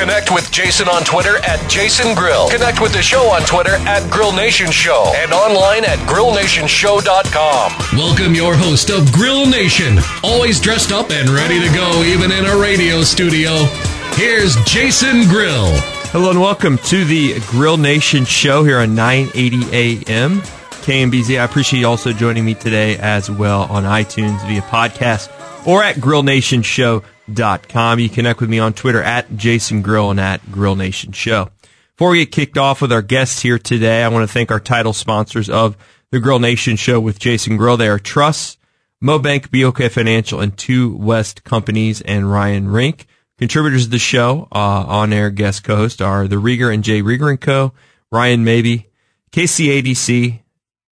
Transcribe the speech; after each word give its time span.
Connect 0.00 0.32
with 0.32 0.50
Jason 0.50 0.88
on 0.88 1.04
Twitter 1.04 1.36
at 1.44 1.68
Jason 1.68 2.14
Grill. 2.14 2.48
Connect 2.48 2.80
with 2.80 2.94
the 2.94 3.02
show 3.02 3.30
on 3.30 3.42
Twitter 3.42 3.74
at 3.86 4.10
Grill 4.10 4.32
Nation 4.32 4.70
Show 4.70 5.12
and 5.14 5.30
online 5.30 5.84
at 5.84 5.98
grillnationshow.com. 6.08 7.98
Welcome 7.98 8.34
your 8.34 8.54
host 8.54 8.88
of 8.88 9.12
Grill 9.12 9.44
Nation, 9.44 9.98
always 10.24 10.58
dressed 10.58 10.90
up 10.90 11.10
and 11.10 11.28
ready 11.28 11.60
to 11.60 11.68
go 11.74 12.02
even 12.02 12.32
in 12.32 12.46
a 12.46 12.56
radio 12.56 13.02
studio. 13.02 13.50
Here's 14.14 14.56
Jason 14.64 15.28
Grill. 15.28 15.68
Hello 16.12 16.30
and 16.30 16.40
welcome 16.40 16.78
to 16.78 17.04
the 17.04 17.38
Grill 17.48 17.76
Nation 17.76 18.24
show 18.24 18.64
here 18.64 18.78
on 18.78 18.94
980 18.94 19.56
AM 19.76 20.40
KMBZ. 20.40 21.38
I 21.38 21.44
appreciate 21.44 21.80
you 21.80 21.86
also 21.86 22.14
joining 22.14 22.46
me 22.46 22.54
today 22.54 22.96
as 22.96 23.30
well 23.30 23.64
on 23.64 23.84
iTunes 23.84 24.40
via 24.46 24.62
podcast 24.62 25.28
or 25.66 25.82
at 25.82 25.96
grillnationshow.com. 25.96 27.09
You 28.00 28.08
connect 28.08 28.40
with 28.40 28.50
me 28.50 28.58
on 28.58 28.72
Twitter 28.72 29.02
at 29.02 29.36
Jason 29.36 29.82
Grill 29.82 30.10
and 30.10 30.20
at 30.20 30.50
Grill 30.50 30.76
Nation 30.76 31.12
Show. 31.12 31.50
Before 31.96 32.10
we 32.10 32.24
get 32.24 32.32
kicked 32.32 32.58
off 32.58 32.80
with 32.80 32.92
our 32.92 33.02
guests 33.02 33.40
here 33.40 33.58
today, 33.58 34.02
I 34.02 34.08
want 34.08 34.26
to 34.26 34.32
thank 34.32 34.50
our 34.50 34.60
title 34.60 34.92
sponsors 34.92 35.50
of 35.50 35.76
the 36.10 36.18
Grill 36.18 36.38
Nation 36.38 36.76
show 36.76 36.98
with 36.98 37.18
Jason 37.18 37.56
Grill. 37.56 37.76
They 37.76 37.88
are 37.88 37.98
Truss, 37.98 38.56
Mobank, 39.02 39.50
BOK 39.50 39.90
Financial, 39.90 40.40
and 40.40 40.56
Two 40.56 40.96
West 40.96 41.44
Companies 41.44 42.00
and 42.00 42.30
Ryan 42.30 42.68
Rink. 42.68 43.06
Contributors 43.38 43.86
of 43.86 43.90
the 43.90 43.98
show, 43.98 44.48
uh, 44.52 44.84
on-air 44.86 45.30
guest 45.30 45.64
co-host 45.64 46.02
are 46.02 46.28
the 46.28 46.36
Rieger 46.36 46.72
and 46.72 46.84
J. 46.84 47.02
Rieger 47.02 47.30
and 47.30 47.40
Co., 47.40 47.72
Ryan 48.12 48.44
Maybe, 48.44 48.88
KCADC, 49.32 50.40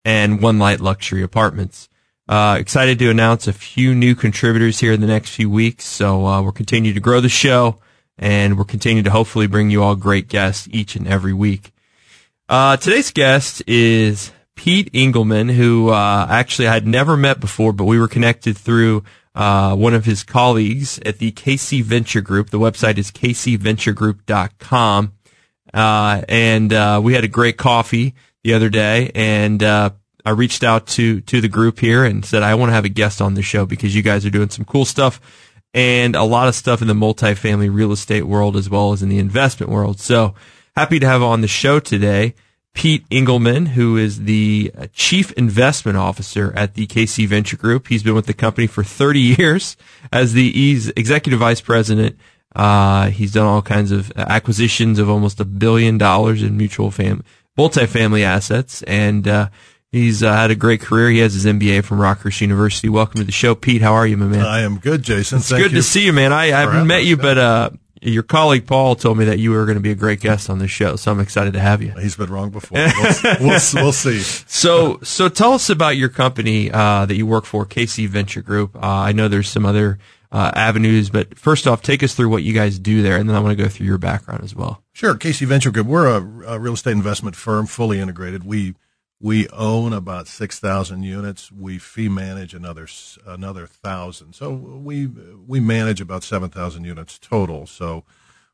and 0.04 0.40
One 0.40 0.58
Light 0.58 0.80
Luxury 0.80 1.22
Apartments. 1.22 1.88
Uh, 2.28 2.56
excited 2.58 2.98
to 2.98 3.08
announce 3.08 3.46
a 3.46 3.52
few 3.52 3.94
new 3.94 4.14
contributors 4.14 4.80
here 4.80 4.92
in 4.92 5.00
the 5.00 5.06
next 5.06 5.30
few 5.30 5.48
weeks. 5.48 5.84
So, 5.84 6.26
uh, 6.26 6.42
we're 6.42 6.50
continuing 6.50 6.94
to 6.94 7.00
grow 7.00 7.20
the 7.20 7.28
show 7.28 7.78
and 8.18 8.58
we're 8.58 8.64
continuing 8.64 9.04
to 9.04 9.10
hopefully 9.10 9.46
bring 9.46 9.70
you 9.70 9.82
all 9.82 9.94
great 9.94 10.28
guests 10.28 10.68
each 10.72 10.96
and 10.96 11.06
every 11.06 11.32
week. 11.32 11.72
Uh, 12.48 12.76
today's 12.76 13.12
guest 13.12 13.62
is 13.66 14.32
Pete 14.56 14.90
Engelman, 14.92 15.50
who, 15.50 15.90
uh, 15.90 16.26
actually 16.28 16.66
I 16.66 16.74
had 16.74 16.86
never 16.86 17.16
met 17.16 17.40
before, 17.40 17.72
but 17.72 17.84
we 17.84 17.98
were 17.98 18.08
connected 18.08 18.56
through 18.56 19.04
uh, 19.34 19.76
one 19.76 19.94
of 19.94 20.04
his 20.04 20.24
colleagues 20.24 20.98
at 21.00 21.18
the 21.18 21.30
KC 21.30 21.82
Venture 21.82 22.22
Group. 22.22 22.50
The 22.50 22.58
website 22.58 22.98
is 22.98 23.12
kcventuregroup.com. 23.12 25.12
Uh, 25.74 26.22
and, 26.28 26.72
uh, 26.72 27.00
we 27.02 27.14
had 27.14 27.24
a 27.24 27.28
great 27.28 27.56
coffee 27.56 28.14
the 28.42 28.54
other 28.54 28.70
day 28.70 29.10
and, 29.14 29.62
uh, 29.62 29.90
I 30.26 30.30
reached 30.30 30.64
out 30.64 30.88
to, 30.88 31.20
to 31.20 31.40
the 31.40 31.48
group 31.48 31.78
here 31.78 32.04
and 32.04 32.24
said, 32.24 32.42
I 32.42 32.56
want 32.56 32.70
to 32.70 32.74
have 32.74 32.84
a 32.84 32.88
guest 32.88 33.22
on 33.22 33.34
the 33.34 33.42
show 33.42 33.64
because 33.64 33.94
you 33.94 34.02
guys 34.02 34.26
are 34.26 34.30
doing 34.30 34.50
some 34.50 34.64
cool 34.64 34.84
stuff 34.84 35.20
and 35.72 36.16
a 36.16 36.24
lot 36.24 36.48
of 36.48 36.56
stuff 36.56 36.82
in 36.82 36.88
the 36.88 36.94
multifamily 36.94 37.72
real 37.72 37.92
estate 37.92 38.24
world 38.24 38.56
as 38.56 38.68
well 38.68 38.92
as 38.92 39.04
in 39.04 39.08
the 39.08 39.20
investment 39.20 39.70
world. 39.70 40.00
So 40.00 40.34
happy 40.74 40.98
to 40.98 41.06
have 41.06 41.22
on 41.22 41.42
the 41.42 41.48
show 41.48 41.78
today. 41.78 42.34
Pete 42.74 43.06
Engelman, 43.08 43.66
who 43.66 43.96
is 43.96 44.24
the 44.24 44.72
chief 44.92 45.30
investment 45.32 45.96
officer 45.96 46.52
at 46.56 46.74
the 46.74 46.88
KC 46.88 47.28
Venture 47.28 47.56
Group. 47.56 47.86
He's 47.86 48.02
been 48.02 48.16
with 48.16 48.26
the 48.26 48.34
company 48.34 48.66
for 48.66 48.82
30 48.82 49.20
years 49.38 49.76
as 50.12 50.32
the 50.32 50.90
executive 50.96 51.38
vice 51.38 51.60
president. 51.60 52.18
Uh, 52.54 53.10
he's 53.10 53.32
done 53.32 53.46
all 53.46 53.62
kinds 53.62 53.92
of 53.92 54.10
acquisitions 54.16 54.98
of 54.98 55.08
almost 55.08 55.38
a 55.38 55.44
billion 55.44 55.98
dollars 55.98 56.42
in 56.42 56.56
mutual 56.56 56.90
fam, 56.90 57.22
multifamily 57.56 58.22
assets. 58.22 58.82
And, 58.82 59.28
uh, 59.28 59.50
he's 59.96 60.22
uh, 60.22 60.34
had 60.34 60.50
a 60.50 60.54
great 60.54 60.80
career. 60.80 61.10
He 61.10 61.18
has 61.18 61.34
his 61.34 61.46
MBA 61.46 61.84
from 61.84 61.98
Rockhurst 61.98 62.40
University. 62.40 62.88
Welcome 62.88 63.18
to 63.18 63.24
the 63.24 63.32
show, 63.32 63.54
Pete. 63.54 63.82
How 63.82 63.94
are 63.94 64.06
you, 64.06 64.16
my 64.16 64.26
man? 64.26 64.44
I 64.44 64.60
am 64.60 64.78
good, 64.78 65.02
Jason. 65.02 65.38
It's 65.38 65.48
Thank 65.48 65.62
good 65.62 65.72
to 65.72 65.82
see 65.82 66.04
you, 66.04 66.12
man. 66.12 66.32
I, 66.32 66.44
I 66.44 66.60
haven't 66.60 66.86
met 66.86 67.04
you, 67.04 67.16
but, 67.16 67.38
uh, 67.38 67.70
your 68.02 68.22
colleague 68.22 68.66
Paul 68.66 68.94
told 68.94 69.18
me 69.18 69.24
that 69.24 69.38
you 69.38 69.50
were 69.50 69.64
going 69.64 69.76
to 69.76 69.82
be 69.82 69.90
a 69.90 69.96
great 69.96 70.20
guest 70.20 70.50
on 70.50 70.58
this 70.58 70.70
show, 70.70 70.96
so 70.96 71.10
I'm 71.10 71.18
excited 71.18 71.54
to 71.54 71.60
have 71.60 71.82
you. 71.82 71.92
He's 71.92 72.14
been 72.14 72.30
wrong 72.30 72.50
before. 72.50 72.78
We'll, 72.78 73.14
we'll, 73.40 73.60
we'll 73.74 73.92
see. 73.92 74.20
So, 74.20 75.00
so 75.02 75.28
tell 75.28 75.54
us 75.54 75.70
about 75.70 75.96
your 75.96 76.10
company 76.10 76.70
uh, 76.70 77.06
that 77.06 77.16
you 77.16 77.26
work 77.26 77.46
for, 77.46 77.64
KC 77.64 78.06
Venture 78.06 78.42
Group. 78.42 78.76
Uh, 78.76 78.80
I 78.86 79.12
know 79.12 79.28
there's 79.28 79.48
some 79.48 79.64
other 79.64 79.98
uh, 80.30 80.52
avenues, 80.54 81.08
but 81.08 81.36
first 81.38 81.66
off, 81.66 81.82
take 81.82 82.02
us 82.02 82.14
through 82.14 82.28
what 82.28 82.42
you 82.42 82.52
guys 82.52 82.78
do 82.78 83.02
there, 83.02 83.16
and 83.16 83.28
then 83.28 83.34
I 83.34 83.40
want 83.40 83.56
to 83.56 83.62
go 83.62 83.68
through 83.68 83.86
your 83.86 83.98
background 83.98 84.44
as 84.44 84.54
well. 84.54 84.82
Sure. 84.92 85.14
KC 85.14 85.46
Venture 85.46 85.70
Group. 85.70 85.86
We're 85.86 86.06
a, 86.06 86.54
a 86.54 86.58
real 86.58 86.74
estate 86.74 86.92
investment 86.92 87.34
firm, 87.34 87.66
fully 87.66 87.98
integrated. 87.98 88.44
We 88.44 88.74
we 89.20 89.48
own 89.48 89.92
about 89.92 90.28
six 90.28 90.58
thousand 90.58 91.02
units. 91.02 91.50
We 91.50 91.78
fee 91.78 92.08
manage 92.08 92.54
another 92.54 92.86
another 93.26 93.66
thousand. 93.66 94.34
So 94.34 94.52
we 94.52 95.06
we 95.06 95.60
manage 95.60 96.00
about 96.00 96.22
seven 96.22 96.50
thousand 96.50 96.84
units 96.84 97.18
total. 97.18 97.66
So 97.66 98.04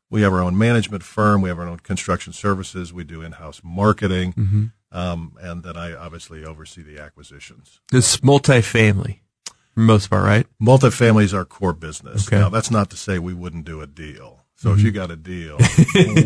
we 0.09 0.21
have 0.21 0.31
our 0.31 0.41
own 0.41 0.57
management 0.57 1.03
firm. 1.03 1.41
We 1.41 1.49
have 1.49 1.59
our 1.59 1.67
own 1.67 1.79
construction 1.79 2.33
services. 2.33 2.93
We 2.93 3.03
do 3.03 3.21
in 3.21 3.33
house 3.33 3.61
marketing, 3.63 4.71
um, 4.91 5.35
and 5.41 5.63
then 5.63 5.75
I 5.75 5.93
obviously 5.95 6.45
oversee 6.45 6.83
the 6.83 6.99
acquisitions. 7.01 7.79
It's 7.91 8.17
multifamily, 8.17 9.19
for 9.73 9.79
most 9.79 10.09
part, 10.09 10.23
right? 10.23 10.47
Multifamily 10.61 11.23
is 11.23 11.33
our 11.33 11.45
core 11.45 11.73
business. 11.73 12.27
Okay. 12.27 12.37
Now, 12.37 12.49
that's 12.49 12.69
not 12.71 12.89
to 12.91 12.97
say 12.97 13.19
we 13.19 13.33
wouldn't 13.33 13.65
do 13.65 13.81
a 13.81 13.87
deal. 13.87 14.42
So 14.63 14.71
if 14.71 14.81
you 14.81 14.91
got 14.91 15.11
a 15.11 15.17
deal, 15.17 15.57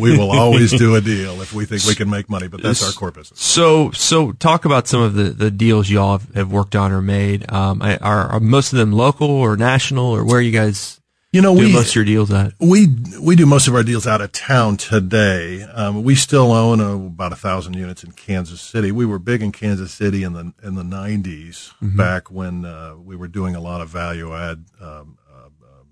we 0.00 0.16
will 0.16 0.30
always 0.30 0.70
do 0.70 0.94
a 0.94 1.00
deal 1.00 1.42
if 1.42 1.52
we 1.52 1.64
think 1.64 1.82
we 1.86 1.96
can 1.96 2.08
make 2.08 2.30
money, 2.30 2.46
but 2.46 2.62
that's 2.62 2.86
our 2.86 2.92
core 2.92 3.10
business. 3.10 3.40
So, 3.40 3.90
so 3.90 4.30
talk 4.30 4.64
about 4.64 4.86
some 4.86 5.02
of 5.02 5.14
the, 5.14 5.24
the 5.24 5.50
deals 5.50 5.90
you 5.90 5.98
all 5.98 6.18
have, 6.18 6.34
have 6.36 6.52
worked 6.52 6.76
on 6.76 6.92
or 6.92 7.02
made. 7.02 7.50
Um, 7.52 7.82
are, 7.82 8.28
are 8.28 8.38
most 8.38 8.72
of 8.72 8.78
them 8.78 8.92
local 8.92 9.28
or 9.28 9.56
national, 9.56 10.06
or 10.06 10.24
where 10.24 10.38
are 10.38 10.40
you 10.40 10.52
guys 10.52 11.00
You 11.32 11.42
know, 11.42 11.52
do 11.52 11.66
we, 11.66 11.72
most 11.72 11.88
of 11.88 11.96
your 11.96 12.04
deals 12.04 12.30
at? 12.30 12.52
we, 12.60 12.86
we 13.20 13.34
do 13.34 13.44
most 13.44 13.66
of 13.66 13.74
our 13.74 13.82
deals 13.82 14.06
out 14.06 14.20
of 14.20 14.30
town 14.30 14.76
today. 14.76 15.62
Um, 15.64 16.04
we 16.04 16.14
still 16.14 16.52
own 16.52 16.80
uh, 16.80 16.94
about 16.94 17.32
a 17.32 17.36
thousand 17.36 17.74
units 17.74 18.04
in 18.04 18.12
Kansas 18.12 18.60
City. 18.60 18.92
We 18.92 19.04
were 19.04 19.18
big 19.18 19.42
in 19.42 19.50
Kansas 19.50 19.90
City 19.90 20.22
in 20.22 20.34
the, 20.34 20.52
in 20.62 20.76
the 20.76 20.84
90s 20.84 21.72
back 21.80 22.30
when, 22.30 22.64
uh, 22.64 22.94
we 22.96 23.16
were 23.16 23.26
doing 23.26 23.56
a 23.56 23.60
lot 23.60 23.80
of 23.80 23.88
value 23.88 24.32
add, 24.32 24.64
um, 24.80 25.18
uh, 25.28 25.46
uh, 25.46 25.82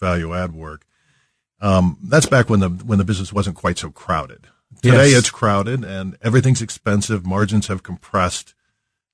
value 0.00 0.34
add 0.34 0.52
work. 0.52 0.84
Um, 1.62 1.96
that's 2.02 2.26
back 2.26 2.50
when 2.50 2.60
the 2.60 2.68
when 2.68 2.98
the 2.98 3.04
business 3.04 3.32
wasn't 3.32 3.56
quite 3.56 3.78
so 3.78 3.90
crowded. 3.90 4.48
Today 4.82 5.10
Yes. 5.10 5.20
it's 5.20 5.30
crowded 5.30 5.84
and 5.84 6.18
everything's 6.20 6.60
expensive. 6.60 7.24
Margins 7.24 7.68
have 7.68 7.82
compressed, 7.82 8.54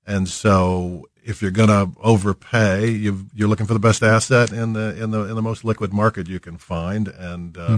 and 0.07 0.27
so 0.27 1.05
if 1.23 1.41
you're 1.43 1.51
going 1.51 1.69
to 1.69 1.91
overpay, 2.01 2.89
you've, 2.89 3.25
you're 3.35 3.47
looking 3.47 3.67
for 3.67 3.73
the 3.73 3.79
best 3.79 4.01
asset 4.01 4.51
in 4.51 4.73
the 4.73 4.99
in 5.01 5.11
the 5.11 5.25
in 5.29 5.35
the 5.35 5.41
most 5.43 5.63
liquid 5.63 5.93
market 5.93 6.27
you 6.27 6.39
can 6.39 6.57
find. 6.57 7.07
And 7.07 7.55
uh, 7.57 7.77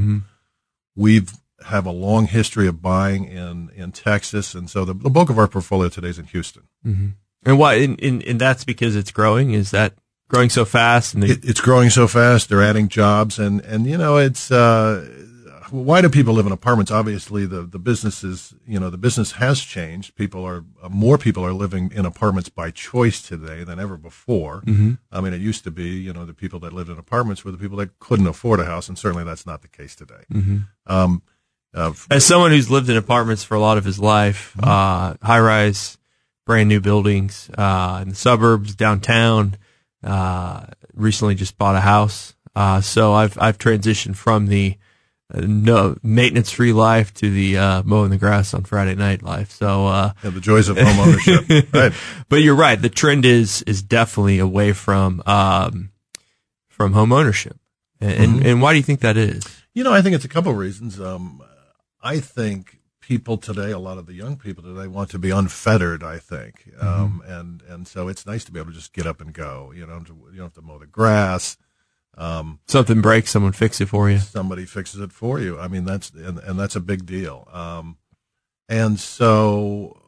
we've 0.95 1.33
have 1.65 1.85
a 1.85 1.91
long 1.91 2.27
history 2.27 2.67
of 2.67 2.81
buying 2.81 3.25
in 3.25 3.69
in 3.75 3.91
Texas, 3.91 4.55
and 4.55 4.69
so 4.69 4.85
the, 4.85 4.93
the 4.93 5.09
bulk 5.09 5.29
of 5.29 5.37
our 5.37 5.47
portfolio 5.47 5.89
today 5.89 6.09
is 6.09 6.19
in 6.19 6.25
Houston. 6.27 6.63
And 7.43 7.57
why? 7.57 7.73
And, 7.75 8.01
and, 8.01 8.23
and 8.23 8.39
that's 8.39 8.63
because 8.63 8.95
it's 8.95 9.11
growing. 9.11 9.51
Is 9.53 9.71
that 9.71 9.95
growing 10.31 10.49
so 10.49 10.65
fast? 10.65 11.13
And 11.13 11.23
the, 11.23 11.31
it, 11.31 11.43
it's 11.43 11.61
growing 11.61 11.89
so 11.89 12.07
fast. 12.07 12.49
They're 12.49 12.63
adding 12.63 12.87
jobs, 12.87 13.37
and 13.37 13.61
and 13.61 13.85
you 13.85 13.97
know, 13.97 14.17
it's 14.17 14.49
uh, 14.49 15.07
why 15.69 16.01
do 16.01 16.09
people 16.09 16.33
live 16.33 16.45
in 16.45 16.51
apartments? 16.51 16.91
Obviously, 16.91 17.45
the 17.45 17.63
the 17.63 17.79
business 17.79 18.23
is 18.23 18.53
you 18.65 18.79
know 18.79 18.89
the 18.89 18.97
business 18.97 19.33
has 19.33 19.61
changed. 19.61 20.15
People 20.15 20.43
are 20.45 20.63
uh, 20.81 20.89
more 20.89 21.17
people 21.17 21.45
are 21.45 21.53
living 21.53 21.91
in 21.93 22.05
apartments 22.05 22.49
by 22.49 22.71
choice 22.71 23.21
today 23.21 23.63
than 23.63 23.79
ever 23.79 23.97
before. 23.97 24.63
I 25.11 25.21
mean, 25.21 25.33
it 25.33 25.41
used 25.41 25.63
to 25.65 25.71
be 25.71 25.89
you 25.89 26.13
know 26.13 26.25
the 26.25 26.33
people 26.33 26.59
that 26.61 26.73
lived 26.73 26.89
in 26.89 26.97
apartments 26.97 27.43
were 27.43 27.51
the 27.51 27.57
people 27.57 27.77
that 27.77 27.99
couldn't 27.99 28.27
afford 28.27 28.59
a 28.59 28.65
house, 28.65 28.87
and 28.87 28.97
certainly 28.97 29.23
that's 29.25 29.45
not 29.45 29.61
the 29.61 29.67
case 29.67 29.95
today. 29.95 30.23
Um, 30.87 31.21
uh, 31.73 31.93
as 32.09 32.25
someone 32.25 32.51
who's 32.51 32.69
lived 32.69 32.89
in 32.89 32.97
apartments 32.97 33.43
for 33.43 33.55
a 33.55 33.59
lot 33.59 33.77
of 33.77 33.85
his 33.85 33.97
life, 33.99 34.55
uh, 34.61 35.15
high 35.21 35.39
rise, 35.39 35.97
brand 36.45 36.67
new 36.67 36.81
buildings, 36.81 37.49
uh, 37.57 37.99
in 38.01 38.09
the 38.09 38.15
suburbs, 38.15 38.75
downtown, 38.75 39.55
uh, 40.03 40.65
recently 40.93 41.35
just 41.35 41.57
bought 41.57 41.75
a 41.75 41.81
house. 41.81 42.35
Uh, 42.55 42.81
so 42.81 43.13
I've, 43.13 43.37
I've 43.39 43.57
transitioned 43.57 44.15
from 44.15 44.47
the, 44.47 44.77
uh, 45.33 45.41
no 45.41 45.97
maintenance 46.03 46.51
free 46.51 46.73
life 46.73 47.13
to 47.15 47.29
the, 47.29 47.57
uh, 47.57 47.83
mowing 47.85 48.09
the 48.09 48.17
grass 48.17 48.53
on 48.53 48.63
Friday 48.63 48.95
night 48.95 49.23
life. 49.23 49.51
So, 49.51 49.87
uh, 49.87 50.13
yeah, 50.23 50.29
the 50.31 50.41
joys 50.41 50.67
of 50.67 50.77
home 50.77 50.99
ownership, 50.99 51.45
right? 51.73 51.93
but 52.27 52.37
you're 52.37 52.55
right. 52.55 52.81
The 52.81 52.89
trend 52.89 53.25
is, 53.25 53.61
is 53.63 53.81
definitely 53.81 54.39
away 54.39 54.73
from, 54.73 55.23
um, 55.25 55.91
from 56.67 56.93
home 56.93 57.13
ownership. 57.13 57.57
And, 58.01 58.13
and, 58.13 58.45
and 58.45 58.61
why 58.61 58.73
do 58.73 58.77
you 58.77 58.83
think 58.83 59.01
that 59.01 59.15
is? 59.15 59.43
You 59.73 59.83
know, 59.83 59.93
I 59.93 60.01
think 60.01 60.15
it's 60.15 60.25
a 60.25 60.29
couple 60.29 60.51
of 60.51 60.57
reasons. 60.57 60.99
Um, 60.99 61.41
I 62.01 62.19
think 62.19 62.80
people 63.01 63.37
today, 63.37 63.71
a 63.71 63.79
lot 63.79 63.97
of 63.97 64.05
the 64.05 64.13
young 64.13 64.37
people 64.37 64.63
today, 64.63 64.87
want 64.87 65.09
to 65.11 65.19
be 65.19 65.31
unfettered. 65.31 66.03
I 66.03 66.17
think, 66.19 66.69
um, 66.79 67.21
and 67.25 67.61
and 67.67 67.87
so 67.87 68.07
it's 68.07 68.25
nice 68.25 68.43
to 68.45 68.51
be 68.51 68.59
able 68.59 68.71
to 68.71 68.77
just 68.77 68.93
get 68.93 69.05
up 69.05 69.19
and 69.19 69.33
go. 69.33 69.73
You 69.75 69.85
know, 69.85 69.99
to, 69.99 70.13
you 70.31 70.37
don't 70.37 70.45
have 70.45 70.53
to 70.53 70.61
mow 70.61 70.77
the 70.77 70.87
grass. 70.87 71.57
Something 72.67 73.01
breaks, 73.01 73.31
someone 73.31 73.53
fix 73.53 73.81
it 73.81 73.87
for 73.87 74.09
you. 74.09 74.19
Somebody 74.19 74.65
fixes 74.65 74.99
it 75.01 75.11
for 75.11 75.39
you. 75.39 75.59
I 75.59 75.67
mean, 75.67 75.85
that's 75.85 76.11
and, 76.11 76.39
and 76.39 76.59
that's 76.59 76.75
a 76.75 76.81
big 76.81 77.05
deal. 77.05 77.47
Um, 77.51 77.97
and 78.69 78.99
so, 78.99 80.00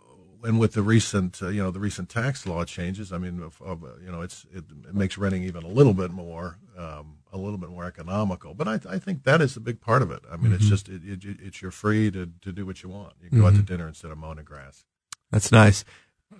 and 0.43 0.59
with 0.59 0.73
the 0.73 0.81
recent, 0.81 1.41
uh, 1.41 1.47
you 1.47 1.63
know, 1.63 1.71
the 1.71 1.79
recent 1.79 2.09
tax 2.09 2.45
law 2.45 2.65
changes, 2.65 3.11
I 3.11 3.17
mean, 3.17 3.41
of, 3.41 3.61
of, 3.61 3.83
you 4.03 4.11
know, 4.11 4.21
it's 4.21 4.45
it, 4.53 4.65
it 4.87 4.93
makes 4.93 5.17
renting 5.17 5.43
even 5.43 5.63
a 5.63 5.67
little 5.67 5.93
bit 5.93 6.11
more, 6.11 6.57
um, 6.77 7.17
a 7.31 7.37
little 7.37 7.57
bit 7.57 7.69
more 7.69 7.85
economical. 7.85 8.53
But 8.53 8.67
I, 8.67 8.79
I 8.89 8.99
think 8.99 9.23
that 9.23 9.41
is 9.41 9.55
a 9.55 9.59
big 9.59 9.81
part 9.81 10.01
of 10.01 10.11
it. 10.11 10.21
I 10.31 10.37
mean, 10.37 10.51
it's 10.51 10.67
just 10.67 10.89
it, 10.89 11.01
it, 11.05 11.37
it's 11.41 11.61
you're 11.61 11.71
free 11.71 12.11
to, 12.11 12.29
to 12.41 12.51
do 12.51 12.65
what 12.65 12.83
you 12.83 12.89
want. 12.89 13.13
You 13.21 13.29
can 13.29 13.39
go 13.39 13.47
out 13.47 13.55
to 13.55 13.61
dinner 13.61 13.87
instead 13.87 14.11
of 14.11 14.17
mowing 14.17 14.37
the 14.37 14.43
grass. 14.43 14.85
That's 15.31 15.51
nice. 15.51 15.85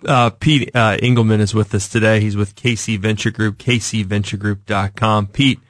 Uh, 0.04 0.30
Pete 0.30 0.74
uh, 0.74 0.98
Engelman 1.00 1.40
is 1.40 1.54
with 1.54 1.74
us 1.74 1.88
today. 1.88 2.20
He's 2.20 2.36
with 2.36 2.56
KC 2.56 2.98
Venture 2.98 3.30
Group, 3.30 3.58
kcventuregroup.com. 3.58 5.28
Pete, 5.28 5.60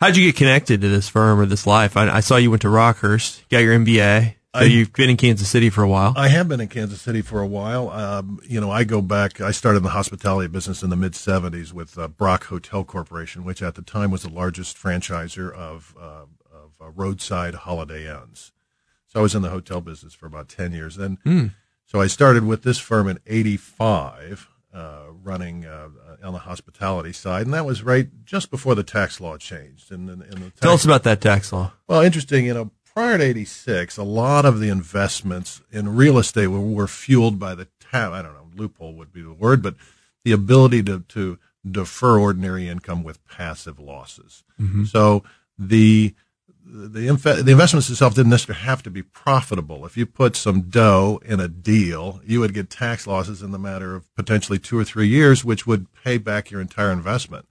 how'd 0.00 0.16
you 0.16 0.26
get 0.26 0.36
connected 0.36 0.80
to 0.80 0.88
this 0.88 1.08
firm 1.08 1.38
or 1.38 1.46
this 1.46 1.66
life? 1.66 1.96
I, 1.96 2.08
I 2.08 2.20
saw 2.20 2.36
you 2.36 2.50
went 2.50 2.62
to 2.62 2.68
Rockhurst, 2.68 3.48
got 3.48 3.58
your 3.58 3.78
MBA. 3.78 4.34
So 4.54 4.62
I- 4.62 4.64
you've 4.64 4.92
been 4.94 5.10
in 5.10 5.18
Kansas 5.18 5.48
City 5.48 5.68
for 5.68 5.82
a 5.82 5.88
while. 5.88 6.14
I 6.16 6.28
have 6.28 6.48
been 6.48 6.60
in 6.60 6.68
Kansas 6.68 7.02
City 7.02 7.20
for 7.20 7.40
a 7.40 7.46
while. 7.46 7.90
Um, 7.90 8.40
you 8.44 8.60
know, 8.60 8.70
I 8.70 8.84
go 8.84 9.02
back. 9.02 9.40
I 9.42 9.50
started 9.50 9.78
in 9.78 9.82
the 9.82 9.90
hospitality 9.90 10.48
business 10.48 10.82
in 10.82 10.88
the 10.88 10.96
mid 10.96 11.12
'70s 11.12 11.72
with 11.74 11.98
uh, 11.98 12.08
Brock 12.08 12.44
Hotel 12.46 12.82
Corporation, 12.82 13.44
which 13.44 13.62
at 13.62 13.74
the 13.74 13.82
time 13.82 14.10
was 14.10 14.22
the 14.22 14.30
largest 14.30 14.76
franchisor 14.78 15.52
of 15.52 15.94
uh, 16.00 16.22
of 16.50 16.70
uh, 16.80 16.88
roadside 16.90 17.54
Holiday 17.56 18.06
Inns. 18.10 18.52
So 19.06 19.20
I 19.20 19.22
was 19.22 19.34
in 19.34 19.42
the 19.42 19.50
hotel 19.50 19.82
business 19.82 20.14
for 20.14 20.24
about 20.26 20.48
ten 20.48 20.72
years. 20.72 20.96
Then, 20.96 21.52
so 21.84 22.00
I 22.00 22.06
started 22.06 22.44
with 22.46 22.62
this 22.62 22.78
firm 22.78 23.06
in 23.06 23.18
'85, 23.26 24.48
uh, 24.72 25.00
running 25.22 25.66
uh, 25.66 25.88
on 26.22 26.32
the 26.32 26.40
hospitality 26.40 27.12
side, 27.12 27.44
and 27.44 27.52
that 27.54 27.66
was 27.66 27.82
right 27.82 28.08
just 28.24 28.50
before 28.50 28.74
the 28.74 28.82
tax 28.82 29.20
law 29.20 29.36
changed. 29.36 29.92
And, 29.92 30.08
and, 30.08 30.22
and 30.22 30.32
the 30.42 30.50
Tell 30.52 30.72
us 30.72 30.84
about 30.86 31.02
that 31.04 31.20
tax 31.20 31.52
law. 31.52 31.72
well, 31.86 32.00
interesting. 32.00 32.46
You 32.46 32.54
know, 32.54 32.70
prior 32.98 33.16
to 33.16 33.22
'86, 33.22 33.96
a 33.96 34.02
lot 34.02 34.44
of 34.44 34.58
the 34.58 34.68
investments 34.68 35.62
in 35.70 35.94
real 35.94 36.18
estate 36.18 36.48
were, 36.48 36.58
were 36.58 36.88
fueled 36.88 37.38
by 37.38 37.54
the 37.54 37.68
I 37.92 38.22
don't 38.22 38.34
know 38.34 38.48
loophole 38.56 38.92
would 38.94 39.12
be 39.12 39.22
the 39.22 39.32
word, 39.32 39.62
but 39.62 39.76
the 40.24 40.32
ability 40.32 40.82
to 40.82 41.04
to 41.08 41.38
defer 41.68 42.18
ordinary 42.18 42.68
income 42.68 43.04
with 43.04 43.24
passive 43.24 43.78
losses. 43.78 44.42
Mm-hmm. 44.60 44.84
So 44.84 45.22
the 45.56 46.12
the, 46.70 47.06
inf- 47.06 47.22
the 47.22 47.52
investments 47.52 47.88
itself 47.88 48.14
didn't 48.14 48.30
necessarily 48.30 48.62
have 48.64 48.82
to 48.82 48.90
be 48.90 49.02
profitable. 49.02 49.86
If 49.86 49.96
you 49.96 50.04
put 50.04 50.34
some 50.34 50.62
dough 50.62 51.20
in 51.24 51.38
a 51.38 51.48
deal, 51.48 52.20
you 52.26 52.40
would 52.40 52.52
get 52.52 52.68
tax 52.68 53.06
losses 53.06 53.42
in 53.42 53.52
the 53.52 53.58
matter 53.58 53.94
of 53.94 54.12
potentially 54.16 54.58
two 54.58 54.78
or 54.78 54.84
three 54.84 55.06
years, 55.06 55.44
which 55.44 55.66
would 55.66 55.86
pay 56.04 56.18
back 56.18 56.50
your 56.50 56.60
entire 56.60 56.90
investment 56.92 57.46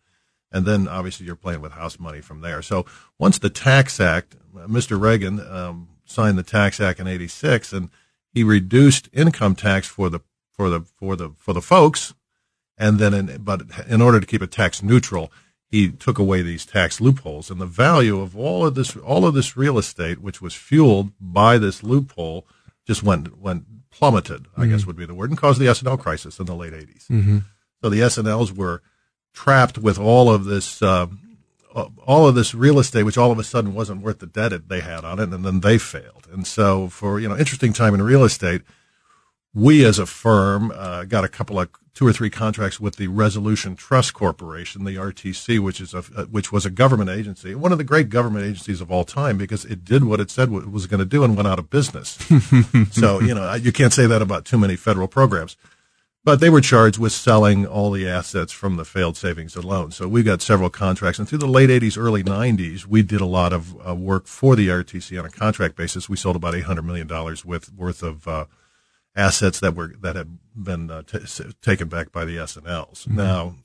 and 0.51 0.65
then 0.65 0.87
obviously 0.87 1.25
you're 1.25 1.35
playing 1.35 1.61
with 1.61 1.73
house 1.73 1.99
money 1.99 2.21
from 2.21 2.41
there. 2.41 2.61
So 2.61 2.85
once 3.17 3.37
the 3.39 3.49
Tax 3.49 3.99
Act, 3.99 4.35
Mr. 4.67 4.99
Reagan 4.99 5.39
um, 5.39 5.89
signed 6.05 6.37
the 6.37 6.43
Tax 6.43 6.79
Act 6.79 6.99
in 6.99 7.07
'86, 7.07 7.73
and 7.73 7.89
he 8.33 8.43
reduced 8.43 9.09
income 9.13 9.55
tax 9.55 9.87
for 9.87 10.09
the 10.09 10.21
for 10.51 10.69
the 10.69 10.81
for 10.81 11.15
the 11.15 11.31
for 11.37 11.53
the 11.53 11.61
folks, 11.61 12.13
and 12.77 12.99
then 12.99 13.13
in, 13.13 13.43
but 13.43 13.63
in 13.87 14.01
order 14.01 14.19
to 14.19 14.25
keep 14.25 14.41
it 14.41 14.51
tax 14.51 14.81
neutral, 14.81 15.31
he 15.69 15.89
took 15.89 16.17
away 16.17 16.41
these 16.41 16.65
tax 16.65 17.01
loopholes, 17.01 17.49
and 17.51 17.59
the 17.59 17.65
value 17.65 18.19
of 18.19 18.37
all 18.37 18.65
of 18.65 18.75
this 18.75 18.95
all 18.97 19.25
of 19.25 19.33
this 19.33 19.57
real 19.57 19.77
estate, 19.77 20.19
which 20.19 20.41
was 20.41 20.53
fueled 20.53 21.11
by 21.19 21.57
this 21.57 21.83
loophole, 21.83 22.45
just 22.85 23.03
went 23.03 23.37
went 23.37 23.65
plummeted. 23.91 24.47
I 24.55 24.65
guess 24.67 24.85
would 24.85 24.95
be 24.95 25.05
the 25.05 25.13
word, 25.15 25.29
and 25.29 25.37
caused 25.37 25.59
the 25.59 25.67
S 25.67 25.79
and 25.79 25.87
L 25.87 25.97
crisis 25.97 26.39
in 26.39 26.45
the 26.45 26.55
late 26.55 26.73
'80s. 26.73 27.07
So 27.81 27.89
the 27.89 28.01
S 28.01 28.17
and 28.17 28.27
Ls 28.27 28.51
were 28.51 28.81
trapped 29.33 29.77
with 29.77 29.99
all 29.99 30.31
of 30.33 30.45
this, 30.45 30.81
uh, 30.81 31.07
all 32.05 32.27
of 32.27 32.35
this 32.35 32.53
real 32.55 32.79
estate, 32.79 33.03
which 33.03 33.17
all 33.17 33.31
of 33.31 33.39
a 33.39 33.43
sudden 33.43 33.73
wasn't 33.73 34.01
worth 34.01 34.19
the 34.19 34.25
debt 34.25 34.53
it- 34.53 34.69
they 34.69 34.81
had 34.81 35.03
on 35.05 35.19
it, 35.19 35.33
and 35.33 35.45
then 35.45 35.59
they 35.61 35.77
failed. 35.77 36.27
And 36.31 36.45
so, 36.45 36.89
for 36.89 37.19
you 37.19 37.27
know, 37.29 37.37
interesting 37.37 37.73
time 37.73 37.93
in 37.93 38.01
real 38.01 38.23
estate, 38.23 38.61
we 39.53 39.85
as 39.85 39.99
a 39.99 40.05
firm 40.05 40.71
uh, 40.75 41.03
got 41.05 41.23
a 41.23 41.27
couple 41.27 41.59
of 41.59 41.69
two 41.93 42.05
or 42.05 42.13
three 42.13 42.29
contracts 42.29 42.79
with 42.79 42.97
the 42.97 43.07
Resolution 43.07 43.75
Trust 43.75 44.13
Corporation, 44.13 44.83
the 44.83 44.97
RTC, 44.97 45.59
which 45.59 45.81
is 45.81 45.95
a 45.95 46.03
uh, 46.15 46.25
which 46.25 46.51
was 46.51 46.65
a 46.65 46.69
government 46.69 47.09
agency, 47.09 47.55
one 47.55 47.71
of 47.71 47.79
the 47.79 47.83
great 47.83 48.09
government 48.09 48.45
agencies 48.45 48.81
of 48.81 48.91
all 48.91 49.03
time, 49.03 49.37
because 49.37 49.65
it 49.65 49.83
did 49.83 50.03
what 50.03 50.19
it 50.19 50.29
said 50.29 50.51
it 50.51 50.71
was 50.71 50.85
going 50.85 50.99
to 50.99 51.05
do 51.05 51.23
and 51.23 51.35
went 51.35 51.47
out 51.47 51.57
of 51.59 51.69
business. 51.69 52.19
so 52.91 53.19
you 53.19 53.33
know, 53.33 53.53
you 53.55 53.71
can't 53.71 53.93
say 53.93 54.05
that 54.05 54.21
about 54.21 54.45
too 54.45 54.57
many 54.59 54.75
federal 54.75 55.07
programs. 55.07 55.57
But 56.27 56.41
they 56.41 56.49
were 56.49 56.59
charged 56.59 56.97
with 56.97 57.13
selling 57.13 57.65
all 57.65 57.89
the 57.89 58.05
assets 58.05 58.51
from 58.51 58.75
the 58.75 58.83
failed 58.83 59.15
savings 59.15 59.55
and 59.55 59.63
loans. 59.63 59.95
So 59.95 60.09
we 60.09 60.23
got 60.23 60.41
several 60.41 60.69
contracts. 60.69 61.19
And 61.19 61.29
through 61.29 61.37
the 61.37 61.47
late 61.47 61.69
80s, 61.69 61.97
early 61.97 62.21
90s, 62.21 62.85
we 62.85 63.01
did 63.01 63.21
a 63.21 63.25
lot 63.25 63.53
of 63.53 63.87
uh, 63.87 63.95
work 63.95 64.27
for 64.27 64.57
the 64.57 64.67
RTC 64.67 65.17
on 65.17 65.25
a 65.25 65.29
contract 65.29 65.77
basis. 65.77 66.09
We 66.09 66.17
sold 66.17 66.35
about 66.35 66.53
$800 66.53 66.83
million 66.83 67.07
with, 67.45 67.71
worth 67.71 68.03
of 68.03 68.27
uh, 68.27 68.43
assets 69.15 69.61
that 69.61 69.73
were 69.73 69.93
that 70.01 70.17
had 70.17 70.37
been 70.53 70.91
uh, 70.91 71.03
t- 71.03 71.45
taken 71.61 71.87
back 71.87 72.11
by 72.11 72.25
the 72.25 72.35
SNLs. 72.35 73.07
Now, 73.07 73.55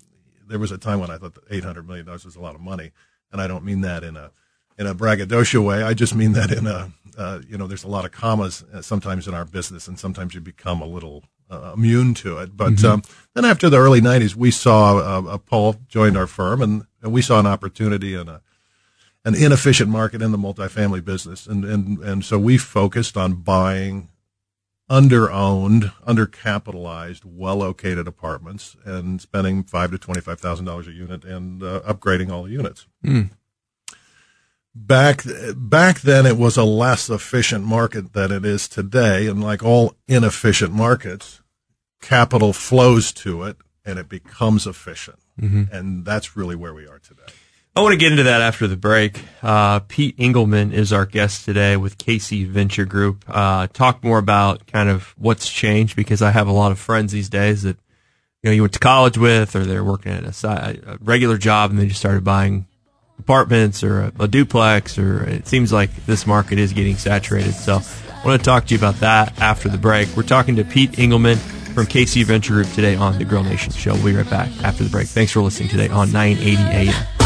there 0.47 0.61
was 0.61 0.71
a 0.71 0.79
time 0.79 1.01
when 1.01 1.11
I 1.11 1.19
thought 1.19 1.35
that 1.35 1.49
$800 1.49 1.85
million 1.85 2.07
was 2.07 2.37
a 2.37 2.41
lot 2.41 2.55
of 2.55 2.61
money. 2.61 2.93
And 3.33 3.41
I 3.41 3.49
don't 3.49 3.65
mean 3.65 3.81
that 3.81 4.05
in 4.05 4.17
a 4.17 4.31
in 4.79 4.87
a 4.87 4.95
braggadocio 4.95 5.63
way. 5.63 5.83
I 5.83 5.95
just 5.95 6.15
mean 6.15 6.35
that 6.35 6.53
in 6.53 6.69
a, 6.69 6.93
uh, 7.17 7.41
you 7.49 7.59
know, 7.59 7.67
there's 7.67 7.85
a 7.85 7.89
lot 7.89 8.05
of 8.05 8.13
commas 8.13 8.65
uh, 8.73 8.83
sometimes 8.83 9.29
in 9.29 9.35
our 9.35 9.45
business, 9.45 9.89
and 9.89 9.99
sometimes 9.99 10.35
you 10.35 10.41
become 10.41 10.81
a 10.81 10.87
little 10.87 11.25
uh, 11.51 11.73
immune 11.75 12.15
to 12.15 12.39
it. 12.39 12.57
But 12.57 12.83
um, 12.85 13.03
then 13.35 13.45
after 13.45 13.69
the 13.69 13.79
early 13.79 14.01
90s, 14.01 14.35
we 14.35 14.51
saw 14.51 14.99
uh, 14.99 15.39
Paul 15.39 15.77
joined 15.89 16.17
our 16.17 16.27
firm, 16.27 16.63
and, 16.63 16.87
and 17.03 17.13
we 17.13 17.23
saw 17.23 17.39
an 17.41 17.47
opportunity 17.47 18.15
in 18.15 18.29
a 18.29 18.41
an 19.25 19.37
inefficient 19.37 19.89
market 19.89 20.21
in 20.21 20.33
the 20.33 20.39
multifamily 20.39 21.05
business, 21.05 21.47
and 21.47 21.65
and 21.65 21.99
and 22.01 22.25
so 22.25 22.39
we 22.39 22.59
focused 22.59 23.17
on 23.17 23.35
buying 23.35 24.09
under-owned, 24.89 25.93
undercapitalized, 26.07 27.25
well-located 27.25 28.09
apartments, 28.09 28.77
and 28.85 29.21
spending 29.21 29.63
five 29.63 29.91
to 29.93 29.99
twenty-five 29.99 30.41
thousand 30.41 30.65
dollars 30.67 30.89
a 30.89 30.93
unit 30.93 31.25
and 31.25 31.63
uh, 31.63 31.81
upgrading 31.87 32.31
all 32.33 32.43
the 32.43 32.51
units 32.51 32.87
back 34.75 35.23
back 35.55 36.01
then 36.01 36.25
it 36.25 36.37
was 36.37 36.57
a 36.57 36.65
less 36.65 37.11
efficient 37.11 37.65
market 37.65 38.13
than 38.15 38.33
it 38.33 38.45
is 38.45 38.69
today 38.69 39.27
and 39.27 39.43
like 39.43 39.63
all 39.63 39.95
inefficient 40.09 40.73
markets 40.73 41.43
capital 42.01 42.53
flows 42.53 43.13
to 43.13 43.43
it 43.43 43.57
and 43.85 43.99
it 43.99 44.09
becomes 44.09 44.67
efficient 44.67 45.19
and 45.73 46.05
that's 46.05 46.37
really 46.37 46.57
where 46.57 46.73
we 46.73 46.87
are 46.87 46.99
today 46.99 47.33
I 47.75 47.81
want 47.81 47.93
to 47.93 47.97
get 47.97 48.13
into 48.13 48.25
that 48.25 48.43
after 48.43 48.67
the 48.67 48.77
break. 48.77 49.19
Uh, 49.43 49.81
Pete 49.81 50.15
Engelman 50.19 50.73
is 50.73 50.93
our 50.93 51.07
guest 51.07 51.47
today 51.47 51.75
with 51.79 51.97
KC 51.97 52.47
Venture 52.47 52.85
Group. 52.85 53.25
Uh, 53.27 53.67
talk 53.67 54.05
more 54.05 54.19
about 54.19 54.67
kind 54.67 54.91
of 54.91 55.15
what's 55.17 55.49
changed 55.49 55.97
because 55.97 56.21
I 56.21 56.33
have 56.33 56.49
a 56.49 56.53
lot 56.53 56.71
of 56.71 56.79
friends 56.79 57.13
these 57.13 57.31
days 57.31 57.63
that 57.63 57.79
you 58.43 58.51
know 58.51 58.53
you 58.53 58.61
went 58.61 58.75
to 58.75 58.79
college 58.79 59.17
with, 59.17 59.57
or 59.57 59.61
they're 59.61 59.83
working 59.83 60.13
at 60.13 60.45
a, 60.45 60.81
a 60.87 60.99
regular 61.01 61.39
job 61.39 61.71
and 61.71 61.79
they 61.79 61.87
just 61.87 62.01
started 62.01 62.23
buying 62.23 62.67
apartments 63.23 63.85
or 63.85 64.03
a, 64.03 64.13
a 64.25 64.29
duplex. 64.29 64.99
Or 64.99 65.25
it 65.25 65.47
seems 65.47 65.73
like 65.73 65.95
this 66.07 66.27
market 66.27 66.59
is 66.59 66.73
getting 66.73 66.97
saturated. 66.97 67.55
So 67.55 67.81
I 67.81 68.27
want 68.27 68.41
to 68.41 68.45
talk 68.45 68.67
to 68.67 68.75
you 68.75 68.79
about 68.79 68.97
that 68.97 69.41
after 69.41 69.69
the 69.69 69.79
break. 69.79 70.09
We're 70.17 70.25
talking 70.25 70.57
to 70.57 70.65
Pete 70.65 70.99
Engelman 70.99 71.39
from 71.39 71.87
KC 71.87 72.25
Venture 72.25 72.55
Group 72.55 72.71
today 72.73 72.97
on 72.97 73.19
the 73.19 73.25
Grill 73.25 73.45
Nation 73.45 73.73
Show. 73.73 73.95
We'll 73.95 74.05
be 74.07 74.17
right 74.17 74.29
back 74.29 74.49
after 74.63 74.85
the 74.85 74.91
break. 74.91 75.09
Thanks 75.09 75.33
for 75.33 75.41
listening 75.41 75.69
today 75.69 75.89
on 75.89 76.13
980 76.13 76.91
AM. 76.91 77.22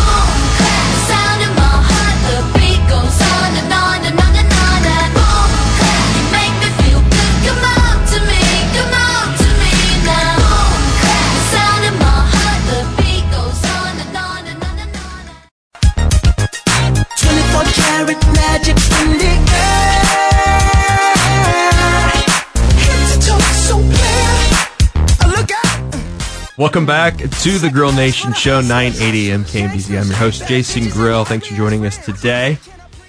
Welcome 26.59 26.87
back 26.87 27.19
to 27.19 27.59
the 27.59 27.69
Grill 27.71 27.93
Nation 27.93 28.33
Show, 28.33 28.63
980 28.63 29.31
AM 29.31 29.45
KMBZ. 29.45 30.01
I'm 30.01 30.07
your 30.07 30.17
host, 30.17 30.49
Jason 30.49 30.89
Grill. 30.89 31.27
Thanks 31.27 31.47
for 31.49 31.55
joining 31.55 31.85
us 31.85 32.03
today. 32.03 32.57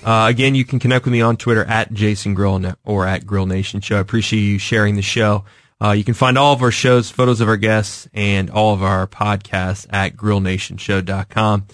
Uh, 0.03 0.25
again, 0.29 0.53
you 0.53 0.65
can 0.65 0.79
connect 0.79 1.05
with 1.05 1.13
me 1.13 1.21
on 1.21 1.37
Twitter 1.37 1.63
at 1.63 1.93
Jason 1.93 2.33
Grill 2.33 2.73
or 2.83 3.07
at 3.07 3.25
Grill 3.25 3.45
Nation 3.45 3.79
Show. 3.79 3.95
I 3.95 3.99
appreciate 3.99 4.41
you 4.41 4.59
sharing 4.59 4.97
the 4.97 5.01
show. 5.01 5.45
Uh, 5.81 5.91
you 5.91 6.03
can 6.03 6.13
find 6.13 6.37
all 6.37 6.51
of 6.51 6.61
our 6.61 6.71
shows, 6.71 7.09
photos 7.09 7.39
of 7.39 7.47
our 7.47 7.55
guests, 7.55 8.09
and 8.13 8.49
all 8.49 8.73
of 8.73 8.83
our 8.83 9.07
podcasts 9.07 9.87
at 9.91 10.17
grillnationshow.com. 10.17 11.67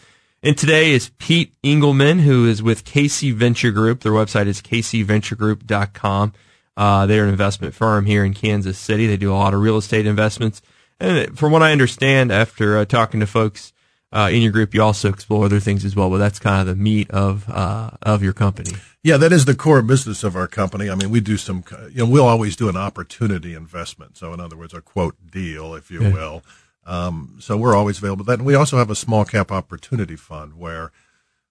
And 0.43 0.55
today 0.55 0.91
is 0.91 1.09
Pete 1.17 1.55
Engelman, 1.63 2.19
who 2.19 2.45
is 2.47 2.61
with 2.61 2.85
KC 2.85 3.33
Venture 3.33 3.71
Group. 3.71 4.01
Their 4.01 4.11
website 4.11 4.45
is 4.45 4.61
kcventuregroup.com. 4.61 6.33
Uh, 6.77 7.05
they're 7.07 7.23
an 7.23 7.29
investment 7.29 7.73
firm 7.73 8.05
here 8.05 8.23
in 8.23 8.35
Kansas 8.35 8.77
City. 8.77 9.07
They 9.07 9.17
do 9.17 9.33
a 9.33 9.35
lot 9.35 9.55
of 9.55 9.61
real 9.61 9.77
estate 9.77 10.05
investments. 10.05 10.61
And 10.99 11.37
from 11.37 11.51
what 11.51 11.63
I 11.63 11.71
understand, 11.71 12.31
after 12.31 12.77
uh, 12.77 12.85
talking 12.85 13.19
to 13.19 13.27
folks 13.27 13.73
uh, 14.11 14.29
in 14.31 14.41
your 14.41 14.51
group, 14.51 14.73
you 14.73 14.81
also 14.81 15.09
explore 15.09 15.45
other 15.45 15.59
things 15.59 15.83
as 15.85 15.95
well. 15.95 16.09
But 16.09 16.19
that's 16.19 16.39
kind 16.39 16.61
of 16.61 16.67
the 16.67 16.81
meat 16.81 17.09
of 17.11 17.49
uh, 17.49 17.91
of 18.01 18.21
your 18.23 18.33
company. 18.33 18.71
Yeah, 19.01 19.17
that 19.17 19.33
is 19.33 19.45
the 19.45 19.55
core 19.55 19.81
business 19.81 20.23
of 20.23 20.35
our 20.35 20.47
company. 20.47 20.89
I 20.89 20.95
mean, 20.95 21.09
we 21.09 21.19
do 21.19 21.35
some, 21.35 21.63
you 21.91 21.97
know, 21.97 22.05
we'll 22.05 22.25
always 22.27 22.55
do 22.55 22.69
an 22.69 22.77
opportunity 22.77 23.53
investment. 23.53 24.17
So, 24.17 24.33
in 24.33 24.39
other 24.39 24.55
words, 24.55 24.73
a 24.73 24.81
quote 24.81 25.15
deal, 25.29 25.75
if 25.75 25.91
you 25.91 26.01
Yeah. 26.03 26.13
will. 26.13 26.43
Um, 26.85 27.37
so 27.39 27.55
we're 27.57 27.75
always 27.75 27.97
available. 27.97 28.25
Then 28.25 28.43
we 28.43 28.55
also 28.55 28.77
have 28.77 28.89
a 28.89 28.95
small 28.95 29.23
cap 29.25 29.51
opportunity 29.51 30.15
fund 30.17 30.53
where 30.57 30.91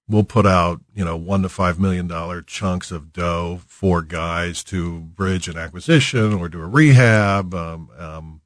we'll 0.07 0.25
put 0.25 0.45
out, 0.47 0.81
you 0.95 1.05
know, 1.05 1.17
one 1.17 1.41
to 1.43 1.49
five 1.49 1.79
million 1.81 2.07
dollar 2.07 2.43
chunks 2.43 2.91
of 2.91 3.13
dough 3.15 3.61
for 3.67 4.03
guys 4.03 4.63
to 4.65 5.01
bridge 5.01 5.49
an 5.49 5.57
acquisition 5.57 6.35
or 6.35 6.49
do 6.51 6.61
a 6.61 6.67
rehab, 6.67 7.55
um, 7.55 7.89
um, 7.99 8.41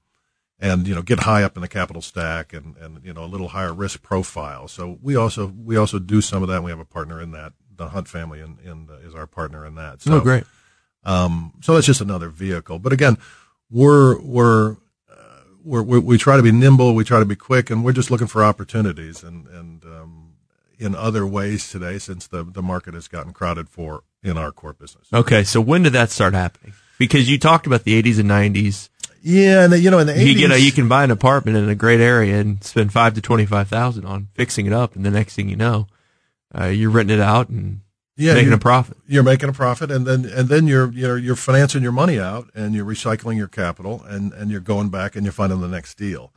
and 0.58 0.86
you 0.86 0.94
know, 0.94 1.02
get 1.02 1.20
high 1.20 1.42
up 1.42 1.56
in 1.56 1.62
the 1.62 1.68
capital 1.68 2.02
stack 2.02 2.52
and 2.52 2.76
and 2.78 3.04
you 3.04 3.12
know, 3.12 3.24
a 3.24 3.26
little 3.26 3.48
higher 3.48 3.72
risk 3.74 4.02
profile. 4.02 4.68
So 4.68 4.98
we 5.02 5.16
also 5.16 5.46
we 5.46 5.76
also 5.76 5.98
do 5.98 6.20
some 6.20 6.42
of 6.42 6.48
that. 6.48 6.62
We 6.62 6.70
have 6.70 6.80
a 6.80 6.84
partner 6.84 7.20
in 7.20 7.32
that. 7.32 7.52
The 7.74 7.88
Hunt 7.90 8.08
family 8.08 8.40
in, 8.40 8.58
in 8.64 8.88
is 9.04 9.14
our 9.14 9.26
partner 9.26 9.66
in 9.66 9.74
that. 9.74 10.00
So, 10.00 10.14
oh, 10.14 10.20
great. 10.20 10.44
um, 11.04 11.52
so 11.60 11.74
that's 11.74 11.86
just 11.86 12.00
another 12.00 12.30
vehicle. 12.30 12.78
But 12.78 12.94
again, 12.94 13.18
we're 13.70 14.18
we're, 14.20 14.76
uh, 15.10 15.40
we're, 15.62 15.82
we 15.82 15.98
we 15.98 16.16
try 16.16 16.38
to 16.38 16.42
be 16.42 16.52
nimble, 16.52 16.94
we 16.94 17.04
try 17.04 17.18
to 17.18 17.26
be 17.26 17.36
quick, 17.36 17.68
and 17.68 17.84
we're 17.84 17.92
just 17.92 18.10
looking 18.10 18.28
for 18.28 18.42
opportunities 18.42 19.22
and 19.22 19.46
and 19.48 19.84
um, 19.84 20.36
in 20.78 20.94
other 20.94 21.26
ways 21.26 21.70
today 21.70 21.98
since 21.98 22.26
the 22.26 22.42
the 22.42 22.62
market 22.62 22.94
has 22.94 23.08
gotten 23.08 23.34
crowded 23.34 23.68
for 23.68 24.04
in 24.22 24.38
our 24.38 24.52
core 24.52 24.72
business. 24.72 25.08
Okay, 25.12 25.44
so 25.44 25.60
when 25.60 25.82
did 25.82 25.92
that 25.92 26.10
start 26.10 26.32
happening? 26.32 26.72
Because 26.98 27.28
you 27.30 27.38
talked 27.38 27.66
about 27.66 27.84
the 27.84 28.02
80s 28.02 28.18
and 28.18 28.30
90s. 28.30 28.88
Yeah, 29.28 29.64
and 29.64 29.72
the, 29.72 29.80
you 29.80 29.90
know 29.90 29.98
in 29.98 30.06
the 30.06 30.12
You 30.14 30.20
eighties, 30.20 30.36
get 30.36 30.52
a, 30.52 30.60
you 30.60 30.70
can 30.70 30.86
buy 30.86 31.02
an 31.02 31.10
apartment 31.10 31.56
in 31.56 31.68
a 31.68 31.74
great 31.74 31.98
area 31.98 32.38
and 32.38 32.62
spend 32.62 32.92
five 32.92 33.14
to 33.14 33.20
twenty 33.20 33.44
five 33.44 33.66
thousand 33.66 34.04
on 34.04 34.28
fixing 34.34 34.66
it 34.66 34.72
up, 34.72 34.94
and 34.94 35.04
the 35.04 35.10
next 35.10 35.34
thing 35.34 35.48
you 35.48 35.56
know, 35.56 35.88
uh, 36.56 36.66
you're 36.66 36.90
renting 36.90 37.18
it 37.18 37.22
out 37.22 37.48
and 37.48 37.80
yeah, 38.16 38.34
making 38.34 38.50
you- 38.50 38.54
a 38.54 38.58
profit. 38.58 38.96
You're 39.08 39.24
making 39.24 39.48
a 39.48 39.52
profit, 39.52 39.90
and 39.90 40.06
then 40.06 40.26
and 40.26 40.48
then 40.48 40.68
you're 40.68 40.92
you're 40.92 41.18
you're 41.18 41.34
financing 41.34 41.82
your 41.82 41.90
money 41.90 42.20
out, 42.20 42.50
and 42.54 42.72
you're 42.72 42.84
recycling 42.86 43.36
your 43.36 43.48
capital, 43.48 44.00
and 44.04 44.32
and 44.32 44.48
you're 44.52 44.60
going 44.60 44.90
back 44.90 45.16
and 45.16 45.24
you're 45.24 45.32
finding 45.32 45.60
the 45.60 45.66
next 45.66 45.96
deal. 45.98 46.32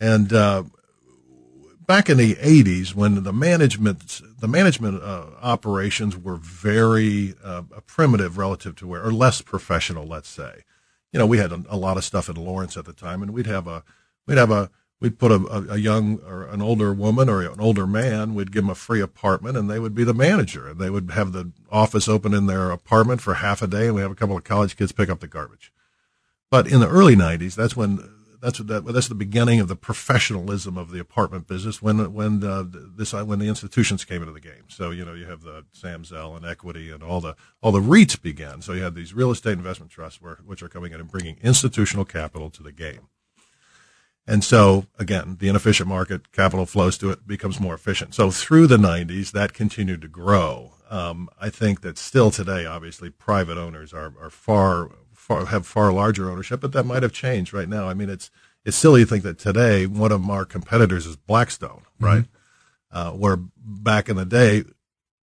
And 0.00 0.32
uh, 0.32 0.64
back 1.86 2.10
in 2.10 2.16
the 2.16 2.34
'80s, 2.34 2.92
when 2.92 3.22
the 3.22 3.32
management 3.32 4.20
the 4.40 4.48
management 4.48 5.00
uh, 5.00 5.26
operations 5.40 6.16
were 6.16 6.38
very 6.38 7.34
uh, 7.44 7.62
primitive 7.86 8.36
relative 8.36 8.74
to 8.76 8.88
where, 8.88 9.04
or 9.06 9.12
less 9.12 9.42
professional, 9.42 10.08
let's 10.08 10.28
say. 10.28 10.64
You 11.14 11.20
know, 11.20 11.26
we 11.26 11.38
had 11.38 11.52
a, 11.52 11.62
a 11.70 11.76
lot 11.76 11.96
of 11.96 12.04
stuff 12.04 12.28
in 12.28 12.34
Lawrence 12.34 12.76
at 12.76 12.84
the 12.84 12.92
time, 12.92 13.22
and 13.22 13.30
we'd 13.30 13.46
have 13.46 13.66
a 13.66 13.84
we'd 14.26 14.36
have 14.36 14.50
a 14.50 14.68
we'd 15.00 15.18
put 15.18 15.30
a, 15.30 15.66
a, 15.70 15.76
young 15.76 16.18
or 16.20 16.44
an 16.44 16.62
older 16.62 16.92
woman 16.92 17.28
or 17.28 17.42
an 17.42 17.60
older 17.60 17.86
man, 17.86 18.34
we'd 18.34 18.50
give 18.50 18.62
them 18.62 18.70
a 18.70 18.74
free 18.74 19.00
apartment 19.00 19.56
and 19.56 19.68
they 19.68 19.78
would 19.78 19.94
be 19.94 20.02
the 20.02 20.14
manager 20.14 20.68
and 20.68 20.80
they 20.80 20.88
would 20.88 21.10
have 21.10 21.32
the 21.32 21.52
office 21.70 22.08
open 22.08 22.32
in 22.32 22.46
their 22.46 22.70
apartment 22.70 23.20
for 23.20 23.34
half 23.34 23.60
a 23.60 23.66
day 23.66 23.86
and 23.86 23.94
we 23.94 24.00
have 24.00 24.10
a 24.10 24.14
couple 24.14 24.36
of 24.36 24.44
college 24.44 24.76
kids 24.76 24.92
pick 24.92 25.10
up 25.10 25.20
the 25.20 25.26
garbage. 25.26 25.72
But 26.50 26.66
in 26.66 26.80
the 26.80 26.88
early 26.88 27.16
nineties, 27.16 27.54
that's 27.54 27.76
when, 27.76 28.08
that's 28.44 28.58
that, 28.58 28.84
that's 28.84 29.08
the 29.08 29.14
beginning 29.14 29.58
of 29.58 29.68
the 29.68 29.76
professionalism 29.76 30.76
of 30.76 30.90
the 30.90 31.00
apartment 31.00 31.46
business 31.46 31.80
when, 31.80 32.12
when, 32.12 32.44
uh, 32.44 32.64
this, 32.68 33.14
when 33.14 33.38
the 33.38 33.48
institutions 33.48 34.04
came 34.04 34.20
into 34.20 34.34
the 34.34 34.40
game. 34.40 34.64
So, 34.68 34.90
you 34.90 35.02
know, 35.02 35.14
you 35.14 35.24
have 35.24 35.40
the 35.40 35.64
Sam 35.72 36.04
Zell 36.04 36.36
and 36.36 36.44
equity 36.44 36.90
and 36.90 37.02
all 37.02 37.22
the, 37.22 37.36
all 37.62 37.72
the 37.72 37.80
REITs 37.80 38.20
began. 38.20 38.60
So 38.60 38.74
you 38.74 38.82
had 38.82 38.94
these 38.94 39.14
real 39.14 39.30
estate 39.30 39.54
investment 39.54 39.90
trusts 39.90 40.20
where, 40.20 40.36
which 40.44 40.62
are 40.62 40.68
coming 40.68 40.92
in 40.92 41.00
and 41.00 41.10
bringing 41.10 41.38
institutional 41.42 42.04
capital 42.04 42.50
to 42.50 42.62
the 42.62 42.72
game. 42.72 43.08
And 44.26 44.44
so 44.44 44.86
again, 44.98 45.38
the 45.40 45.48
inefficient 45.48 45.88
market, 45.88 46.30
capital 46.30 46.66
flows 46.66 46.98
to 46.98 47.10
it, 47.10 47.26
becomes 47.26 47.58
more 47.58 47.74
efficient. 47.74 48.14
So 48.14 48.30
through 48.30 48.66
the 48.66 48.76
90s, 48.76 49.32
that 49.32 49.54
continued 49.54 50.02
to 50.02 50.08
grow. 50.08 50.74
Um, 50.90 51.30
I 51.40 51.48
think 51.48 51.80
that 51.80 51.96
still 51.96 52.30
today, 52.30 52.66
obviously, 52.66 53.08
private 53.08 53.56
owners 53.56 53.94
are, 53.94 54.12
are 54.20 54.30
far, 54.30 54.90
far, 55.24 55.46
have 55.46 55.66
far 55.66 55.90
larger 55.92 56.30
ownership, 56.30 56.60
but 56.60 56.72
that 56.72 56.84
might 56.84 57.02
have 57.02 57.12
changed 57.12 57.54
right 57.54 57.68
now. 57.68 57.88
I 57.88 57.94
mean, 57.94 58.10
it's, 58.10 58.30
it's 58.64 58.76
silly 58.76 59.04
to 59.04 59.06
think 59.10 59.22
that 59.24 59.38
today 59.38 59.86
one 59.86 60.12
of 60.12 60.28
our 60.28 60.44
competitors 60.44 61.06
is 61.06 61.16
Blackstone, 61.16 61.82
right? 61.98 62.26
Uh, 62.92 63.10
where 63.12 63.38
back 63.56 64.08
in 64.08 64.16
the 64.16 64.26
day, 64.26 64.64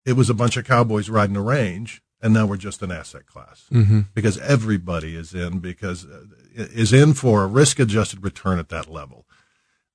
it 0.05 0.13
was 0.13 0.29
a 0.29 0.33
bunch 0.33 0.57
of 0.57 0.65
cowboys 0.65 1.09
riding 1.09 1.35
a 1.35 1.41
range, 1.41 2.01
and 2.21 2.33
now 2.33 2.45
we're 2.45 2.57
just 2.57 2.81
an 2.81 2.91
asset 2.91 3.25
class 3.25 3.65
Mm-hmm. 3.71 4.01
because 4.13 4.37
everybody 4.39 5.15
is 5.15 5.33
in 5.33 5.59
because 5.59 6.05
uh, 6.05 6.23
is 6.55 6.91
in 6.93 7.13
for 7.13 7.43
a 7.43 7.47
risk 7.47 7.77
adjusted 7.79 8.23
return 8.23 8.57
at 8.57 8.69
that 8.69 8.89
level. 8.89 9.25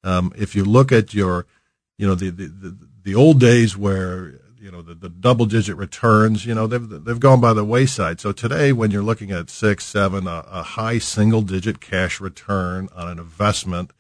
Um, 0.03 0.33
if 0.37 0.55
you 0.55 0.65
look 0.65 0.93
at 0.93 1.15
your, 1.15 1.47
you 1.99 2.07
know, 2.07 2.15
the, 2.15 2.31
the, 2.31 2.47
the, 2.47 2.89
the 3.03 3.15
old 3.15 3.41
days 3.41 3.77
where, 3.77 4.41
you 4.65 4.71
know, 4.71 4.81
the, 4.81 4.95
the 4.95 5.11
double 5.11 5.45
digit 5.45 5.77
returns, 5.77 6.47
you 6.47 6.55
know, 6.55 6.67
they've, 6.67 7.05
they've 7.05 7.21
gone 7.21 7.39
by 7.39 7.53
the 7.53 7.65
wayside. 7.65 8.19
So 8.19 8.33
today, 8.33 8.73
when 8.73 8.91
you're 8.91 9.03
looking 9.03 9.31
at 9.31 9.51
six, 9.51 9.85
seven, 9.85 10.27
a, 10.27 10.43
a 10.51 10.63
high 10.63 10.99
single 10.99 11.43
digit 11.43 11.83
cash 11.83 12.19
return 12.19 12.89
on 12.97 13.09
an 13.09 13.19
investment, 13.19 13.93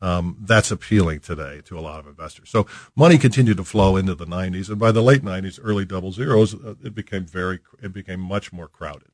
um, 0.00 0.36
that's 0.40 0.70
appealing 0.70 1.18
today 1.18 1.62
to 1.64 1.76
a 1.76 1.80
lot 1.80 1.98
of 1.98 2.06
investors. 2.06 2.48
So 2.48 2.66
money 2.94 3.18
continued 3.18 3.56
to 3.56 3.64
flow 3.64 3.96
into 3.96 4.14
the 4.14 4.26
90s, 4.26 4.68
and 4.68 4.78
by 4.78 4.92
the 4.92 5.02
late 5.02 5.22
90s, 5.22 5.58
early 5.60 5.84
double 5.84 6.12
zeros, 6.12 6.54
uh, 6.54 6.76
it 6.84 6.94
became 6.94 7.26
very, 7.26 7.58
it 7.82 7.92
became 7.92 8.20
much 8.20 8.52
more 8.52 8.68
crowded. 8.68 9.10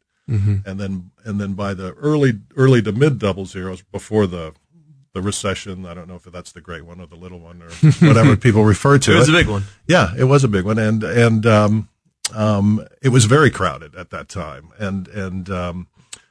And 0.66 0.78
then, 0.78 1.10
and 1.24 1.40
then 1.40 1.54
by 1.54 1.72
the 1.72 1.94
early, 1.94 2.40
early 2.56 2.82
to 2.82 2.92
mid 2.92 3.18
double 3.18 3.46
zeros, 3.46 3.82
before 3.82 4.26
the 4.26 4.52
the 5.12 5.22
recession, 5.22 5.86
I 5.86 5.94
don't 5.94 6.08
know 6.08 6.14
if 6.16 6.22
that's 6.24 6.52
the 6.52 6.60
great 6.60 6.84
one 6.84 7.00
or 7.00 7.06
the 7.06 7.16
little 7.16 7.40
one 7.40 7.62
or 7.62 7.70
whatever 8.06 8.36
people 8.36 8.64
refer 8.64 8.98
to 8.98 9.12
It 9.14 9.18
was 9.18 9.28
it. 9.28 9.34
a 9.34 9.38
big 9.38 9.48
one. 9.48 9.64
Yeah, 9.86 10.12
it 10.16 10.24
was 10.24 10.44
a 10.44 10.48
big 10.48 10.64
one, 10.64 10.78
and 10.78 11.02
and 11.04 11.46
um, 11.46 11.88
um, 12.34 12.86
it 13.02 13.08
was 13.08 13.24
very 13.24 13.50
crowded 13.50 13.94
at 13.94 14.10
that 14.10 14.28
time, 14.28 14.70
and 14.78 15.08
and 15.08 15.50
um, 15.50 15.88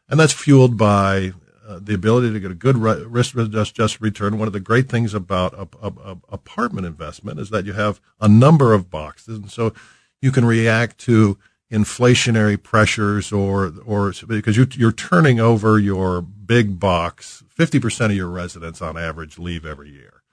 and 0.07 0.19
that's 0.19 0.33
fueled 0.33 0.77
by 0.77 1.33
uh, 1.67 1.79
the 1.81 1.93
ability 1.93 2.31
to 2.33 2.39
get 2.39 2.51
a 2.51 2.55
good 2.55 2.77
ri- 2.77 3.03
risk 3.05 3.35
adjusted 3.37 4.01
return. 4.01 4.39
One 4.39 4.47
of 4.47 4.53
the 4.53 4.59
great 4.59 4.89
things 4.89 5.13
about 5.13 5.53
a, 5.53 5.67
a, 5.85 5.91
a 6.13 6.17
apartment 6.29 6.87
investment 6.87 7.39
is 7.39 7.49
that 7.49 7.65
you 7.65 7.73
have 7.73 7.99
a 8.21 8.27
number 8.29 8.73
of 8.73 8.89
boxes, 8.89 9.37
and 9.37 9.51
so 9.51 9.73
you 10.21 10.31
can 10.31 10.45
react 10.45 10.97
to 10.99 11.37
inflationary 11.71 12.61
pressures 12.61 13.31
or 13.31 13.73
or 13.85 14.13
because 14.27 14.57
you, 14.57 14.67
you're 14.73 14.91
turning 14.91 15.39
over 15.39 15.77
your 15.79 16.21
big 16.21 16.79
box. 16.79 17.43
Fifty 17.49 17.79
percent 17.79 18.11
of 18.11 18.17
your 18.17 18.29
residents, 18.29 18.81
on 18.81 18.97
average, 18.97 19.37
leave 19.37 19.65
every 19.65 19.91
year. 19.91 20.23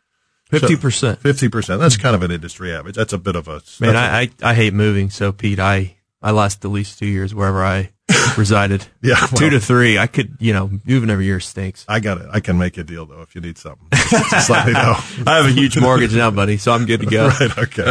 Fifty 0.48 0.76
percent. 0.76 1.20
Fifty 1.20 1.48
percent. 1.48 1.80
That's 1.80 1.96
kind 1.96 2.14
of 2.14 2.22
an 2.22 2.30
industry 2.30 2.72
average. 2.72 2.94
That's 2.94 3.12
a 3.12 3.18
bit 3.18 3.36
of 3.36 3.48
a 3.48 3.60
Man, 3.80 3.94
that's 3.94 3.94
a- 3.94 3.98
I, 3.98 4.48
I 4.48 4.50
I 4.50 4.54
hate 4.54 4.72
moving. 4.74 5.10
So 5.10 5.32
Pete, 5.32 5.58
I 5.58 5.96
I 6.22 6.30
last 6.30 6.64
at 6.64 6.70
least 6.70 6.98
two 6.98 7.06
years 7.06 7.34
wherever 7.34 7.64
I 7.64 7.90
resided. 8.38 8.86
Yeah, 9.02 9.16
two 9.16 9.50
to 9.50 9.58
three. 9.58 9.98
I 9.98 10.06
could, 10.06 10.36
you 10.38 10.52
know, 10.52 10.70
moving 10.84 11.10
every 11.10 11.24
year 11.24 11.40
stinks. 11.40 11.84
I 11.88 11.98
got 11.98 12.18
it. 12.18 12.28
I 12.30 12.38
can 12.38 12.56
make 12.56 12.78
a 12.78 12.84
deal 12.84 13.04
though 13.04 13.22
if 13.22 13.34
you 13.34 13.40
need 13.40 13.58
something. 13.58 13.88
Just, 13.92 14.48
let 14.48 14.66
me 14.66 14.72
know. 14.72 14.94
I 15.26 15.36
have 15.36 15.46
a 15.46 15.50
huge 15.50 15.78
mortgage 15.78 16.14
now, 16.14 16.30
buddy, 16.30 16.56
so 16.56 16.72
I'm 16.72 16.86
good 16.86 17.00
to 17.00 17.06
go. 17.06 17.28
Right. 17.28 17.58
Okay. 17.58 17.82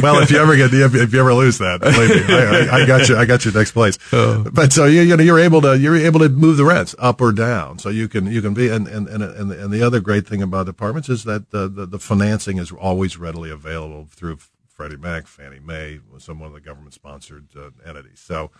well, 0.00 0.22
if 0.22 0.30
you 0.30 0.38
ever 0.38 0.56
get 0.56 0.72
if, 0.72 0.94
if 0.94 1.12
you 1.12 1.20
ever 1.20 1.34
lose 1.34 1.58
that, 1.58 1.80
believe 1.80 2.28
me, 2.28 2.34
I, 2.34 2.82
I, 2.82 2.86
got 2.86 3.08
you. 3.08 3.16
I 3.16 3.24
got 3.24 3.44
your 3.44 3.54
next 3.54 3.72
place. 3.72 3.98
Oh. 4.12 4.44
But 4.52 4.72
so 4.72 4.84
you 4.84 5.00
you 5.00 5.16
know 5.16 5.22
you're 5.24 5.40
able 5.40 5.60
to 5.62 5.76
you're 5.76 5.96
able 5.96 6.20
to 6.20 6.28
move 6.28 6.56
the 6.56 6.64
rents 6.64 6.94
up 6.98 7.20
or 7.20 7.32
down. 7.32 7.78
So 7.80 7.88
you 7.88 8.06
can 8.06 8.26
you 8.26 8.42
can 8.42 8.54
be 8.54 8.68
and 8.68 8.86
and 8.86 9.08
and 9.08 9.22
and, 9.22 9.50
and 9.50 9.72
the 9.72 9.82
other 9.82 10.00
great 10.00 10.26
thing 10.26 10.40
about 10.40 10.68
apartments 10.68 11.08
is 11.08 11.24
that 11.24 11.50
the, 11.50 11.68
the 11.68 11.86
the 11.86 11.98
financing 11.98 12.58
is 12.58 12.70
always 12.70 13.16
readily 13.16 13.50
available 13.50 14.06
through 14.10 14.38
Freddie 14.68 14.96
Mac, 14.96 15.26
Fannie 15.26 15.60
Mae, 15.60 16.00
some 16.18 16.40
one 16.40 16.48
of 16.48 16.54
the 16.54 16.60
government 16.60 16.94
sponsored 16.94 17.46
uh, 17.56 17.70
entities. 17.86 18.20
So 18.20 18.50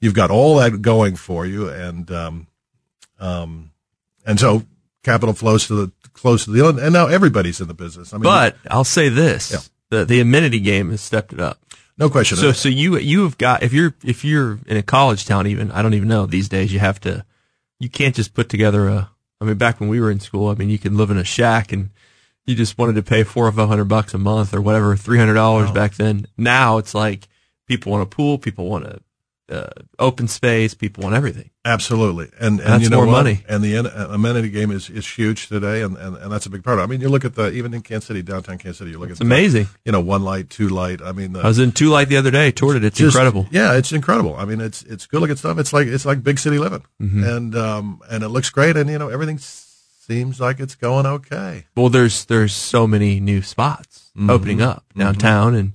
you've 0.00 0.14
got 0.14 0.30
all 0.30 0.56
that 0.56 0.82
going 0.82 1.16
for 1.16 1.46
you, 1.46 1.68
and 1.68 2.10
um, 2.10 2.46
um, 3.18 3.70
and 4.26 4.38
so 4.38 4.62
capital 5.02 5.34
flows 5.34 5.66
to 5.68 5.74
the 5.74 5.92
close 6.12 6.44
to 6.44 6.50
the 6.50 6.68
and 6.68 6.92
now 6.92 7.06
everybody's 7.06 7.60
in 7.60 7.68
the 7.68 7.74
business. 7.74 8.12
I 8.12 8.16
mean, 8.16 8.24
But 8.24 8.56
I'll 8.70 8.84
say 8.84 9.08
this: 9.08 9.52
Yeah. 9.52 9.58
the 9.90 10.04
the 10.04 10.20
amenity 10.20 10.60
game 10.60 10.90
has 10.90 11.00
stepped 11.00 11.32
it 11.32 11.40
up. 11.40 11.58
no 11.98 12.08
question. 12.10 12.36
So 12.38 12.52
so 12.52 12.68
you 12.68 12.98
you 12.98 13.22
have 13.24 13.38
got 13.38 13.62
if 13.62 13.72
you're 13.72 13.94
if 14.04 14.24
you're 14.24 14.58
in 14.66 14.76
a 14.76 14.82
college 14.82 15.24
town 15.26 15.46
even 15.46 15.70
I 15.72 15.82
don't 15.82 15.94
even 15.94 16.08
know 16.08 16.26
these 16.26 16.48
days 16.48 16.72
you 16.72 16.78
have 16.80 17.00
to 17.00 17.24
you 17.78 17.88
can't 17.88 18.14
just 18.14 18.34
put 18.34 18.48
together 18.48 18.88
a 18.88 19.10
I 19.40 19.44
mean 19.44 19.56
back 19.56 19.80
when 19.80 19.88
we 19.88 20.00
were 20.00 20.10
in 20.10 20.20
school 20.20 20.48
I 20.48 20.54
mean 20.54 20.70
you 20.70 20.78
could 20.78 20.92
live 20.94 21.10
in 21.10 21.18
a 21.18 21.24
shack 21.24 21.72
and 21.72 21.90
you 22.46 22.54
just 22.54 22.78
wanted 22.78 22.94
to 22.94 23.02
pay 23.02 23.22
four 23.24 23.46
or 23.46 23.52
five 23.52 23.68
hundred 23.68 23.86
bucks 23.86 24.14
a 24.14 24.18
month 24.18 24.54
or 24.54 24.60
whatever 24.60 24.96
three 24.96 25.18
hundred 25.18 25.34
dollars 25.34 25.70
back 25.70 25.94
then 25.94 26.26
now 26.36 26.78
it's 26.78 26.94
like 26.94 27.28
people 27.66 27.92
want 27.92 28.02
a 28.02 28.06
pool 28.06 28.38
people 28.38 28.66
want 28.68 28.84
a 28.86 29.00
uh, 29.48 29.66
open 29.98 30.26
space. 30.28 30.74
People 30.74 31.04
want 31.04 31.14
everything. 31.14 31.50
Absolutely, 31.64 32.30
and 32.40 32.60
and 32.60 32.82
you 32.82 32.88
know 32.90 32.96
more 32.98 33.06
what? 33.06 33.12
money. 33.24 33.44
And 33.48 33.62
the 33.62 33.78
uh, 33.78 34.08
amenity 34.12 34.50
game 34.50 34.70
is, 34.70 34.88
is 34.90 35.06
huge 35.06 35.48
today, 35.48 35.82
and, 35.82 35.96
and, 35.96 36.16
and 36.16 36.32
that's 36.32 36.46
a 36.46 36.50
big 36.50 36.62
part 36.64 36.78
of 36.78 36.82
it. 36.82 36.84
I 36.84 36.86
mean, 36.86 37.00
you 37.00 37.08
look 37.08 37.24
at 37.24 37.34
the 37.34 37.50
even 37.52 37.72
in 37.74 37.82
Kansas 37.82 38.06
City, 38.06 38.22
downtown 38.22 38.58
Kansas 38.58 38.78
City, 38.78 38.90
you 38.92 38.98
look 38.98 39.10
It's 39.10 39.20
at 39.20 39.26
the, 39.26 39.32
amazing. 39.34 39.68
You 39.84 39.92
know, 39.92 40.00
one 40.00 40.22
light, 40.22 40.50
two 40.50 40.68
light. 40.68 41.00
I 41.02 41.12
mean, 41.12 41.32
the, 41.32 41.40
I 41.40 41.46
was 41.48 41.58
in 41.58 41.72
Two 41.72 41.88
Light 41.90 42.08
the 42.08 42.16
other 42.16 42.30
day. 42.30 42.50
Toured 42.52 42.76
it. 42.76 42.84
It's 42.84 42.98
just- 42.98 43.14
incredible. 43.14 43.46
Yeah, 43.50 43.76
it's 43.76 43.92
incredible. 43.92 44.34
I 44.36 44.44
mean, 44.44 44.60
it's 44.60 44.82
it's 44.82 45.06
good 45.06 45.20
looking 45.20 45.36
stuff. 45.36 45.58
It's 45.58 45.72
like 45.72 45.86
it's 45.86 46.04
like 46.06 46.22
big 46.22 46.38
city 46.38 46.58
living, 46.58 46.84
Mm-hmm. 47.00 47.24
and 47.24 47.56
um 47.56 48.00
and 48.10 48.22
it 48.24 48.28
looks 48.28 48.50
great, 48.50 48.76
and 48.76 48.88
you 48.90 48.98
know 48.98 49.08
everything 49.08 49.38
seems 49.38 50.40
like 50.40 50.60
it's 50.60 50.74
going 50.76 51.06
okay. 51.06 51.66
Well, 51.76 51.88
there's 51.88 52.24
there's 52.26 52.52
so 52.54 52.86
many 52.86 53.20
new 53.20 53.42
spots 53.42 54.02
Mm-hmm. 54.16 54.30
opening 54.30 54.62
up 54.62 54.82
downtown, 54.96 55.54
and 55.54 55.72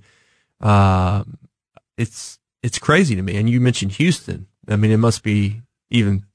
um, 0.67 1.37
it's 1.97 2.39
it's 2.63 2.79
crazy 2.79 3.15
to 3.15 3.21
me. 3.21 3.37
And 3.37 3.49
you 3.49 3.59
mentioned 3.59 3.93
Houston. 3.93 4.47
I 4.67 4.75
mean, 4.75 4.91
it 4.91 4.97
must 4.97 5.23
be 5.23 5.61
even 5.89 6.25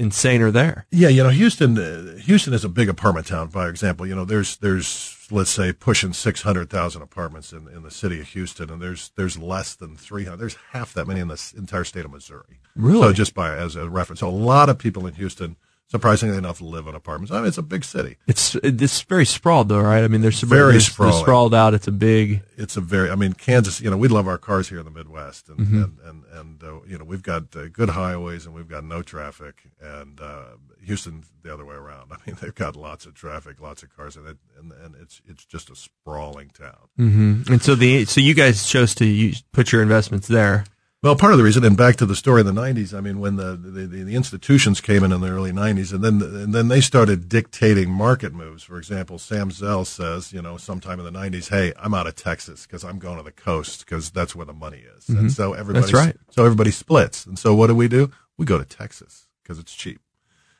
insaner 0.00 0.52
there. 0.52 0.86
Yeah, 0.90 1.08
you 1.08 1.22
know, 1.22 1.30
Houston. 1.30 1.78
Uh, 1.78 2.16
Houston 2.18 2.52
is 2.54 2.64
a 2.64 2.68
big 2.68 2.88
apartment 2.88 3.26
town. 3.26 3.48
By 3.48 3.68
example, 3.68 4.06
you 4.06 4.14
know, 4.14 4.24
there's 4.24 4.56
there's 4.58 5.26
let's 5.30 5.50
say 5.50 5.72
pushing 5.72 6.12
six 6.12 6.42
hundred 6.42 6.70
thousand 6.70 7.02
apartments 7.02 7.52
in, 7.52 7.68
in 7.68 7.82
the 7.82 7.90
city 7.90 8.20
of 8.20 8.28
Houston, 8.28 8.70
and 8.70 8.80
there's 8.80 9.10
there's 9.16 9.38
less 9.38 9.74
than 9.74 9.96
three 9.96 10.24
hundred. 10.24 10.38
There's 10.38 10.56
half 10.72 10.92
that 10.94 11.06
many 11.06 11.20
in 11.20 11.28
the 11.28 11.52
entire 11.56 11.84
state 11.84 12.04
of 12.04 12.12
Missouri. 12.12 12.60
Really? 12.74 13.00
So 13.00 13.12
just 13.12 13.34
by 13.34 13.56
as 13.56 13.76
a 13.76 13.88
reference, 13.88 14.20
so 14.20 14.28
a 14.28 14.30
lot 14.30 14.68
of 14.68 14.78
people 14.78 15.06
in 15.06 15.14
Houston, 15.14 15.56
surprisingly 15.88 16.36
enough, 16.36 16.60
live 16.60 16.86
in 16.86 16.94
apartments. 16.94 17.32
I 17.32 17.38
mean, 17.38 17.46
it's 17.48 17.58
a 17.58 17.62
big 17.62 17.84
city. 17.84 18.16
It's 18.26 18.54
it's 18.56 19.02
very 19.02 19.24
sprawled 19.24 19.68
though, 19.68 19.80
right? 19.80 20.02
I 20.04 20.08
mean, 20.08 20.20
there's 20.20 20.40
Very 20.40 20.72
there's- 20.72 20.72
there's 20.74 20.86
sprawling. 20.92 21.22
sprawled 21.24 21.54
out. 21.54 21.74
It's 21.74 21.86
a 21.86 21.92
big. 21.92 22.42
It's 22.56 22.76
a 22.76 22.80
very. 22.80 23.10
I 23.10 23.14
mean, 23.14 23.32
Kansas. 23.34 23.80
You 23.80 23.90
know, 23.90 23.96
we 23.96 24.08
love 24.08 24.26
our 24.28 24.38
cars 24.38 24.68
here 24.68 24.78
in 24.78 24.84
the 24.84 24.90
Midwest, 24.90 25.48
and 25.48 25.58
Mm-hmm. 25.58 25.82
and 25.82 25.98
and, 26.04 26.24
and 26.32 26.62
uh, 26.64 26.80
you 26.86 26.98
know, 26.98 27.04
we've 27.04 27.22
got 27.22 27.54
uh, 27.56 27.68
good 27.68 27.90
highways 27.90 28.46
and 28.46 28.54
we've 28.54 28.68
got 28.68 28.84
no 28.84 29.02
traffic. 29.02 29.62
And 29.80 30.20
uh, 30.20 30.44
Houston, 30.82 31.24
the 31.42 31.52
other 31.52 31.64
way 31.64 31.74
around. 31.74 32.10
I 32.12 32.16
mean, 32.26 32.36
they've 32.40 32.54
got 32.54 32.76
lots 32.76 33.06
of 33.06 33.14
traffic, 33.14 33.60
lots 33.60 33.82
of 33.82 33.94
cars, 33.96 34.16
and 34.16 34.26
it, 34.26 34.38
and 34.58 34.72
and 34.72 34.94
it's 35.00 35.20
it's 35.26 35.44
just 35.44 35.70
a 35.70 35.76
sprawling 35.76 36.50
town. 36.50 36.88
Mm-hmm. 36.98 37.52
And 37.52 37.62
so 37.62 37.74
the 37.74 38.04
so 38.06 38.20
you 38.20 38.34
guys 38.34 38.66
chose 38.68 38.94
to 38.96 39.04
use, 39.06 39.42
put 39.52 39.72
your 39.72 39.82
investments 39.82 40.28
there. 40.28 40.64
Well, 41.06 41.14
part 41.14 41.30
of 41.30 41.38
the 41.38 41.44
reason, 41.44 41.62
and 41.62 41.76
back 41.76 41.94
to 41.96 42.04
the 42.06 42.16
story 42.16 42.40
in 42.40 42.52
the 42.52 42.60
'90s. 42.60 42.92
I 42.92 43.00
mean, 43.00 43.20
when 43.20 43.36
the 43.36 43.54
the, 43.54 43.86
the, 43.86 44.02
the 44.02 44.16
institutions 44.16 44.80
came 44.80 45.04
in 45.04 45.12
in 45.12 45.20
the 45.20 45.28
early 45.28 45.52
'90s, 45.52 45.92
and 45.92 46.02
then 46.02 46.20
and 46.20 46.52
then 46.52 46.66
they 46.66 46.80
started 46.80 47.28
dictating 47.28 47.88
market 47.88 48.34
moves. 48.34 48.64
For 48.64 48.76
example, 48.76 49.20
Sam 49.20 49.52
Zell 49.52 49.84
says, 49.84 50.32
you 50.32 50.42
know, 50.42 50.56
sometime 50.56 50.98
in 50.98 51.04
the 51.04 51.16
'90s, 51.16 51.50
"Hey, 51.50 51.72
I'm 51.78 51.94
out 51.94 52.08
of 52.08 52.16
Texas 52.16 52.66
because 52.66 52.82
I'm 52.82 52.98
going 52.98 53.18
to 53.18 53.22
the 53.22 53.30
coast 53.30 53.86
because 53.86 54.10
that's 54.10 54.34
where 54.34 54.46
the 54.46 54.52
money 54.52 54.82
is." 54.96 55.08
And 55.08 55.30
so 55.30 55.52
everybody, 55.52 55.86
Mm-hmm. 55.86 55.96
Right. 55.96 56.16
So 56.30 56.44
everybody 56.44 56.72
splits. 56.72 57.24
And 57.24 57.38
so 57.38 57.54
what 57.54 57.68
do 57.68 57.76
we 57.76 57.86
do? 57.86 58.10
We 58.36 58.44
go 58.44 58.58
to 58.58 58.64
Texas 58.64 59.28
because 59.44 59.60
it's 59.60 59.76
cheap. 59.76 60.00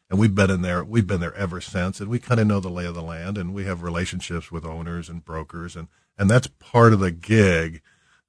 And 0.08 0.16
we've 0.16 0.36
been 0.36 0.52
in 0.52 0.62
there. 0.62 0.84
We've 0.84 1.08
been 1.08 1.20
there 1.20 1.34
ever 1.34 1.60
since, 1.60 2.00
and 2.00 2.08
we 2.08 2.20
kind 2.20 2.38
of 2.38 2.46
know 2.46 2.60
the 2.60 2.68
lay 2.68 2.86
of 2.86 2.94
the 2.94 3.02
land, 3.02 3.36
and 3.36 3.52
we 3.52 3.64
have 3.64 3.82
relationships 3.82 4.52
with 4.52 4.64
owners 4.64 5.08
and 5.08 5.24
brokers, 5.24 5.74
and 5.74 5.88
and 6.16 6.30
that's 6.30 6.46
part 6.46 6.92
of 6.92 7.00
the 7.00 7.10
gig 7.10 7.82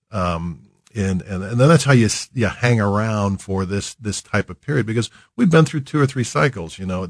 um, 0.09 0.66
and, 0.97 1.21
and 1.21 1.43
and 1.43 1.59
then 1.59 1.69
that's 1.69 1.83
how 1.85 1.93
you 1.93 2.09
you 2.33 2.47
hang 2.47 2.81
around 2.81 3.41
for 3.41 3.65
this 3.65 3.93
this 3.95 4.21
type 4.21 4.49
of 4.49 4.59
period 4.59 4.85
because 4.85 5.09
we've 5.35 5.49
been 5.51 5.63
through 5.65 5.81
two 5.81 5.99
or 5.99 6.07
three 6.07 6.23
cycles. 6.25 6.77
You 6.79 6.85
know, 6.87 7.09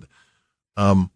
um, 0.75 1.09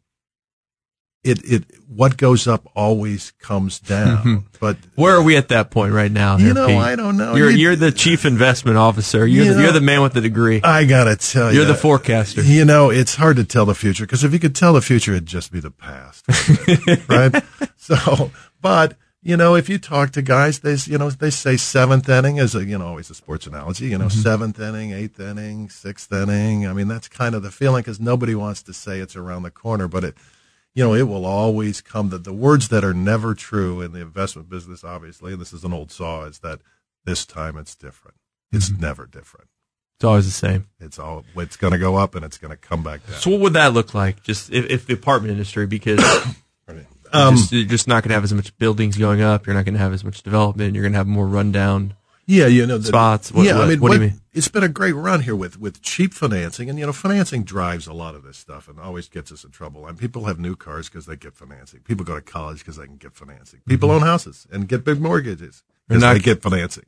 it 1.24 1.40
it 1.44 1.64
what 1.88 2.18
goes 2.18 2.48
up 2.48 2.68
always 2.76 3.32
comes 3.40 3.80
down. 3.80 4.46
but 4.60 4.78
Where 4.96 5.16
are 5.16 5.22
we 5.22 5.38
at 5.38 5.50
that 5.50 5.70
point 5.70 5.94
right 5.94 6.12
now? 6.12 6.38
You 6.38 6.46
here, 6.46 6.54
know, 6.56 6.68
Pete? 6.68 6.78
I 6.78 6.96
don't 6.96 7.16
know. 7.18 7.36
You're 7.36 7.52
You- 7.52 7.58
you're 7.58 7.76
the 7.76 7.92
chief 7.92 8.26
investment 8.26 8.78
officer. 8.78 9.28
You're 9.28 9.46
You 9.46 9.54
the, 9.54 9.62
you're 9.62 9.72
the 9.72 9.82
man 9.82 10.02
with 10.02 10.14
the 10.14 10.22
degree. 10.22 10.62
I 10.64 10.86
gotta 10.86 11.16
tell 11.18 11.52
you, 11.52 11.58
You're 11.60 11.68
the 11.68 11.76
forecaster. 11.76 12.42
You 12.42 12.66
know, 12.66 12.90
it's 12.90 13.16
hard 13.16 13.36
to 13.38 13.44
tell 13.44 13.66
the 13.68 13.76
future 13.76 14.06
because 14.06 14.24
if 14.24 14.34
you 14.34 14.40
could 14.40 14.56
tell 14.56 14.74
the 14.74 14.82
future, 14.82 15.12
it'd 15.12 15.28
just 15.28 15.52
be 15.52 15.60
the 15.60 15.70
past, 15.72 16.26
right? 17.10 17.44
So, 17.78 18.32
but 18.62 18.96
you 19.24 19.38
know, 19.38 19.56
if 19.56 19.70
you 19.70 19.78
talk 19.78 20.12
to 20.12 20.22
guys, 20.22 20.60
they 20.60 20.76
you 20.92 20.98
know 20.98 21.10
they 21.10 21.30
say 21.30 21.58
seventh 21.58 22.10
inning 22.10 22.38
is 22.38 22.56
a 22.56 22.66
you 22.66 22.78
know 22.78 22.88
always 22.88 23.10
a 23.10 23.16
sports 23.16 23.46
analogy. 23.46 23.88
You 23.88 23.98
know, 23.98 24.08
mm-hmm. 24.08 24.22
seventh 24.22 24.60
inning, 24.60 24.92
eighth 24.92 25.20
inning, 25.20 25.70
sixth 25.70 26.12
inning. 26.12 26.68
I 26.68 26.74
mean, 26.74 26.88
that's 26.88 27.08
kind 27.08 27.36
of 27.36 27.44
the 27.44 27.52
feeling 27.52 27.82
because 27.82 28.00
nobody 28.00 28.36
wants 28.36 28.64
to 28.64 28.74
say 28.74 29.00
it's 29.00 29.16
around 29.16 29.44
the 29.44 29.52
corner, 29.52 29.88
but 29.88 30.04
it. 30.04 30.18
You 30.74 30.86
know, 30.86 30.94
it 30.94 31.04
will 31.04 31.26
always 31.26 31.82
come 31.82 32.12
that 32.12 32.24
the 32.24 32.32
words 32.32 32.70
that 32.70 32.86
are 32.86 32.94
never 32.94 33.34
true 33.34 33.82
in 33.82 33.92
the 33.92 34.00
investment 34.00 34.50
business, 34.50 34.86
obviously, 34.86 35.34
and 35.34 35.42
this 35.42 35.52
is 35.52 35.66
an 35.66 35.74
old 35.74 35.92
saw, 35.92 36.24
is 36.24 36.40
that 36.40 36.62
this 37.04 37.26
time 37.26 37.58
it's 37.58 37.76
different. 37.76 38.16
It's 38.54 38.70
mm-hmm. 38.70 38.82
never 38.82 39.06
different. 39.06 39.50
It's 39.98 40.06
always 40.06 40.26
the 40.26 40.32
same. 40.32 40.68
It's 40.80 40.98
all 40.98 41.26
it's 41.36 41.58
going 41.58 41.74
to 41.74 41.78
go 41.78 41.98
up 41.98 42.16
and 42.16 42.24
it's 42.24 42.38
going 42.38 42.52
to 42.52 42.58
come 42.58 42.84
back 42.84 43.06
down. 43.06 43.20
So 43.20 43.32
what 43.32 43.42
would 43.42 43.54
that 43.54 43.74
look 43.74 43.94
like? 43.94 44.24
Just 44.24 44.52
if, 44.52 44.66
if 44.70 44.88
the 44.88 44.94
apartment 44.94 45.32
industry, 45.32 45.68
because 45.68 46.00
Um, 47.14 47.36
you're, 47.36 47.38
just, 47.38 47.52
you're 47.52 47.66
just 47.66 47.88
not 47.88 48.04
going 48.04 48.10
to 48.10 48.16
have 48.16 48.24
as 48.24 48.34
much 48.34 48.58
buildings 48.58 48.98
going 48.98 49.22
up. 49.22 49.46
You're 49.46 49.56
not 49.56 49.66
going 49.66 49.74
to 49.76 49.80
have 49.80 49.94
as 49.94 50.04
much 50.04 50.24
development. 50.24 50.76
You're 50.76 50.84
going 50.84 50.94
to 50.94 50.98
have 50.98 51.08
more 51.08 51.28
rundown. 51.28 51.96
yeah, 52.26 52.48
you 52.48 52.66
know, 52.66 52.78
the, 52.78 52.88
Spots. 52.88 53.32
What- 53.32 53.46
yeah, 53.46 53.60
I 53.60 53.68
mean, 53.68 53.80
what 53.80 53.90
do 53.90 53.96
you 53.96 54.00
mean? 54.10 54.22
It's 54.34 54.48
been 54.48 54.64
a 54.64 54.70
great 54.70 54.94
run 54.94 55.22
here 55.24 55.36
with 55.36 55.60
with 55.60 55.82
cheap 55.82 56.14
financing, 56.14 56.70
and 56.70 56.80
you 56.80 56.86
know, 56.86 56.94
financing 56.94 57.44
drives 57.44 57.86
a 57.88 57.92
lot 57.94 58.16
of 58.16 58.24
this 58.24 58.38
stuff 58.38 58.70
and 58.70 58.80
always 58.80 59.10
gets 59.10 59.30
us 59.32 59.44
in 59.44 59.52
trouble. 59.52 59.86
And 59.86 59.98
people 60.00 60.26
have 60.26 60.40
new 60.40 60.56
cars 60.56 60.88
because 60.88 61.06
they 61.06 61.18
get 61.18 61.34
financing. 61.34 61.82
People 61.82 62.06
go 62.06 62.16
to 62.16 62.22
college 62.22 62.60
because 62.60 62.78
they 62.78 62.86
can 62.86 62.96
get 62.96 63.14
financing. 63.14 63.60
People 63.68 63.92
own 63.92 64.04
houses 64.04 64.48
and 64.50 64.70
get 64.70 64.86
big 64.86 65.02
mortgages 65.02 65.64
because 65.90 66.02
not- 66.02 66.14
they 66.14 66.20
get 66.20 66.42
financing. 66.42 66.86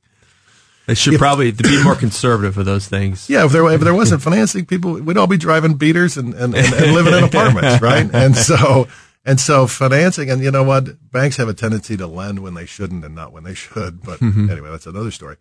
They 0.86 0.96
should 0.96 1.18
probably 1.18 1.52
be 1.52 1.82
more 1.84 1.96
conservative 2.06 2.58
with 2.58 2.66
those 2.66 2.88
things. 2.90 3.30
Yeah, 3.30 3.46
if 3.46 3.52
there 3.54 3.66
if 3.74 3.82
there 3.82 3.94
wasn't 3.94 4.22
financing, 4.22 4.66
people 4.66 4.94
we'd 4.94 5.18
all 5.18 5.28
be 5.28 5.38
driving 5.38 5.76
beaters 5.76 6.18
and, 6.18 6.34
and, 6.34 6.54
and, 6.56 6.74
and 6.74 6.94
living 6.94 7.14
in 7.14 7.24
apartments, 7.30 7.82
right? 7.82 8.10
And 8.14 8.36
so 8.36 8.88
and 9.26 9.40
so 9.40 9.68
financing, 9.68 10.30
and 10.30 10.44
you 10.44 10.52
know 10.52 10.64
what? 10.64 11.12
Banks 11.12 11.38
have 11.38 11.48
a 11.48 11.54
tendency 11.54 11.96
to 11.98 12.08
lend 12.08 12.40
when 12.40 12.54
they 12.54 12.66
shouldn't 12.66 13.06
and 13.06 13.16
not 13.16 13.32
when 13.32 13.44
they 13.44 13.54
should. 13.54 14.04
But 14.04 14.22
anyway, 14.22 14.70
that's 14.70 14.88
another 14.88 15.12
story. 15.12 15.38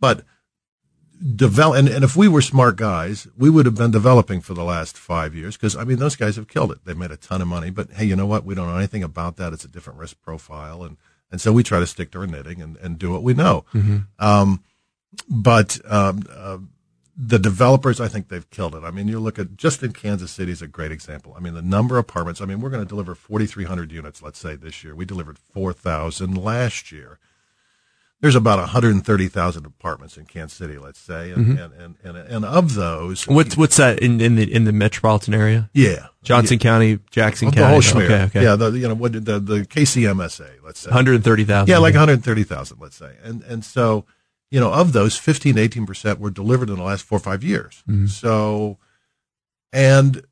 But 0.00 0.24
develop, 1.34 1.78
and, 1.78 1.88
and 1.88 2.04
if 2.04 2.14
we 2.16 2.28
were 2.28 2.42
smart 2.42 2.76
guys, 2.76 3.26
we 3.36 3.48
would 3.48 3.64
have 3.66 3.74
been 3.74 3.90
developing 3.90 4.40
for 4.40 4.52
the 4.54 4.64
last 4.64 4.98
five 4.98 5.34
years 5.34 5.56
because 5.56 5.76
I 5.76 5.84
mean 5.84 5.98
those 5.98 6.16
guys 6.16 6.36
have 6.36 6.48
killed 6.48 6.72
it. 6.72 6.84
They've 6.84 6.96
made 6.96 7.10
a 7.10 7.16
ton 7.16 7.40
of 7.40 7.48
money. 7.48 7.70
But 7.70 7.92
hey, 7.92 8.04
you 8.04 8.16
know 8.16 8.26
what? 8.26 8.44
We 8.44 8.54
don't 8.54 8.68
know 8.68 8.76
anything 8.76 9.02
about 9.02 9.36
that. 9.36 9.52
It's 9.52 9.64
a 9.64 9.68
different 9.68 9.98
risk 9.98 10.20
profile, 10.22 10.82
and 10.82 10.96
and 11.30 11.40
so 11.40 11.52
we 11.52 11.62
try 11.62 11.80
to 11.80 11.86
stick 11.86 12.10
to 12.12 12.20
our 12.20 12.26
knitting 12.26 12.60
and, 12.60 12.76
and 12.76 12.98
do 12.98 13.10
what 13.12 13.22
we 13.22 13.34
know. 13.34 13.64
Um, 14.18 14.62
but 15.28 15.78
um, 15.86 16.22
uh, 16.30 16.58
the 17.16 17.38
developers, 17.38 18.00
I 18.00 18.08
think 18.08 18.28
they've 18.28 18.48
killed 18.50 18.74
it. 18.74 18.84
I 18.84 18.90
mean, 18.90 19.08
you 19.08 19.18
look 19.18 19.38
at 19.38 19.56
just 19.56 19.82
in 19.82 19.92
Kansas 19.92 20.30
City 20.30 20.52
is 20.52 20.60
a 20.60 20.66
great 20.66 20.92
example. 20.92 21.34
I 21.36 21.40
mean, 21.40 21.54
the 21.54 21.62
number 21.62 21.96
of 21.96 22.00
apartments. 22.00 22.40
I 22.40 22.44
mean, 22.44 22.60
we're 22.60 22.70
going 22.70 22.84
to 22.84 22.88
deliver 22.88 23.14
4,300 23.14 23.90
units, 23.90 24.22
let's 24.22 24.38
say 24.38 24.54
this 24.54 24.84
year. 24.84 24.94
We 24.94 25.06
delivered 25.06 25.38
4,000 25.38 26.36
last 26.36 26.92
year. 26.92 27.18
There's 28.20 28.34
about 28.34 28.58
130,000 28.58 29.66
apartments 29.66 30.16
in 30.16 30.24
Kansas 30.24 30.56
City, 30.56 30.78
let's 30.78 30.98
say, 30.98 31.30
and 31.32 31.46
mm-hmm. 31.46 31.58
and, 31.58 31.96
and, 32.02 32.16
and 32.16 32.34
and 32.34 32.44
of 32.46 32.74
those, 32.74 33.28
What's 33.28 33.58
what's 33.58 33.76
that 33.76 33.98
in, 33.98 34.22
in 34.22 34.36
the 34.36 34.52
in 34.52 34.64
the 34.64 34.72
metropolitan 34.72 35.34
area? 35.34 35.68
yeah, 35.74 36.06
Johnson 36.22 36.58
County, 36.58 36.98
Jackson 37.10 37.50
the 37.50 37.56
County. 37.56 37.72
whole 37.72 37.82
schmear. 37.82 38.04
okay, 38.06 38.22
okay. 38.22 38.42
Yeah, 38.42 38.56
the 38.56 38.70
you 38.70 38.88
know 38.88 38.94
what 38.94 39.12
the 39.12 39.38
the 39.38 39.66
KCMSA, 39.66 40.48
let's 40.64 40.80
say, 40.80 40.88
130,000. 40.88 41.68
Yeah, 41.68 41.76
like 41.76 41.92
130,000, 41.92 42.80
let's 42.80 42.96
say. 42.96 43.12
And 43.22 43.42
and 43.42 43.62
so, 43.62 44.06
you 44.50 44.60
know, 44.60 44.72
of 44.72 44.92
those, 44.92 45.18
15 45.18 45.56
18% 45.56 46.18
were 46.18 46.30
delivered 46.30 46.70
in 46.70 46.76
the 46.76 46.82
last 46.82 47.04
4 47.04 47.16
or 47.16 47.20
5 47.20 47.42
years. 47.44 47.82
So 48.08 48.78
and 49.72 50.24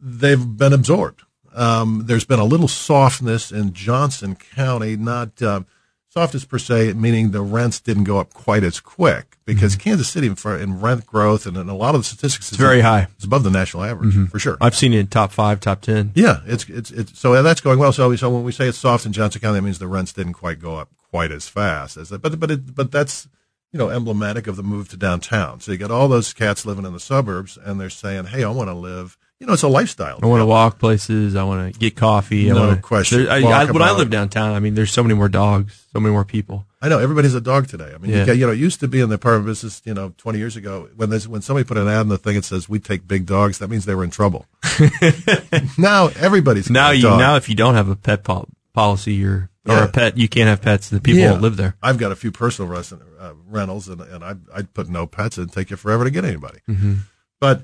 they've 0.00 0.56
been 0.56 0.72
absorbed. 0.72 1.22
Um, 1.54 2.04
there's 2.06 2.24
been 2.24 2.38
a 2.38 2.44
little 2.44 2.68
softness 2.68 3.52
in 3.52 3.72
Johnson 3.72 4.36
County, 4.36 4.96
not 4.96 5.42
uh, 5.42 5.62
softness 6.08 6.44
per 6.44 6.58
se, 6.58 6.92
meaning 6.94 7.30
the 7.30 7.42
rents 7.42 7.80
didn't 7.80 8.04
go 8.04 8.18
up 8.18 8.32
quite 8.32 8.62
as 8.62 8.80
quick 8.80 9.36
because 9.44 9.76
Kansas 9.76 10.08
City 10.08 10.28
for 10.34 10.56
in 10.56 10.80
rent 10.80 11.06
growth 11.06 11.46
and 11.46 11.56
in 11.56 11.68
a 11.68 11.74
lot 11.74 11.94
of 11.94 12.00
the 12.00 12.04
statistics 12.04 12.48
It's 12.52 12.58
very 12.58 12.80
high. 12.80 13.08
It's 13.16 13.24
above 13.24 13.42
the 13.42 13.50
national 13.50 13.84
average 13.84 14.30
for 14.30 14.38
sure. 14.38 14.56
I've 14.60 14.76
seen 14.76 14.92
it 14.92 14.98
in 14.98 15.06
top 15.08 15.32
five, 15.32 15.60
top 15.60 15.80
ten. 15.80 16.12
Yeah, 16.14 16.40
it's 16.46 16.68
it's 16.68 16.90
it's 16.90 17.18
so 17.18 17.42
that's 17.42 17.60
going 17.60 17.78
well. 17.78 17.92
So 17.92 18.14
so 18.16 18.30
when 18.30 18.44
we 18.44 18.52
say 18.52 18.68
it's 18.68 18.78
soft 18.78 19.04
in 19.04 19.12
Johnson 19.12 19.40
County, 19.40 19.58
that 19.58 19.62
means 19.62 19.78
the 19.78 19.88
rents 19.88 20.12
didn't 20.12 20.34
quite 20.34 20.58
go 20.60 20.76
up 20.76 20.90
quite 21.10 21.32
as 21.32 21.48
fast 21.48 21.96
as 21.96 22.08
that. 22.10 22.22
But 22.22 22.38
but 22.38 22.50
it, 22.50 22.74
but 22.74 22.92
that's 22.92 23.28
you 23.72 23.78
know 23.78 23.90
emblematic 23.90 24.46
of 24.46 24.56
the 24.56 24.62
move 24.62 24.88
to 24.90 24.96
downtown. 24.96 25.60
So 25.60 25.72
you 25.72 25.78
got 25.78 25.90
all 25.90 26.08
those 26.08 26.32
cats 26.32 26.64
living 26.66 26.84
in 26.84 26.92
the 26.92 27.00
suburbs, 27.00 27.58
and 27.62 27.80
they're 27.80 27.90
saying, 27.90 28.26
"Hey, 28.26 28.44
I 28.44 28.50
want 28.50 28.68
to 28.68 28.74
live." 28.74 29.16
You 29.40 29.46
know, 29.48 29.54
it's 29.54 29.64
a 29.64 29.68
lifestyle. 29.68 30.20
I 30.22 30.26
want 30.26 30.40
to 30.40 30.46
walk 30.46 30.78
places. 30.78 31.34
I 31.34 31.42
want 31.42 31.72
to 31.74 31.76
get 31.80 31.96
coffee. 31.96 32.48
I 32.48 32.54
want 32.54 32.76
to, 32.76 32.80
question. 32.80 33.26
I, 33.28 33.38
I, 33.42 33.64
when 33.72 33.82
I 33.82 33.90
live 33.90 34.08
downtown, 34.08 34.54
I 34.54 34.60
mean, 34.60 34.76
there's 34.76 34.92
so 34.92 35.02
many 35.02 35.14
more 35.16 35.28
dogs, 35.28 35.84
so 35.92 35.98
many 35.98 36.12
more 36.12 36.24
people. 36.24 36.64
I 36.80 36.88
know 36.88 37.00
everybody's 37.00 37.34
a 37.34 37.40
dog 37.40 37.66
today. 37.66 37.90
I 37.92 37.98
mean, 37.98 38.12
Yeah. 38.12 38.20
you, 38.20 38.26
got, 38.26 38.36
you 38.36 38.46
know, 38.46 38.52
it 38.52 38.58
used 38.60 38.78
to 38.80 38.86
be 38.88 39.00
in 39.00 39.08
the 39.08 39.16
apartment 39.16 39.46
business. 39.46 39.82
You 39.84 39.94
know, 39.94 40.14
twenty 40.16 40.38
years 40.38 40.54
ago, 40.54 40.90
when 40.94 41.10
there's 41.10 41.26
when 41.26 41.42
somebody 41.42 41.64
put 41.66 41.76
an 41.76 41.88
ad 41.88 42.02
in 42.02 42.08
the 42.08 42.18
thing 42.18 42.36
that 42.36 42.44
says 42.44 42.68
we 42.68 42.78
take 42.78 43.08
big 43.08 43.26
dogs, 43.26 43.58
that 43.58 43.68
means 43.68 43.84
they 43.84 43.96
were 43.96 44.04
in 44.04 44.10
trouble. 44.10 44.46
now 45.78 46.08
everybody's 46.20 46.70
Now 46.70 46.90
a 46.90 46.94
you 46.94 47.02
dog. 47.02 47.18
now 47.18 47.34
if 47.36 47.48
you 47.48 47.54
don't 47.54 47.74
have 47.74 47.88
a 47.88 47.96
pet 47.96 48.24
pol- 48.24 48.48
policy, 48.72 49.14
you're 49.14 49.50
or 49.66 49.74
Yeah. 49.74 49.84
a 49.84 49.88
pet. 49.88 50.18
You 50.18 50.28
can't 50.28 50.48
have 50.48 50.62
pets. 50.62 50.88
The 50.88 51.00
people 51.00 51.22
won't 51.22 51.42
live 51.42 51.56
there. 51.56 51.76
I've 51.82 51.98
got 51.98 52.12
a 52.12 52.16
few 52.16 52.32
personal 52.32 52.72
uh, 52.74 53.32
rentals, 53.46 53.88
and, 53.88 54.00
and 54.00 54.24
I'd, 54.24 54.40
I'd 54.54 54.74
put 54.74 54.88
no 54.88 55.06
pets. 55.06 55.38
It'd 55.38 55.52
take 55.52 55.70
you 55.70 55.76
forever 55.76 56.04
to 56.04 56.10
get 56.10 56.24
anybody. 56.24 56.60
Mm-hmm. 56.68 56.94
But 57.40 57.62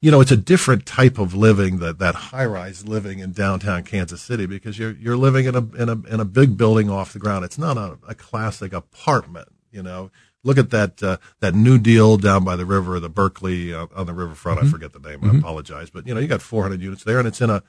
you 0.00 0.10
know, 0.10 0.20
it's 0.20 0.30
a 0.30 0.36
different 0.36 0.84
type 0.84 1.18
of 1.18 1.34
living 1.34 1.78
that 1.78 1.98
that 1.98 2.14
high 2.14 2.44
rise 2.44 2.86
living 2.86 3.20
in 3.20 3.32
downtown 3.32 3.84
Kansas 3.84 4.20
City 4.20 4.44
because 4.44 4.78
you're 4.78 4.92
you're 4.92 5.16
living 5.16 5.46
in 5.46 5.54
a 5.54 5.64
in 5.76 5.88
a 5.88 5.98
in 6.12 6.20
a 6.20 6.26
big 6.26 6.58
building 6.58 6.90
off 6.90 7.14
the 7.14 7.18
ground. 7.18 7.44
It's 7.44 7.56
not 7.56 7.78
a, 7.78 7.98
a 8.06 8.14
classic 8.14 8.74
apartment. 8.74 9.48
You 9.70 9.82
know, 9.82 10.10
look 10.42 10.58
at 10.58 10.68
that 10.70 11.02
uh, 11.02 11.16
that 11.40 11.54
New 11.54 11.78
Deal 11.78 12.18
down 12.18 12.44
by 12.44 12.54
the 12.54 12.66
river, 12.66 13.00
the 13.00 13.08
Berkeley 13.08 13.72
uh, 13.72 13.86
on 13.96 14.04
the 14.04 14.12
riverfront. 14.12 14.58
Mm-hmm. 14.58 14.68
I 14.68 14.72
forget 14.72 14.92
the 14.92 14.98
name. 15.08 15.24
I 15.24 15.38
apologize, 15.38 15.88
but 15.88 16.06
you 16.06 16.12
know, 16.14 16.20
you 16.20 16.26
got 16.28 16.42
400 16.42 16.82
units 16.82 17.04
there, 17.04 17.18
and 17.18 17.26
it's 17.26 17.40
in 17.40 17.48
a 17.48 17.62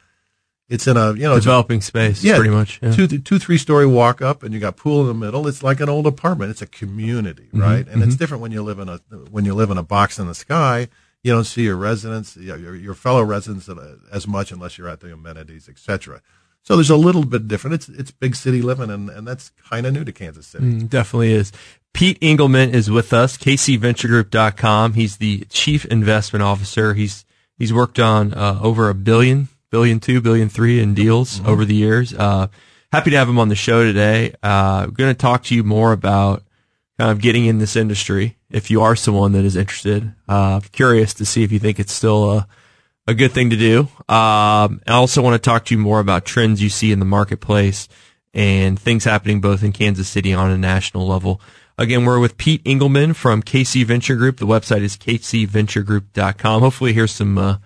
it's 0.69 0.87
in 0.87 0.97
a 0.97 1.13
you 1.13 1.23
know 1.23 1.35
Developing 1.35 1.81
space, 1.81 2.23
yeah, 2.23 2.35
pretty 2.35 2.49
much. 2.49 2.79
Yeah. 2.81 2.91
two 2.91 3.07
two 3.07 3.37
three 3.39 3.57
story 3.57 3.85
walk 3.85 4.21
up, 4.21 4.41
and 4.43 4.53
you 4.53 4.59
got 4.59 4.77
pool 4.77 5.01
in 5.01 5.07
the 5.07 5.13
middle. 5.13 5.47
It's 5.47 5.61
like 5.63 5.79
an 5.79 5.89
old 5.89 6.07
apartment. 6.07 6.51
It's 6.51 6.61
a 6.61 6.67
community, 6.67 7.43
Mm-hmm. 7.53 7.61
right? 7.61 7.87
And 7.87 8.01
it's 8.03 8.15
different 8.15 8.41
when 8.41 8.51
you 8.51 8.63
live 8.63 8.79
in 8.79 8.89
a 8.89 8.97
when 9.29 9.45
you 9.45 9.53
live 9.53 9.69
in 9.71 9.77
a 9.77 9.83
box 9.83 10.17
in 10.19 10.27
the 10.27 10.35
sky. 10.35 10.87
You 11.23 11.31
don't 11.31 11.43
see 11.45 11.63
your 11.63 11.75
residents, 11.75 12.37
your, 12.37 12.75
your 12.75 12.93
fellow 12.93 13.23
residents 13.23 13.67
uh, 13.67 13.95
as 14.11 14.27
much 14.27 14.51
unless 14.51 14.77
you're 14.77 14.87
at 14.87 14.99
the 14.99 15.11
amenities, 15.11 15.67
etc. 15.67 16.21
So 16.61 16.75
there's 16.75 16.91
a 16.91 16.95
little 16.97 17.25
bit 17.25 17.47
different. 17.47 17.73
It's 17.75 17.89
it's 17.89 18.11
big 18.11 18.35
city 18.35 18.61
living, 18.61 18.89
and 18.91 19.09
and 19.09 19.27
that's 19.27 19.49
kind 19.69 19.85
of 19.87 19.93
new 19.93 20.03
to 20.03 20.11
Kansas 20.11 20.45
City. 20.47 20.65
Mm, 20.65 20.89
definitely 20.89 21.31
is. 21.33 21.51
Pete 21.93 22.17
Engelman 22.21 22.71
is 22.75 22.91
with 22.91 23.13
us, 23.13 23.37
kcventuregroup.com. 23.37 24.93
He's 24.93 25.17
the 25.17 25.45
chief 25.49 25.85
investment 25.85 26.43
officer. 26.43 26.93
He's 26.93 27.25
he's 27.57 27.73
worked 27.73 27.99
on 27.99 28.33
uh, 28.33 28.59
over 28.61 28.89
a 28.89 28.93
billion, 28.93 29.47
billion 29.75 29.99
two, 29.99 30.21
billion 30.21 30.47
three 30.47 30.79
in 30.79 30.93
deals 30.93 31.41
over 31.45 31.65
the 31.65 31.75
years. 31.75 32.13
Uh, 32.13 32.47
happy 32.93 33.11
to 33.11 33.17
have 33.17 33.27
him 33.27 33.37
on 33.37 33.49
the 33.49 33.55
show 33.55 33.83
today. 33.83 34.33
Uh, 34.41 34.85
going 34.85 35.13
to 35.13 35.17
talk 35.17 35.43
to 35.43 35.53
you 35.53 35.65
more 35.65 35.91
about 35.91 36.43
kind 36.97 37.11
of 37.11 37.19
getting 37.19 37.45
in 37.45 37.57
this 37.57 37.75
industry. 37.75 38.37
If 38.49 38.71
you 38.71 38.83
are 38.83 38.95
someone 38.95 39.33
that 39.33 39.43
is 39.43 39.57
interested, 39.57 40.13
uh, 40.29 40.61
curious 40.71 41.13
to 41.15 41.25
see 41.25 41.43
if 41.43 41.51
you 41.51 41.59
think 41.59 41.77
it's 41.77 41.91
still 41.91 42.31
a 42.31 42.47
a 43.05 43.13
good 43.13 43.33
thing 43.33 43.49
to 43.49 43.57
do. 43.57 43.81
Um, 44.07 44.81
I 44.87 44.93
also 44.93 45.21
want 45.21 45.33
to 45.33 45.45
talk 45.45 45.65
to 45.65 45.75
you 45.75 45.77
more 45.77 45.99
about 45.99 46.23
trends 46.23 46.63
you 46.63 46.69
see 46.69 46.93
in 46.93 46.99
the 46.99 47.05
marketplace 47.05 47.89
and 48.33 48.79
things 48.79 49.03
happening 49.03 49.41
both 49.41 49.61
in 49.61 49.73
Kansas 49.73 50.07
City 50.07 50.33
on 50.33 50.51
a 50.51 50.57
national 50.57 51.05
level. 51.05 51.41
Again, 51.77 52.05
we're 52.05 52.19
with 52.19 52.37
Pete 52.37 52.61
Engelman 52.65 53.13
from 53.13 53.43
KC 53.43 53.83
Venture 53.83 54.15
Group. 54.15 54.37
The 54.37 54.47
website 54.47 54.83
is 54.83 54.95
kcventuregroup.com. 54.95 56.61
Hopefully 56.61 56.93
here's 56.93 57.11
some, 57.11 57.37
uh, 57.37 57.57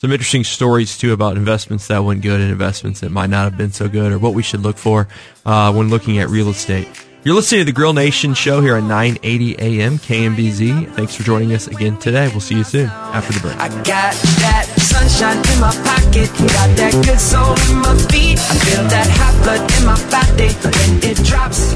some 0.00 0.12
interesting 0.12 0.44
stories 0.44 0.96
too 0.96 1.12
about 1.12 1.36
investments 1.36 1.88
that 1.88 1.98
went 1.98 2.22
good 2.22 2.40
and 2.40 2.50
investments 2.50 3.00
that 3.00 3.10
might 3.10 3.30
not 3.30 3.44
have 3.44 3.56
been 3.56 3.72
so 3.72 3.88
good 3.88 4.12
or 4.12 4.18
what 4.18 4.32
we 4.34 4.42
should 4.42 4.60
look 4.60 4.78
for, 4.78 5.08
uh, 5.44 5.72
when 5.72 5.90
looking 5.90 6.18
at 6.18 6.28
real 6.28 6.48
estate. 6.48 6.88
You're 7.24 7.34
listening 7.34 7.62
to 7.62 7.64
the 7.64 7.72
Grill 7.72 7.92
Nation 7.92 8.32
show 8.32 8.60
here 8.60 8.76
at 8.76 8.84
980 8.84 9.58
AM 9.58 9.98
KMBZ. 9.98 10.94
Thanks 10.94 11.16
for 11.16 11.24
joining 11.24 11.52
us 11.52 11.66
again 11.66 11.98
today. 11.98 12.28
We'll 12.28 12.40
see 12.40 12.54
you 12.54 12.64
soon 12.64 12.86
after 12.86 13.32
the 13.32 13.40
break. 13.40 13.56
I 13.56 13.68
got 13.82 14.14
that 14.38 14.66
sunshine 14.78 15.36
in 15.36 15.60
my 15.60 15.74
pocket, 15.82 16.30
got 16.54 16.76
that 16.78 16.92
good 17.04 17.18
soul 17.18 17.58
in 17.68 17.82
my 17.82 17.96
feet. 18.08 18.38
I 18.38 18.54
feel 18.64 18.84
that 18.84 19.08
hot 19.10 19.34
blood 19.42 19.66
in 19.76 19.84
my 19.84 19.98
body 20.08 20.54
when 20.62 21.10
it 21.10 21.18
drops. 21.26 21.74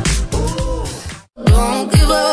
Don't 1.44 1.92
give 1.92 2.08
up, 2.08 2.31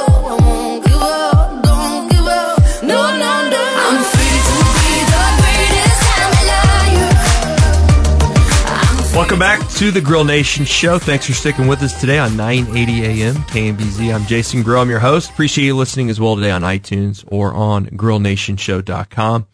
Welcome 9.30 9.60
back 9.60 9.70
to 9.74 9.92
the 9.92 10.02
Grill 10.02 10.24
Nation 10.24 10.66
show. 10.66 10.98
Thanks 10.98 11.28
for 11.28 11.34
sticking 11.34 11.68
with 11.68 11.84
us 11.84 12.02
today 12.02 12.18
on 12.18 12.36
980 12.36 13.06
AM 13.06 13.36
KMBZ. 13.36 14.12
I'm 14.12 14.26
Jason 14.26 14.64
Grill. 14.64 14.82
I'm 14.82 14.90
your 14.90 14.98
host. 14.98 15.30
Appreciate 15.30 15.66
you 15.66 15.76
listening 15.76 16.10
as 16.10 16.20
well 16.20 16.36
today 16.36 16.50
on 16.50 16.64
iTunes 16.64 17.24
or 17.28 17.54
on 17.54 17.86
grillnationshow.com. 17.90 19.46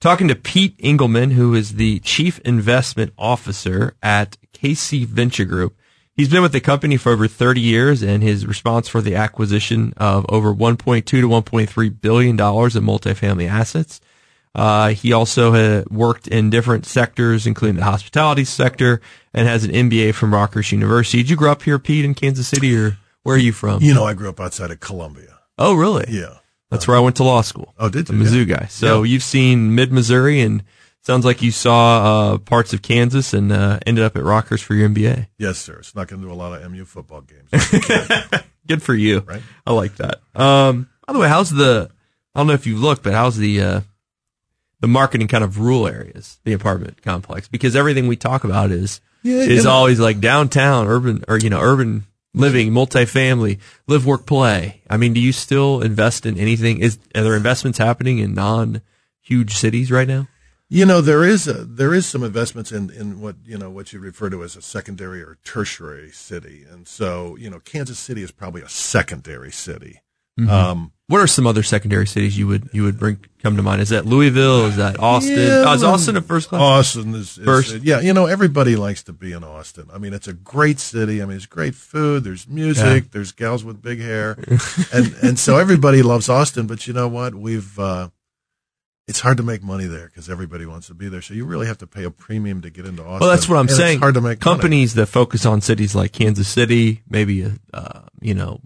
Talking 0.00 0.28
to 0.28 0.34
Pete 0.34 0.76
Engelman, 0.78 1.32
who 1.32 1.54
is 1.54 1.74
the 1.74 1.98
chief 1.98 2.38
investment 2.38 3.12
officer 3.18 3.94
at 4.02 4.38
KC 4.54 5.04
Venture 5.04 5.44
Group. 5.44 5.76
He's 6.14 6.30
been 6.30 6.40
with 6.40 6.52
the 6.52 6.60
company 6.62 6.96
for 6.96 7.12
over 7.12 7.28
30 7.28 7.60
years 7.60 8.02
and 8.02 8.22
his 8.22 8.46
response 8.46 8.88
for 8.88 9.02
the 9.02 9.14
acquisition 9.14 9.92
of 9.98 10.24
over 10.30 10.54
1.2 10.54 11.04
to 11.04 11.28
1.3 11.28 12.00
billion 12.00 12.34
dollars 12.34 12.76
in 12.76 12.82
multifamily 12.82 13.46
assets. 13.46 14.00
Uh, 14.54 14.88
he 14.88 15.12
also 15.12 15.84
worked 15.90 16.26
in 16.28 16.50
different 16.50 16.84
sectors, 16.86 17.46
including 17.46 17.76
the 17.76 17.84
hospitality 17.84 18.44
sector, 18.44 19.00
and 19.34 19.46
has 19.46 19.64
an 19.64 19.70
MBA 19.72 20.14
from 20.14 20.32
Rockhurst 20.32 20.72
University. 20.72 21.18
Did 21.18 21.30
you 21.30 21.36
grow 21.36 21.52
up 21.52 21.62
here, 21.62 21.78
Pete, 21.78 22.04
in 22.04 22.14
Kansas 22.14 22.48
City, 22.48 22.76
or 22.76 22.96
where 23.22 23.36
are 23.36 23.38
you 23.38 23.52
from? 23.52 23.82
You 23.82 23.94
know, 23.94 24.04
I 24.04 24.14
grew 24.14 24.28
up 24.28 24.40
outside 24.40 24.70
of 24.70 24.80
Columbia. 24.80 25.38
Oh, 25.58 25.74
really? 25.74 26.06
Yeah. 26.08 26.38
That's 26.70 26.86
where 26.88 26.96
I 26.96 27.00
went 27.00 27.16
to 27.16 27.24
law 27.24 27.40
school. 27.42 27.72
Oh, 27.78 27.88
did 27.88 28.06
The 28.06 28.14
you? 28.14 28.22
Mizzou 28.22 28.46
Yeah. 28.48 28.56
guy. 28.56 28.66
So 28.66 29.02
Yeah. 29.02 29.12
you've 29.12 29.22
seen 29.22 29.74
mid 29.74 29.90
Missouri 29.92 30.40
and 30.40 30.62
sounds 31.02 31.24
like 31.24 31.40
you 31.40 31.50
saw 31.50 32.32
uh, 32.34 32.38
parts 32.38 32.72
of 32.74 32.82
Kansas 32.82 33.32
and 33.32 33.50
uh, 33.52 33.78
ended 33.86 34.04
up 34.04 34.16
at 34.16 34.22
Rockhurst 34.22 34.62
for 34.62 34.74
your 34.74 34.88
MBA. 34.88 35.28
Yes, 35.38 35.58
sir. 35.58 35.82
Snuck 35.82 36.12
into 36.12 36.30
a 36.30 36.34
lot 36.34 36.60
of 36.60 36.70
MU 36.70 36.84
football 36.84 37.22
games. 37.22 37.48
Good 38.66 38.82
for 38.82 38.94
you. 38.94 39.20
Right. 39.20 39.42
I 39.66 39.72
like 39.72 39.96
that. 39.96 40.20
Um, 40.34 40.88
by 41.06 41.14
the 41.14 41.18
way, 41.18 41.28
how's 41.28 41.48
the, 41.50 41.90
I 42.34 42.40
don't 42.40 42.46
know 42.48 42.52
if 42.52 42.66
you've 42.66 42.80
looked, 42.80 43.02
but 43.02 43.14
how's 43.14 43.36
the, 43.38 43.62
uh, 43.62 43.80
the 44.80 44.88
marketing 44.88 45.28
kind 45.28 45.44
of 45.44 45.58
rural 45.58 45.88
areas, 45.88 46.38
the 46.44 46.52
apartment 46.52 47.02
complex? 47.02 47.48
Because 47.48 47.76
everything 47.76 48.06
we 48.06 48.16
talk 48.16 48.44
about 48.44 48.70
is, 48.70 49.00
Yeah, 49.22 49.36
is 49.36 49.66
always 49.66 50.00
like 50.00 50.20
downtown, 50.20 50.86
urban, 50.86 51.24
or, 51.28 51.38
you 51.38 51.50
know, 51.50 51.60
urban 51.60 52.06
living, 52.34 52.70
multifamily, 52.70 53.58
live, 53.86 54.06
work, 54.06 54.26
play. 54.26 54.82
I 54.88 54.96
mean, 54.96 55.12
do 55.12 55.20
you 55.20 55.32
still 55.32 55.80
invest 55.80 56.26
in 56.26 56.38
anything? 56.38 56.78
Is, 56.78 56.98
are 57.14 57.22
there 57.22 57.36
investments 57.36 57.78
happening 57.78 58.18
in 58.18 58.34
non 58.34 58.82
huge 59.20 59.54
cities 59.54 59.90
right 59.90 60.08
now? 60.08 60.28
You 60.70 60.84
know, 60.84 61.00
there 61.00 61.24
is 61.24 61.48
a, 61.48 61.64
there 61.64 61.94
is 61.94 62.04
some 62.04 62.22
investments 62.22 62.72
in, 62.72 62.90
in 62.90 63.22
what, 63.22 63.36
you 63.44 63.56
know, 63.56 63.70
what 63.70 63.92
you 63.92 64.00
refer 64.00 64.28
to 64.28 64.44
as 64.44 64.54
a 64.54 64.60
secondary 64.60 65.22
or 65.22 65.38
tertiary 65.42 66.10
city. 66.10 66.66
And 66.70 66.86
so, 66.86 67.36
you 67.36 67.48
know, 67.48 67.58
Kansas 67.58 67.98
City 67.98 68.22
is 68.22 68.30
probably 68.30 68.60
a 68.60 68.68
secondary 68.68 69.50
city. 69.50 70.02
Mm-hmm. 70.38 70.50
Um, 70.50 70.92
What 71.08 71.20
are 71.20 71.26
some 71.26 71.46
other 71.46 71.62
secondary 71.62 72.06
cities 72.06 72.36
you 72.38 72.46
would, 72.46 72.68
you 72.72 72.82
would 72.84 72.98
bring, 72.98 73.24
come 73.42 73.56
to 73.56 73.62
mind? 73.62 73.80
Is 73.80 73.88
that 73.88 74.04
Louisville? 74.04 74.66
Is 74.66 74.76
that 74.76 75.00
Austin? 75.00 75.38
Yeah, 75.38 75.64
oh, 75.66 75.72
is 75.72 75.82
Austin 75.82 76.16
a 76.16 76.20
first 76.20 76.50
class? 76.50 76.60
Austin 76.60 77.14
is, 77.14 77.38
is 77.38 77.44
First. 77.44 77.76
yeah, 77.82 78.00
you 78.00 78.12
know, 78.12 78.26
everybody 78.26 78.76
likes 78.76 79.02
to 79.04 79.12
be 79.14 79.32
in 79.32 79.42
Austin. 79.42 79.88
I 79.92 79.96
mean, 79.98 80.12
it's 80.12 80.28
a 80.28 80.34
great 80.34 80.78
city. 80.78 81.22
I 81.22 81.24
mean, 81.24 81.36
it's 81.38 81.46
great 81.46 81.74
food. 81.74 82.24
There's 82.24 82.46
music. 82.46 83.04
Yeah. 83.04 83.08
There's 83.10 83.32
gals 83.32 83.64
with 83.64 83.80
big 83.80 84.00
hair, 84.00 84.32
and 84.92 85.14
and 85.22 85.38
so 85.38 85.56
everybody 85.56 86.02
loves 86.02 86.28
Austin. 86.28 86.66
But 86.66 86.86
you 86.86 86.92
know 86.92 87.08
what? 87.08 87.34
We've 87.34 87.78
uh, 87.78 88.10
it's 89.06 89.20
hard 89.20 89.38
to 89.38 89.42
make 89.42 89.62
money 89.62 89.86
there 89.86 90.06
because 90.08 90.28
everybody 90.28 90.66
wants 90.66 90.88
to 90.88 90.94
be 90.94 91.08
there. 91.08 91.22
So 91.22 91.32
you 91.32 91.46
really 91.46 91.66
have 91.68 91.78
to 91.78 91.86
pay 91.86 92.04
a 92.04 92.10
premium 92.10 92.60
to 92.60 92.68
get 92.70 92.84
into 92.84 93.02
Austin. 93.02 93.20
Well, 93.20 93.30
that's 93.30 93.48
what 93.48 93.56
I'm 93.56 93.62
And 93.68 93.70
saying. 93.70 93.94
It's 93.94 94.02
hard 94.02 94.14
to 94.14 94.20
make 94.20 94.44
money. 94.44 94.56
companies 94.58 94.92
that 94.94 95.06
focus 95.06 95.46
on 95.46 95.62
cities 95.62 95.94
like 95.94 96.12
Kansas 96.12 96.48
City, 96.48 97.00
maybe 97.08 97.50
uh, 97.72 98.00
you 98.20 98.34
know 98.34 98.60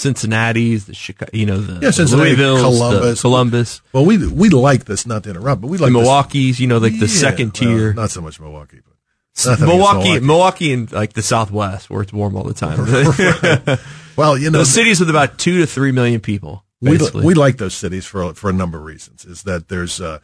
Cincinnati's, 0.00 0.86
the 0.86 0.94
Chicago, 0.94 1.30
you 1.34 1.46
know 1.46 1.60
the 1.60 1.84
Yeah, 1.84 1.90
Cincinnati, 1.90 2.30
Louisville's, 2.30 2.60
Columbus. 2.62 3.18
the 3.18 3.22
Columbus, 3.28 3.82
Well, 3.92 4.04
we 4.06 4.26
we 4.26 4.48
like 4.48 4.84
this. 4.86 5.06
Not 5.06 5.24
to 5.24 5.30
interrupt, 5.30 5.60
but 5.60 5.68
we 5.68 5.76
the 5.76 5.84
like 5.84 5.92
this- 5.92 6.02
Milwaukee's, 6.02 6.58
you 6.60 6.66
know, 6.66 6.78
like 6.78 6.94
the 6.98 7.06
Yeah, 7.06 7.20
second 7.26 7.46
well, 7.60 7.70
tier. 7.76 7.92
not 7.92 8.10
so 8.10 8.20
much 8.20 8.40
Milwaukee, 8.40 8.80
but 8.84 9.60
Milwaukee, 9.60 9.66
Milwaukee. 9.66 10.20
Milwaukee, 10.20 10.72
and 10.72 10.92
like 10.92 11.12
the 11.12 11.22
Southwest, 11.22 11.88
where 11.90 12.02
it's 12.02 12.12
warm 12.12 12.34
all 12.36 12.44
the 12.44 12.54
time. 12.54 12.78
Well, 14.16 14.36
you 14.36 14.50
know, 14.50 14.58
Those 14.58 14.70
cities 14.74 15.00
with 15.00 15.08
about 15.08 15.38
two 15.38 15.58
to 15.60 15.66
three 15.66 15.92
million 15.92 16.20
people. 16.20 16.64
we, 16.82 16.98
we 17.14 17.32
like 17.34 17.56
those 17.56 17.72
cities 17.74 18.04
for 18.06 18.34
for 18.34 18.50
a 18.50 18.52
number 18.52 18.76
of 18.78 18.84
reasons. 18.84 19.24
Is 19.24 19.44
that 19.44 19.68
there's 19.68 20.00
uh, 20.00 20.18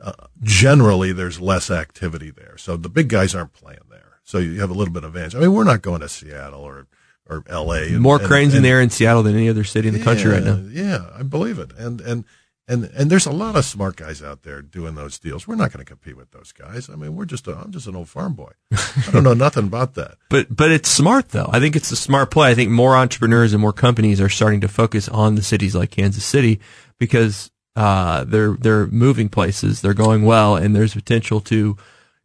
uh, 0.00 0.12
generally 0.42 1.12
there's 1.12 1.40
less 1.40 1.70
activity 1.70 2.30
there, 2.30 2.56
so 2.58 2.76
the 2.76 2.88
big 2.88 3.08
guys 3.08 3.34
aren't 3.34 3.52
playing 3.52 3.80
there. 3.90 4.18
So 4.24 4.38
you 4.38 4.60
have 4.60 4.70
a 4.70 4.74
little 4.74 4.92
bit 4.94 5.02
of 5.04 5.14
advantage. 5.16 5.34
I 5.34 5.40
mean, 5.40 5.52
we're 5.52 5.64
not 5.64 5.82
going 5.82 6.00
to 6.02 6.08
Seattle 6.08 6.60
or 6.60 6.86
or 7.30 7.44
L.A. 7.48 7.90
more 7.92 8.18
and- 8.18 8.26
cranes 8.26 8.52
in 8.52 8.58
and- 8.58 8.64
the 8.64 8.68
air 8.68 8.80
in 8.80 8.90
Seattle 8.90 9.22
than 9.22 9.34
any 9.36 9.48
other 9.48 9.64
city 9.64 9.88
in 9.88 9.94
the 9.94 10.02
country 10.02 10.30
right 10.30 10.42
now. 10.42 10.56
Yeah, 10.70 11.06
I 11.18 11.22
believe 11.22 11.58
it. 11.58 11.70
And 11.78 12.00
and 12.00 12.24
and 12.68 12.84
and 12.94 13.10
there's 13.10 13.26
a 13.26 13.32
lot 13.32 13.56
of 13.56 13.64
smart 13.64 13.96
guys 13.96 14.22
out 14.22 14.42
there 14.42 14.62
doing 14.62 14.94
those 14.94 15.18
deals. 15.18 15.48
We're 15.48 15.56
not 15.56 15.72
going 15.72 15.84
to 15.84 15.88
compete 15.88 16.16
with 16.16 16.30
those 16.30 16.52
guys. 16.52 16.88
I 16.90 16.94
mean, 16.96 17.16
we're 17.16 17.24
just 17.24 17.48
a, 17.48 17.56
I'm 17.56 17.72
just 17.72 17.86
an 17.88 17.96
old 17.96 18.08
farm 18.08 18.34
boy. 18.34 18.52
I 18.72 19.10
don't 19.12 19.24
know 19.24 19.34
nothing 19.34 19.66
about 19.66 19.94
that. 19.94 20.16
But 20.28 20.54
but 20.54 20.70
it's 20.70 20.88
smart 20.88 21.30
though. 21.30 21.48
I 21.52 21.58
think 21.60 21.74
it's 21.76 21.90
a 21.90 21.96
smart 21.96 22.30
play. 22.30 22.50
I 22.50 22.54
think 22.54 22.70
more 22.70 22.94
entrepreneurs 22.96 23.52
and 23.52 23.60
more 23.60 23.72
companies 23.72 24.20
are 24.20 24.28
starting 24.28 24.60
to 24.60 24.68
focus 24.68 25.08
on 25.08 25.34
the 25.36 25.42
cities 25.42 25.74
like 25.74 25.90
Kansas 25.90 26.24
City 26.24 26.60
because 26.98 27.50
uh, 27.76 28.24
they're 28.24 28.52
they're 28.54 28.86
moving 28.88 29.28
places, 29.28 29.80
they're 29.80 29.94
going 29.94 30.22
well, 30.24 30.54
and 30.56 30.74
there's 30.76 30.94
potential 30.94 31.40
to 31.40 31.76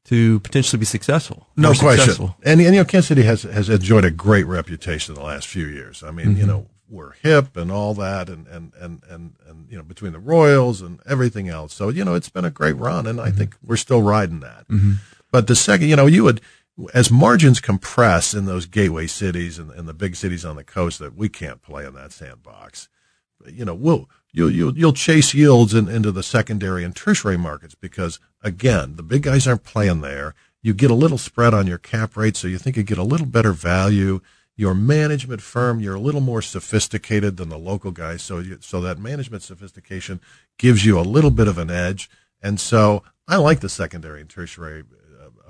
to 0.06 0.40
potentially 0.42 0.80
be 0.80 0.86
successful. 0.86 1.48
No 1.58 1.74
question. 1.74 1.98
successful. 2.00 2.36
And, 2.44 2.62
and 2.62 2.76
you 2.76 2.82
know, 2.82 2.86
Kansas 2.86 3.08
City 3.08 3.24
has 3.24 3.44
has 3.44 3.70
enjoyed 3.70 4.06
a 4.06 4.12
great 4.12 4.46
reputation 4.46 5.14
in 5.16 5.20
the 5.20 5.26
last 5.26 5.48
few 5.48 5.66
years. 5.66 6.04
I 6.04 6.12
mean, 6.12 6.28
Mm-hmm. 6.28 6.40
you 6.40 6.46
know, 6.48 6.68
we're 6.88 7.14
hip 7.14 7.58
and 7.58 7.72
all 7.72 7.94
that, 7.96 8.30
and 8.30 8.48
and 8.48 8.72
and 8.80 9.02
and 9.10 9.34
and 9.48 9.68
you 9.72 9.78
know, 9.78 9.84
between 9.84 10.14
the 10.14 10.20
Royals 10.20 10.82
and 10.82 11.00
everything 11.08 11.50
else. 11.50 11.74
So 11.74 11.90
you 11.90 12.06
know, 12.06 12.14
it's 12.14 12.30
been 12.30 12.46
a 12.46 12.52
great 12.52 12.76
run, 12.78 13.08
and 13.08 13.20
I 13.20 13.30
Mm-hmm. 13.30 13.38
think 13.38 13.56
we're 13.64 13.76
still 13.78 14.02
riding 14.04 14.42
that. 14.42 14.66
But 15.32 15.48
the 15.48 15.56
second, 15.56 15.90
you 15.90 15.96
know, 15.96 16.06
you 16.06 16.24
would 16.24 16.42
as 16.94 17.10
margins 17.10 17.60
compress 17.62 18.34
in 18.34 18.46
those 18.46 18.66
gateway 18.66 19.08
cities 19.08 19.58
and, 19.58 19.72
and 19.72 19.88
the 19.88 19.94
big 19.94 20.16
cities 20.16 20.44
on 20.46 20.58
the 20.58 20.64
coast 20.64 21.00
that 21.00 21.16
we 21.16 21.30
can't 21.30 21.62
play 21.62 21.86
in 21.86 21.94
that 21.96 22.12
sandbox, 22.12 22.90
you 23.48 23.64
know, 23.66 23.74
we'll 23.74 24.10
you'll 24.36 24.52
you'll, 24.52 24.78
you'll 24.78 24.94
chase 24.94 25.34
yields 25.34 25.74
in, 25.74 25.88
into 25.88 26.12
the 26.12 26.22
secondary 26.22 26.84
and 26.84 26.96
tertiary 26.96 27.38
markets 27.38 27.74
because 27.74 28.20
again, 28.44 28.98
the 28.98 29.04
big 29.04 29.24
guys 29.24 29.48
aren't 29.48 29.64
playing 29.64 30.02
there. 30.02 30.36
You 30.62 30.74
get 30.74 30.92
a 30.92 30.96
little 30.96 31.18
spread 31.18 31.54
on 31.54 31.68
your 31.68 31.78
cap 31.78 32.18
rate, 32.18 32.36
so 32.36 32.48
you 32.48 32.58
think 32.58 32.76
you 32.76 32.84
get 32.84 32.98
a 32.98 33.04
little 33.04 33.26
better 33.26 33.54
value. 33.54 34.22
Your 34.58 34.74
management 34.74 35.42
firm, 35.42 35.80
you're 35.80 35.96
a 35.96 36.00
little 36.00 36.22
more 36.22 36.42
sophisticated 36.42 37.38
than 37.38 37.50
the 37.50 37.58
local 37.58 37.92
guys, 37.92 38.22
so 38.22 38.40
you, 38.40 38.58
so 38.62 38.82
that 38.82 39.00
management 39.00 39.44
sophistication 39.44 40.22
gives 40.58 40.86
you 40.86 41.00
a 41.00 41.02
little 41.02 41.32
bit 41.32 41.48
of 41.48 41.58
an 41.58 41.70
edge. 41.70 42.10
And 42.42 42.60
so 42.60 43.04
I 43.28 43.38
like 43.38 43.60
the 43.60 43.70
secondary 43.70 44.22
and 44.22 44.30
tertiary 44.30 44.84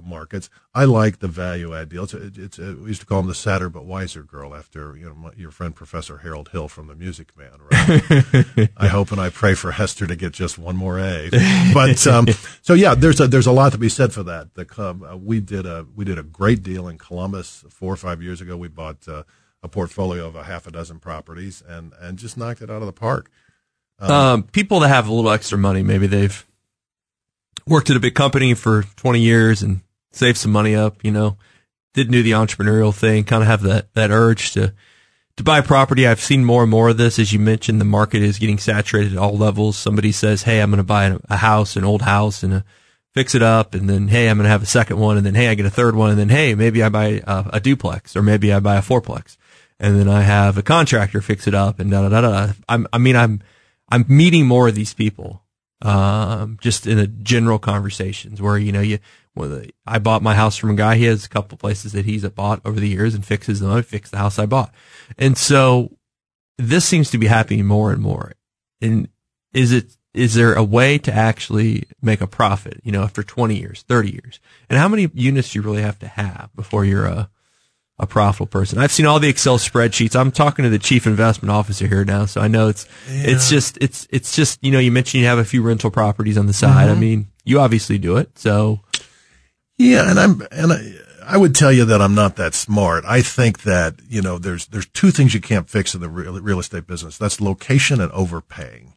markets. 0.06 0.50
I 0.74 0.86
like 0.86 1.20
the 1.20 1.28
value 1.28 1.76
add 1.76 1.90
deals. 1.90 2.14
It's, 2.14 2.38
it's 2.38 2.60
uh, 2.60 2.76
we 2.80 2.90
used 2.90 3.02
to 3.02 3.08
call 3.08 3.20
them 3.20 3.28
the 3.28 3.36
sadder 3.36 3.70
but 3.70 3.86
wiser 3.86 4.24
girl 4.24 4.56
after 4.56 4.96
you 4.98 5.08
know 5.08 5.16
my, 5.16 5.32
your 5.36 5.52
friend 5.52 5.76
Professor 5.76 6.18
Harold 6.18 6.50
Hill 6.50 6.68
from 6.68 6.88
the 6.88 6.96
Music 6.96 7.32
Man. 7.38 7.52
Right? 7.60 8.70
I 8.78 8.88
hope 8.88 9.12
and 9.12 9.20
I 9.20 9.30
pray 9.30 9.56
for 9.56 9.72
Hester 9.72 10.08
to 10.08 10.16
get 10.16 10.34
just 10.34 10.58
one 10.58 10.76
more 10.76 11.00
A. 11.00 11.30
But 11.74 12.06
um, 12.08 12.28
so 12.62 12.74
yeah, 12.74 12.96
there's 12.96 13.20
a 13.20 13.28
there's 13.28 13.48
a 13.48 13.52
lot 13.52 13.72
to 13.72 13.78
be 13.78 13.90
said 13.90 14.14
for 14.14 14.24
that. 14.24 14.54
The 14.54 14.66
club 14.66 15.04
uh, 15.04 15.18
we 15.18 15.40
did 15.40 15.66
a 15.66 15.86
we 15.96 16.06
did 16.06 16.20
a 16.20 16.24
great 16.24 16.64
deal 16.64 16.88
in 16.88 16.98
Columbus 16.98 17.66
four 17.70 17.92
or 17.92 17.98
five 17.98 18.22
years 18.22 18.42
ago. 18.42 18.56
We 18.58 18.68
bought 18.68 19.08
uh, 19.08 19.24
a 19.64 19.68
portfolio 19.68 20.28
of 20.28 20.36
a 20.36 20.44
half 20.44 20.68
a 20.68 20.72
dozen 20.72 21.00
properties 21.00 21.64
and 21.68 21.94
and 22.00 22.18
just 22.18 22.38
knocked 22.38 22.62
it 22.62 22.70
out 22.70 22.82
of 22.82 22.86
the 22.86 22.94
park. 22.94 23.30
Um, 24.00 24.44
people 24.44 24.82
that 24.82 24.90
have 24.90 25.08
a 25.08 25.14
little 25.14 25.32
extra 25.32 25.58
money, 25.58 25.82
maybe 25.82 26.08
they've 26.08 26.46
worked 27.66 27.90
at 27.90 27.96
a 27.96 28.00
big 28.00 28.16
company 28.16 28.54
for 28.54 28.84
20 28.96 29.20
years 29.20 29.62
and 29.62 29.82
saved 30.16 30.38
some 30.38 30.52
money 30.52 30.76
up, 30.76 31.04
you 31.04 31.12
know, 31.12 31.38
didn't 31.94 32.14
do 32.14 32.24
the 32.24 32.32
entrepreneurial 32.32 32.94
thing, 32.94 33.24
kind 33.24 33.42
of 33.42 33.48
have 33.48 33.62
that, 33.64 33.94
that 33.94 34.12
urge 34.12 34.52
to, 34.54 34.74
to 35.38 35.44
buy 35.44 35.62
property. 35.62 36.08
I've 36.08 36.22
seen 36.22 36.46
more 36.46 36.64
and 36.64 36.72
more 36.72 36.90
of 36.90 36.98
this. 36.98 37.20
As 37.20 37.34
you 37.34 37.40
mentioned, 37.40 37.80
the 37.80 37.86
market 37.86 38.22
is 38.22 38.40
getting 38.40 38.58
saturated 38.58 39.14
at 39.14 39.18
all 39.18 39.38
levels. 39.38 39.78
Somebody 39.78 40.12
says, 40.12 40.44
Hey, 40.44 40.62
I'm 40.62 40.70
going 40.70 40.78
to 40.78 40.84
buy 40.84 41.18
a, 41.30 41.38
house, 41.38 41.76
an 41.76 41.84
old 41.84 42.02
house 42.02 42.44
and 42.44 42.54
a, 42.54 42.66
fix 43.14 43.34
it 43.34 43.42
up. 43.42 43.74
And 43.74 43.90
then, 43.90 44.08
Hey, 44.08 44.30
I'm 44.30 44.38
going 44.38 44.46
to 44.46 44.50
have 44.50 44.64
a 44.64 44.68
second 44.68 45.00
one. 45.00 45.18
And 45.18 45.26
then, 45.26 45.36
Hey, 45.36 45.48
I 45.48 45.56
get 45.56 45.66
a 45.66 45.72
third 45.72 45.96
one. 45.96 46.12
And 46.12 46.20
then, 46.20 46.30
Hey, 46.30 46.56
maybe 46.56 46.84
I 46.84 46.90
buy 46.90 47.22
a, 47.26 47.46
a 47.54 47.60
duplex 47.60 48.16
or 48.16 48.22
maybe 48.22 48.52
I 48.52 48.60
buy 48.60 48.76
a 48.76 48.82
fourplex 48.82 49.38
and 49.80 50.00
then 50.00 50.08
I 50.08 50.22
have 50.22 50.58
a 50.58 50.64
contractor 50.64 51.22
fix 51.22 51.48
it 51.48 51.54
up 51.54 51.80
and 51.80 51.92
da 51.92 52.08
da 52.08 52.10
da 52.10 52.22
da. 52.22 52.54
I'm, 52.70 52.88
I 52.94 52.98
mean, 52.98 53.16
I'm, 53.16 53.42
I'm 53.90 54.06
meeting 54.08 54.48
more 54.48 54.68
of 54.68 54.76
these 54.76 54.94
people, 54.94 55.44
um, 55.82 56.58
just 56.62 56.88
in 56.88 56.98
a 56.98 57.08
general 57.08 57.60
conversations 57.60 58.42
where, 58.42 58.58
you 58.58 58.72
know, 58.72 58.82
you, 58.82 59.00
well, 59.36 59.50
the, 59.50 59.70
I 59.86 60.00
bought 60.00 60.24
my 60.24 60.34
house 60.34 60.56
from 60.56 60.72
a 60.72 60.76
guy. 60.76 60.96
He 60.96 61.06
has 61.06 61.26
a 61.26 61.30
couple 61.30 61.58
places 61.58 61.92
that 61.92 62.06
he's 62.06 62.28
bought 62.30 62.62
over 62.66 62.80
the 62.80 62.88
years 62.88 63.14
and 63.14 63.26
fixes 63.26 63.60
them. 63.60 63.72
I 63.72 63.82
fixed 63.82 64.12
the 64.12 64.18
house 64.18 64.40
I 64.40 64.46
bought. 64.46 64.74
And 65.18 65.38
so 65.38 65.92
this 66.58 66.86
seems 66.86 67.10
to 67.12 67.18
be 67.18 67.28
happening 67.28 67.66
more 67.66 67.92
and 67.92 68.02
more. 68.02 68.34
And 68.82 69.10
is 69.54 69.72
it, 69.72 69.98
is 70.14 70.36
there 70.36 70.54
a 70.54 70.64
way 70.64 70.98
to 71.00 71.14
actually 71.14 71.84
make 72.02 72.22
a 72.22 72.28
profit, 72.28 72.80
you 72.84 72.92
know, 72.92 73.04
after 73.04 73.24
20 73.24 73.58
years, 73.58 73.84
30 73.84 74.12
years? 74.12 74.40
And 74.70 74.80
how 74.80 74.88
many 74.88 75.10
units 75.14 75.52
do 75.52 75.60
you 75.60 75.64
really 75.64 75.82
have 75.82 76.00
to 76.00 76.08
have 76.08 76.50
before 76.56 76.86
you're 76.86 77.06
a, 77.06 77.30
a 78.00 78.08
profitable 78.08 78.48
person? 78.48 78.80
I've 78.80 78.94
seen 78.94 79.06
all 79.06 79.20
the 79.20 79.28
Excel 79.28 79.58
spreadsheets. 79.58 80.18
I'm 80.18 80.32
talking 80.32 80.64
to 80.64 80.70
the 80.70 80.80
chief 80.80 81.06
investment 81.06 81.52
officer 81.52 81.88
here 81.88 82.06
now. 82.06 82.26
So 82.26 82.40
I 82.40 82.48
know 82.48 82.70
it's, 82.70 82.88
it's 83.10 83.50
just, 83.50 83.78
it's, 83.82 84.08
it's 84.10 84.34
just, 84.34 84.64
you 84.64 84.72
know, 84.72 84.80
you 84.80 84.92
mentioned 84.94 85.22
you 85.22 85.28
have 85.28 85.40
a 85.40 85.44
few 85.44 85.62
rental 85.62 85.92
properties 85.92 86.38
on 86.38 86.48
the 86.48 86.54
side. 86.54 86.88
I 86.88 86.92
mm-hmm. 86.92 87.02
mean, 87.02 87.28
you 87.44 87.60
obviously 87.60 87.98
do 87.98 88.16
it. 88.16 88.38
So 88.40 88.80
Yeah, 89.78 90.10
and 90.10 90.20
I'm 90.20 90.42
and 90.52 90.72
I, 90.74 90.94
I 91.26 91.38
would 91.38 91.56
tell 91.56 91.72
you 91.72 91.86
that 91.86 92.02
I'm 92.02 92.16
not 92.16 92.36
that 92.38 92.54
smart. 92.54 93.04
I 93.06 93.22
think 93.22 93.64
that 93.64 93.96
you 94.08 94.22
know 94.22 94.38
there's 94.38 94.68
there's 94.68 94.88
two 94.88 95.12
things 95.12 95.34
you 95.34 95.42
can't 95.42 95.70
fix 95.70 95.94
in 95.96 96.02
the 96.02 96.10
real, 96.10 96.40
real 96.40 96.60
estate 96.60 96.88
business. 96.88 97.18
That's 97.18 97.42
location 97.42 98.00
and 98.00 98.12
overpaying. 98.12 98.94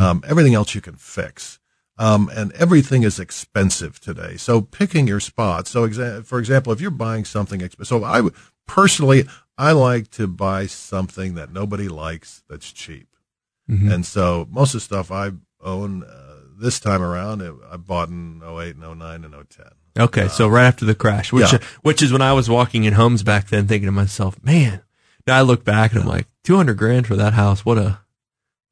Um, 0.00 0.24
everything 0.26 0.54
else 0.54 0.74
you 0.74 0.80
can 0.80 0.96
fix. 0.96 1.58
Um, 1.98 2.30
and 2.34 2.52
everything 2.52 3.04
is 3.04 3.18
expensive 3.18 4.00
today. 4.00 4.36
So 4.36 4.60
picking 4.60 5.06
your 5.06 5.20
spot. 5.20 5.66
So 5.66 5.86
exa- 5.88 6.24
for 6.26 6.38
example, 6.38 6.72
if 6.72 6.80
you're 6.80 6.90
buying 6.90 7.24
something 7.24 7.60
expensive, 7.62 7.88
so 7.88 8.04
I 8.04 8.28
personally 8.66 9.24
I 9.56 9.72
like 9.72 10.10
to 10.12 10.26
buy 10.26 10.66
something 10.66 11.34
that 11.36 11.52
nobody 11.52 11.88
likes 11.88 12.42
that's 12.48 12.70
cheap. 12.72 13.08
And 13.92 14.04
so 14.06 14.46
most 14.50 14.74
of 14.74 14.80
the 14.80 14.84
stuff 14.84 15.10
I 15.10 15.32
own 15.62 16.04
uh, 16.04 16.36
this 16.58 16.78
time 16.80 17.02
around, 17.02 17.42
I 17.70 17.76
bought 17.76 18.08
in 18.08 18.42
08 18.42 18.76
and 18.76 18.98
09 18.98 19.24
and 19.24 19.32
010. 19.50 19.66
Okay, 19.98 20.28
so 20.28 20.48
right 20.48 20.64
after 20.66 20.84
the 20.84 20.94
crash, 20.94 21.32
which 21.32 21.52
Yeah. 21.52 21.58
Uh, 21.58 21.64
which 21.82 22.02
is 22.02 22.12
when 22.12 22.22
I 22.22 22.32
was 22.32 22.48
walking 22.50 22.84
in 22.84 22.92
homes 22.94 23.22
back 23.22 23.48
then, 23.48 23.66
thinking 23.66 23.86
to 23.86 23.92
myself, 23.92 24.36
man. 24.44 24.82
Now 25.26 25.36
I 25.38 25.42
look 25.42 25.64
back 25.64 25.92
and 25.92 26.00
I'm 26.02 26.06
like, 26.06 26.26
two 26.44 26.56
hundred 26.56 26.76
grand 26.76 27.06
for 27.06 27.16
that 27.16 27.32
house. 27.32 27.64
What 27.64 27.78
a 27.78 27.98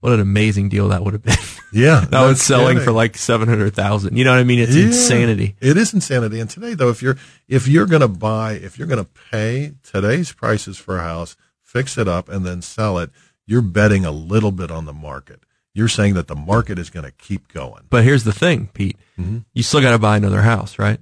what 0.00 0.12
an 0.12 0.20
amazing 0.20 0.68
deal 0.68 0.88
that 0.88 1.02
would 1.02 1.14
have 1.14 1.22
been. 1.22 1.36
Yeah, 1.72 2.04
that 2.10 2.22
was 2.24 2.40
selling 2.40 2.74
kidding. 2.76 2.84
for 2.84 2.92
like 2.92 3.16
seven 3.16 3.48
hundred 3.48 3.74
thousand. 3.74 4.16
You 4.16 4.22
know 4.22 4.30
what 4.30 4.38
I 4.38 4.44
mean? 4.44 4.60
It's 4.60 4.76
Yeah. 4.76 4.84
insanity. 4.86 5.56
It 5.60 5.76
is 5.76 5.92
insanity. 5.92 6.38
And 6.38 6.48
today, 6.48 6.74
though, 6.74 6.90
if 6.90 7.02
you're 7.02 7.16
if 7.48 7.66
you're 7.66 7.86
going 7.86 8.00
to 8.02 8.06
buy, 8.06 8.52
if 8.52 8.78
you're 8.78 8.86
going 8.86 9.04
to 9.04 9.10
pay 9.32 9.72
today's 9.82 10.30
prices 10.30 10.78
for 10.78 10.98
a 10.98 11.02
house, 11.02 11.34
fix 11.60 11.98
it 11.98 12.06
up, 12.06 12.28
and 12.28 12.46
then 12.46 12.62
sell 12.62 12.98
it, 12.98 13.10
you're 13.44 13.60
betting 13.60 14.04
a 14.04 14.12
little 14.12 14.52
bit 14.52 14.70
on 14.70 14.84
the 14.84 14.92
market. 14.92 15.40
You're 15.74 15.88
saying 15.88 16.14
that 16.14 16.28
the 16.28 16.36
market 16.36 16.78
is 16.78 16.90
going 16.90 17.06
to 17.06 17.10
keep 17.10 17.52
going. 17.52 17.82
But 17.90 18.04
here's 18.04 18.22
the 18.22 18.32
thing, 18.32 18.68
Pete. 18.72 18.96
Mm-hmm. 19.18 19.38
You 19.52 19.62
still 19.64 19.80
got 19.80 19.90
to 19.90 19.98
buy 19.98 20.16
another 20.16 20.42
house, 20.42 20.78
right? 20.78 21.00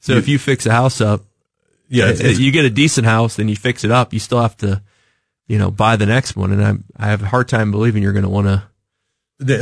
So 0.00 0.12
You- 0.12 0.18
if 0.18 0.28
you 0.28 0.38
fix 0.38 0.66
a 0.66 0.72
house 0.72 1.00
up, 1.00 1.24
Yeah, 1.88 2.04
it's- 2.04 2.20
it's- 2.20 2.38
you 2.38 2.50
get 2.52 2.64
a 2.64 2.70
decent 2.70 3.06
house, 3.06 3.36
then 3.36 3.48
you 3.48 3.56
fix 3.56 3.82
it 3.84 3.90
up. 3.90 4.12
You 4.12 4.18
still 4.20 4.40
have 4.42 4.56
to, 4.58 4.82
you 5.46 5.56
know, 5.58 5.70
buy 5.70 5.96
the 5.96 6.06
next 6.06 6.36
one. 6.36 6.52
And 6.52 6.62
I, 6.64 7.04
I 7.06 7.08
have 7.08 7.22
a 7.22 7.26
hard 7.26 7.48
time 7.48 7.70
believing 7.70 8.02
you're 8.02 8.12
going 8.12 8.24
to 8.24 8.28
want 8.28 8.46
to 8.46 8.62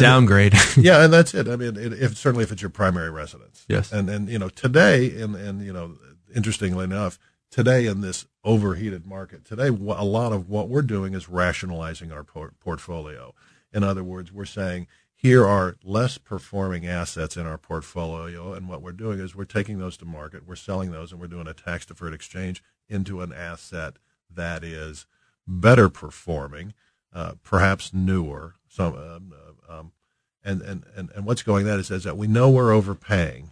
downgrade. 0.01 0.55
yeah, 0.77 1.05
and 1.05 1.13
that's 1.13 1.35
it. 1.35 1.49
I 1.49 1.57
mean, 1.57 1.77
it, 1.77 1.93
if 1.93 2.17
certainly 2.17 2.45
if 2.45 2.53
it's 2.53 2.63
your 2.63 2.71
primary 2.71 3.11
residence. 3.11 3.65
Yes. 3.69 3.93
And 3.93 4.09
and 4.09 4.29
you 4.29 4.39
know 4.39 4.49
today, 4.49 5.21
and 5.21 5.35
and 5.37 5.63
you 5.65 5.73
know, 5.73 5.97
interestingly 6.35 6.85
enough, 6.85 7.19
today 7.51 7.87
in 7.87 8.01
this 8.01 8.27
overheated 8.45 9.07
market, 9.07 9.45
today 9.45 9.69
a 9.69 9.73
lot 9.73 10.33
of 10.33 10.49
what 10.49 10.69
we're 10.69 10.83
doing 10.83 11.15
is 11.15 11.29
rationalizing 11.29 12.11
our 12.13 12.25
por- 12.25 12.53
portfolio. 12.61 13.35
In 13.73 13.85
other 13.85 14.03
words, 14.03 14.33
we're 14.33 14.45
saying 14.47 14.87
here 15.27 15.45
are 15.45 15.77
less 15.83 16.19
performing 16.19 16.87
assets 16.87 17.37
in 17.37 17.47
our 17.47 17.59
portfolio, 17.59 18.53
and 18.53 18.69
what 18.69 18.81
we're 18.81 18.93
doing 18.93 19.19
is 19.19 19.35
we're 19.35 19.45
taking 19.45 19.81
those 19.81 19.97
to 19.97 20.05
market, 20.05 20.47
we're 20.47 20.55
selling 20.55 20.93
those, 20.93 21.11
and 21.11 21.21
we're 21.21 21.27
doing 21.27 21.49
a 21.49 21.53
tax 21.53 21.85
deferred 21.85 22.15
exchange 22.15 22.63
into 22.89 23.21
an 23.21 23.33
asset 23.33 23.95
that 24.33 24.63
is 24.63 25.05
better 25.45 25.89
performing, 25.89 26.75
uh, 27.13 27.33
perhaps 27.43 27.93
newer. 27.93 28.55
Some, 28.69 28.95
um, 28.95 29.35
uh, 29.69 29.79
um, 29.81 29.93
and, 30.45 30.63
and, 30.63 30.85
and, 30.95 31.11
and 31.11 31.27
what's 31.27 31.43
going 31.43 31.69
on 31.69 31.81
is, 31.81 31.91
is 31.91 32.05
that 32.05 32.17
we 32.17 32.29
know 32.29 32.49
we're 32.49 32.73
overpaying, 32.73 33.51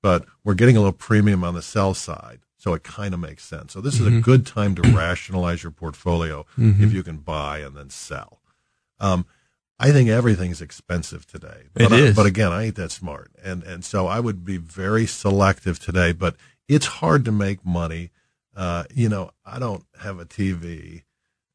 but 0.00 0.24
we're 0.42 0.54
getting 0.54 0.78
a 0.78 0.80
little 0.80 0.92
premium 0.92 1.44
on 1.44 1.52
the 1.52 1.60
sell 1.60 1.92
side. 1.92 2.40
So 2.56 2.72
it 2.72 2.82
kind 2.82 3.12
of 3.12 3.20
makes 3.20 3.44
sense. 3.44 3.74
So 3.74 3.82
this 3.82 4.00
is 4.00 4.06
a 4.06 4.20
good 4.20 4.46
time 4.46 4.74
to 4.76 4.82
rationalize 4.92 5.62
your 5.62 5.72
portfolio 5.72 6.46
if 6.82 6.94
you 6.94 7.02
can 7.02 7.18
buy 7.18 7.58
and 7.58 7.76
then 7.76 7.90
sell. 7.90 8.40
Um, 8.98 9.26
I 9.82 9.92
think 9.92 10.10
everything's 10.10 10.60
expensive 10.60 11.26
today. 11.26 11.62
It 11.74 11.88
But, 11.88 11.92
I- 11.92 11.96
is. 11.98 12.16
but 12.16 12.26
again, 12.26 12.52
I 12.52 12.64
ain't 12.66 12.76
that 12.76 12.90
smart. 12.92 13.30
And, 13.42 13.62
and 13.62 13.84
so 13.84 14.06
I 14.06 14.20
would 14.20 14.44
be 14.44 14.58
very 14.58 15.06
selective 15.06 15.78
today, 15.80 16.12
but 16.12 16.36
it's 16.68 16.86
hard 16.86 17.24
to 17.24 17.32
make 17.32 17.64
money. 17.64 18.10
Uh, 18.54 18.84
you 18.94 19.08
know, 19.08 19.30
I 19.44 19.58
don't 19.58 19.84
have 20.02 20.20
a 20.20 20.26
TV 20.26 21.02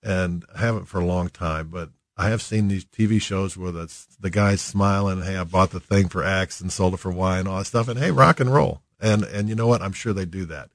and 0.01 0.43
I 0.55 0.59
haven't 0.59 0.85
for 0.85 0.99
a 0.99 1.05
long 1.05 1.29
time, 1.29 1.67
but 1.69 1.89
I 2.17 2.29
have 2.29 2.41
seen 2.41 2.67
these 2.67 2.85
TV 2.85 3.21
shows 3.21 3.55
where 3.57 3.71
that's 3.71 4.07
the 4.19 4.29
guy's 4.31 4.61
smiling, 4.61 5.21
Hey, 5.21 5.37
I 5.37 5.43
bought 5.43 5.69
the 5.71 5.79
thing 5.79 6.07
for 6.07 6.23
X 6.23 6.61
and 6.61 6.71
sold 6.71 6.93
it 6.95 6.97
for 6.97 7.11
Y 7.11 7.37
and 7.37 7.47
all 7.47 7.59
that 7.59 7.65
stuff. 7.65 7.87
And 7.87 7.99
Hey, 7.99 8.09
rock 8.11 8.39
and 8.39 8.51
roll. 8.51 8.81
And, 8.99 9.23
and 9.23 9.49
you 9.49 9.55
know 9.55 9.67
what? 9.67 9.81
I'm 9.83 9.91
sure 9.93 10.13
they 10.13 10.25
do 10.25 10.45
that, 10.45 10.69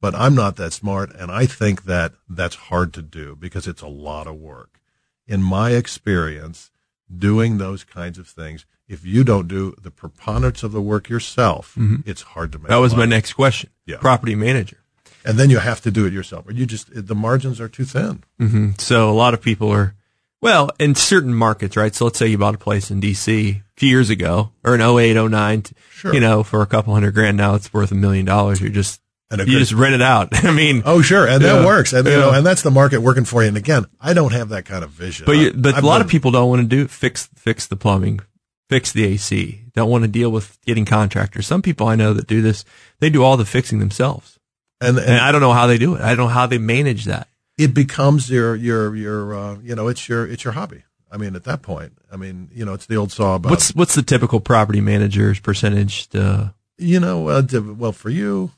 but 0.00 0.14
I'm 0.14 0.34
not 0.34 0.56
that 0.56 0.72
smart. 0.74 1.14
And 1.14 1.30
I 1.30 1.46
think 1.46 1.84
that 1.84 2.12
that's 2.28 2.56
hard 2.56 2.92
to 2.94 3.02
do 3.02 3.34
because 3.38 3.66
it's 3.66 3.82
a 3.82 3.86
lot 3.88 4.26
of 4.26 4.34
work. 4.36 4.80
In 5.26 5.42
my 5.42 5.70
experience, 5.70 6.70
doing 7.16 7.58
those 7.58 7.84
kinds 7.84 8.18
of 8.18 8.26
things, 8.28 8.64
if 8.88 9.04
you 9.04 9.24
don't 9.24 9.48
do 9.48 9.74
the 9.80 9.90
preponderance 9.90 10.62
of 10.62 10.72
the 10.72 10.82
work 10.82 11.08
yourself, 11.08 11.74
mm-hmm. 11.78 12.08
it's 12.08 12.22
hard 12.22 12.52
to 12.52 12.58
make. 12.58 12.68
that 12.68 12.76
was 12.76 12.94
my 12.94 13.06
next 13.06 13.32
question. 13.34 13.70
Yeah. 13.86 13.98
Property 13.98 14.34
manager. 14.34 14.78
And 15.24 15.38
then 15.38 15.50
you 15.50 15.58
have 15.58 15.80
to 15.82 15.90
do 15.90 16.04
it 16.04 16.12
yourself, 16.12 16.48
or 16.48 16.52
you 16.52 16.66
just 16.66 16.88
the 16.92 17.14
margins 17.14 17.60
are 17.60 17.68
too 17.68 17.84
thin. 17.84 18.24
Mm-hmm. 18.40 18.70
So 18.78 19.08
a 19.08 19.12
lot 19.14 19.34
of 19.34 19.40
people 19.40 19.70
are, 19.70 19.94
well, 20.40 20.70
in 20.80 20.96
certain 20.96 21.32
markets, 21.32 21.76
right? 21.76 21.94
So 21.94 22.06
let's 22.06 22.18
say 22.18 22.26
you 22.26 22.38
bought 22.38 22.56
a 22.56 22.58
place 22.58 22.90
in 22.90 23.00
DC 23.00 23.28
a 23.56 23.62
few 23.76 23.88
years 23.88 24.10
ago 24.10 24.50
or 24.64 24.74
in 24.74 24.80
08, 24.80 25.14
09, 25.14 25.62
Sure. 25.90 26.12
you 26.12 26.18
know, 26.18 26.42
for 26.42 26.60
a 26.62 26.66
couple 26.66 26.92
hundred 26.92 27.14
grand. 27.14 27.36
Now 27.36 27.54
it's 27.54 27.72
worth 27.72 27.92
a 27.92 27.94
million 27.94 28.26
dollars. 28.26 28.60
You're 28.60 28.70
just, 28.70 29.00
And 29.40 29.48
you 29.48 29.54
good- 29.54 29.58
just 29.60 29.72
rent 29.72 29.94
it 29.94 30.02
out. 30.02 30.28
I 30.44 30.50
mean, 30.52 30.82
Oh, 30.84 31.02
sure, 31.02 31.26
and 31.26 31.42
Yeah. 31.42 31.54
that 31.56 31.66
works, 31.66 31.92
and 31.92 32.06
you 32.06 32.12
know, 32.16 32.30
and 32.32 32.44
that's 32.46 32.62
the 32.62 32.70
market 32.70 33.00
working 33.00 33.24
for 33.24 33.42
you. 33.42 33.48
And 33.48 33.56
again, 33.56 33.86
I 34.00 34.12
don't 34.12 34.32
have 34.32 34.50
that 34.50 34.64
kind 34.64 34.84
of 34.84 34.90
vision. 34.90 35.26
but 35.26 35.32
you, 35.36 35.52
but 35.52 35.74
I've 35.74 35.82
a 35.82 35.86
lot 35.86 35.98
been- 35.98 36.06
of 36.06 36.10
people 36.10 36.30
don't 36.30 36.48
want 36.48 36.60
to 36.62 36.68
do 36.68 36.86
fix, 36.88 37.28
fix 37.34 37.66
the 37.66 37.76
plumbing, 37.76 38.20
fix 38.68 38.92
the 38.92 39.04
AC. 39.04 39.64
Don't 39.74 39.90
want 39.90 40.04
to 40.04 40.08
deal 40.08 40.30
with 40.30 40.58
getting 40.66 40.84
contractors. 40.84 41.46
Some 41.46 41.62
people 41.62 41.86
I 41.88 41.94
know 41.96 42.12
that 42.12 42.26
do 42.26 42.42
this, 42.42 42.64
they 43.00 43.08
do 43.10 43.22
all 43.24 43.36
the 43.38 43.44
fixing 43.46 43.78
themselves. 43.78 44.38
And, 44.80 44.98
And 44.98 45.06
and 45.06 45.20
I 45.20 45.32
don't 45.32 45.40
know 45.40 45.52
how 45.52 45.66
they 45.66 45.78
do 45.78 45.94
it. 45.94 46.00
I 46.02 46.08
don't 46.08 46.26
know 46.26 46.28
how 46.28 46.46
they 46.46 46.58
manage 46.58 47.04
that. 47.06 47.28
it 47.58 47.72
becomes 47.74 48.28
your 48.30 48.54
your 48.56 48.94
your 48.96 49.34
uh, 49.34 49.56
you 49.62 49.74
know 49.74 49.88
it's 49.88 50.08
your 50.08 50.26
it's 50.26 50.42
your 50.44 50.52
hobby. 50.54 50.82
I 51.10 51.18
mean, 51.18 51.36
at 51.36 51.44
that 51.44 51.60
point, 51.62 51.92
I 52.10 52.16
mean, 52.16 52.48
you 52.54 52.64
know, 52.64 52.72
it's 52.72 52.86
the 52.86 52.96
old 52.96 53.12
saw 53.12 53.34
about 53.36 53.50
What's 53.50 53.74
what's 53.74 53.94
the 53.94 54.02
typical 54.02 54.40
property 54.40 54.80
manager's 54.80 55.38
percentage 55.40 56.08
to 56.08 56.54
you 56.78 56.98
know, 56.98 57.28
uh, 57.28 57.42
well 57.76 57.92
for 57.92 58.08
you, 58.10 58.50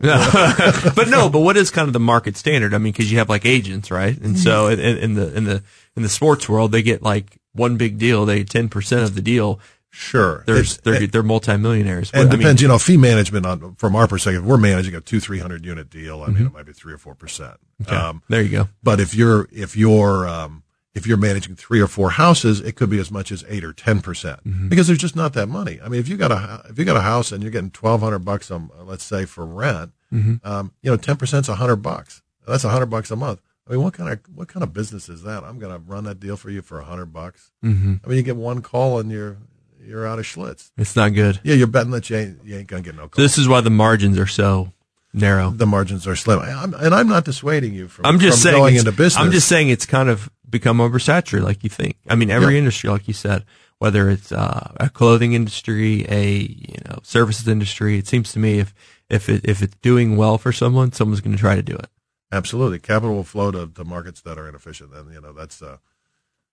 but 0.94 1.08
no, 1.08 1.28
but 1.28 1.40
what 1.40 1.56
is 1.56 1.70
kind 1.70 1.86
of 1.86 1.92
the 1.92 2.00
market 2.00 2.36
standard? 2.36 2.72
I 2.74 2.78
mean, 2.78 2.92
because 2.92 3.10
you 3.12 3.18
have 3.18 3.28
like 3.28 3.44
agents, 3.44 3.90
right? 3.90 4.16
And 4.18 4.38
so 4.38 4.68
in, 4.68 4.80
in 4.80 4.96
in 4.98 5.14
the 5.14 5.36
in 5.36 5.44
the 5.44 5.62
in 5.96 6.02
the 6.02 6.08
sports 6.08 6.48
world, 6.48 6.72
they 6.72 6.82
get 6.82 7.02
like 7.02 7.38
one 7.52 7.76
big 7.76 7.98
deal. 7.98 8.24
They 8.24 8.44
ten 8.44 8.68
percent 8.68 9.02
of 9.02 9.14
the 9.14 9.22
deal. 9.22 9.60
sure. 9.90 10.44
There's 10.46 10.76
It- 10.78 10.84
they're 10.84 11.06
they're 11.06 11.22
multimillionaires. 11.22 12.10
and 12.12 12.28
But, 12.28 12.34
I 12.34 12.36
mean, 12.36 12.40
depends, 12.40 12.62
you 12.62 12.68
know, 12.68 12.78
fee 12.78 12.96
management 12.96 13.44
on 13.44 13.74
from 13.76 13.94
our 13.96 14.06
perspective, 14.08 14.44
we're 14.44 14.56
managing 14.56 14.94
a 14.94 15.00
two 15.00 15.20
three 15.20 15.38
hundred 15.38 15.64
unit 15.66 15.90
deal. 15.90 16.22
I 16.22 16.28
mean, 16.28 16.46
it 16.46 16.52
might 16.52 16.66
be 16.66 16.72
three 16.72 16.92
or 16.94 16.98
four 16.98 17.14
percent. 17.14 17.54
Mm-hmm. 17.82 17.92
okay, 17.94 17.96
Um, 18.02 18.22
there 18.28 18.42
you 18.42 18.50
go. 18.50 18.68
but 18.82 19.00
if 19.00 19.14
you're 19.14 19.48
if 19.52 19.76
you're 19.76 20.26
um, 20.28 20.62
if 20.94 21.06
you're 21.06 21.16
managing 21.16 21.54
three 21.54 21.80
or 21.80 21.86
four 21.86 22.10
houses, 22.10 22.60
it 22.60 22.74
could 22.74 22.90
be 22.90 22.98
as 22.98 23.10
much 23.10 23.30
as 23.30 23.44
eight 23.48 23.64
or 23.64 23.72
ten 23.72 24.00
percent 24.00 24.42
Mm-hmm. 24.44 24.68
because 24.68 24.86
there's 24.86 24.98
just 24.98 25.14
not 25.16 25.32
that 25.34 25.48
money. 25.48 25.78
I 25.82 25.88
mean, 25.88 26.00
if 26.00 26.08
you 26.08 26.16
got 26.16 26.32
a 26.32 26.64
if 26.68 26.78
you 26.78 26.84
got 26.84 26.96
a 26.96 27.02
house 27.02 27.30
and 27.32 27.42
you're 27.42 27.52
getting 27.52 27.70
twelve 27.70 28.00
hundred 28.00 28.20
bucks, 28.20 28.50
um, 28.50 28.70
let's 28.84 29.04
say 29.04 29.24
for 29.24 29.44
rent, 29.46 29.92
Mm-hmm. 30.12 30.34
um, 30.44 30.72
you 30.82 30.90
know, 30.90 30.96
ten 30.96 31.16
percent's 31.16 31.48
a 31.48 31.54
hundred 31.54 31.76
bucks. 31.76 32.22
That's 32.46 32.64
a 32.64 32.70
hundred 32.70 32.86
bucks 32.86 33.10
a 33.12 33.16
month. 33.16 33.40
I 33.68 33.74
mean, 33.74 33.82
what 33.82 33.94
kind 33.94 34.10
of 34.10 34.18
what 34.34 34.48
kind 34.48 34.64
of 34.64 34.72
business 34.72 35.08
is 35.08 35.22
that? 35.22 35.44
I'm 35.44 35.60
going 35.60 35.72
to 35.72 35.78
run 35.78 36.02
that 36.04 36.18
deal 36.18 36.36
for 36.36 36.50
you 36.50 36.62
for 36.62 36.80
a 36.80 36.84
hundred 36.84 37.12
bucks. 37.12 37.52
hmm 37.62 37.94
I 38.04 38.08
mean, 38.08 38.16
you 38.16 38.24
get 38.24 38.34
one 38.36 38.60
call 38.62 38.98
and 38.98 39.10
you're 39.12 39.36
you're 39.80 40.06
out 40.06 40.18
of 40.18 40.24
Schlitz. 40.24 40.72
It's 40.76 40.96
not 40.96 41.14
good. 41.14 41.38
Yeah, 41.44 41.54
you're 41.54 41.66
betting 41.68 41.92
that 41.92 42.10
you 42.10 42.16
ain't, 42.16 42.44
you 42.44 42.56
ain't 42.56 42.66
going 42.66 42.82
to 42.82 42.88
get 42.90 42.96
no 42.96 43.08
So 43.14 43.22
this 43.22 43.38
is 43.38 43.46
why 43.48 43.60
the 43.60 43.70
margins 43.70 44.18
are 44.18 44.26
so 44.26 44.72
narrow. 45.12 45.50
the 45.50 45.66
margins 45.66 46.06
are 46.06 46.16
slim, 46.16 46.38
I'm, 46.40 46.74
and 46.74 46.94
I'm 46.94 47.08
not 47.08 47.24
dissuading 47.24 47.74
you 47.74 47.88
from. 47.88 48.06
I'm 48.06 48.18
just 48.18 48.38
from 48.42 48.50
saying 48.52 48.56
going 48.62 48.76
into 48.76 48.92
business. 48.92 49.16
I'm 49.16 49.30
just 49.32 49.48
saying 49.48 49.68
it's 49.68 49.86
kind 49.86 50.08
of 50.08 50.30
become 50.48 50.78
oversaturated, 50.78 51.42
like 51.42 51.62
you 51.64 51.70
think. 51.70 51.96
I 52.08 52.14
mean, 52.14 52.30
every 52.30 52.54
Yeah. 52.54 52.58
industry, 52.60 52.90
like 52.90 53.06
you 53.08 53.14
said, 53.14 53.44
whether 53.78 54.10
it's 54.10 54.30
uh, 54.32 54.72
a 54.78 54.88
clothing 54.90 55.32
industry, 55.32 56.04
a 56.08 56.38
you 56.38 56.76
know 56.88 56.98
services 57.02 57.48
industry, 57.48 57.98
it 57.98 58.06
seems 58.06 58.32
to 58.32 58.38
me 58.38 58.58
if 58.58 58.74
if 59.08 59.28
it 59.28 59.42
if 59.44 59.62
it's 59.62 59.76
doing 59.82 60.16
well 60.16 60.38
for 60.38 60.52
someone, 60.52 60.92
someone's 60.92 61.20
going 61.20 61.34
to 61.36 61.40
try 61.40 61.54
to 61.56 61.62
do 61.62 61.74
it. 61.74 61.86
Absolutely, 62.32 62.78
capital 62.78 63.16
will 63.16 63.24
flow 63.24 63.50
to, 63.50 63.66
to 63.66 63.84
markets 63.84 64.20
that 64.22 64.38
are 64.38 64.48
inefficient, 64.48 64.92
and 64.94 65.12
you 65.12 65.20
know 65.20 65.32
that's. 65.32 65.60
Uh, 65.62 65.78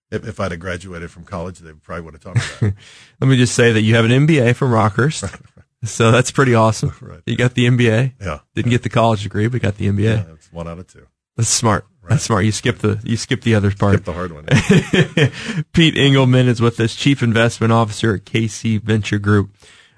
if, 0.10 0.26
if 0.26 0.39
I'd 0.39 0.52
have 0.52 0.62
graduated 0.62 1.12
from 1.12 1.26
college, 1.26 1.60
they 1.60 1.74
probably 1.74 2.04
would 2.06 2.13
have 2.13 2.24
talked 2.24 2.38
me 2.62 2.70
that. 2.70 2.76
Let 3.22 3.28
me 3.28 3.36
just 3.36 3.54
say 3.54 3.74
that 3.74 3.82
you 3.82 3.96
have 3.96 4.06
an 4.06 4.26
MBA 4.26 4.56
from 4.56 4.72
Rockhurst, 4.72 5.30
so 5.84 6.12
that's 6.12 6.32
pretty 6.32 6.54
awesome. 6.56 6.92
Right. 7.02 7.22
You 7.26 7.36
got 7.38 7.54
the 7.54 7.68
MBA. 7.68 8.13
yeah, 8.22 8.40
Didn't 8.56 8.72
get 8.72 8.84
the 8.84 8.90
college 8.90 9.24
degree, 9.24 9.48
but 9.48 9.62
got 9.62 9.78
the 9.78 9.88
MBA. 9.88 10.04
yeah, 10.04 10.34
it's 10.34 10.52
one 10.52 10.68
out 10.68 10.80
of 10.80 10.88
two. 10.88 11.08
That's 11.36 11.50
smart. 11.50 11.86
That's 12.10 12.24
smart. 12.24 12.46
You 12.46 12.52
skip 12.54 12.78
the 12.80 13.00
you 13.04 13.18
skip 13.18 13.42
the 13.42 13.54
other 13.56 13.70
part. 13.72 13.94
Skip 13.96 14.06
the 14.06 14.13
hard 14.13 14.32
one. 14.32 14.46
Pete 15.74 15.98
Engelman 15.98 16.48
is 16.48 16.62
with 16.62 16.80
us, 16.80 16.96
Chief 16.96 17.22
Investment 17.22 17.74
Officer 17.74 18.16
at 18.16 18.24
KC 18.26 18.82
Venture 18.82 19.20
Group. 19.20 19.52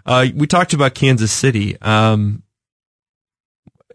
Uh, 0.06 0.26
we 0.36 0.48
talked 0.48 0.74
about 0.74 0.96
Kansas 0.96 1.32
City. 1.32 1.80
Um, 1.82 2.42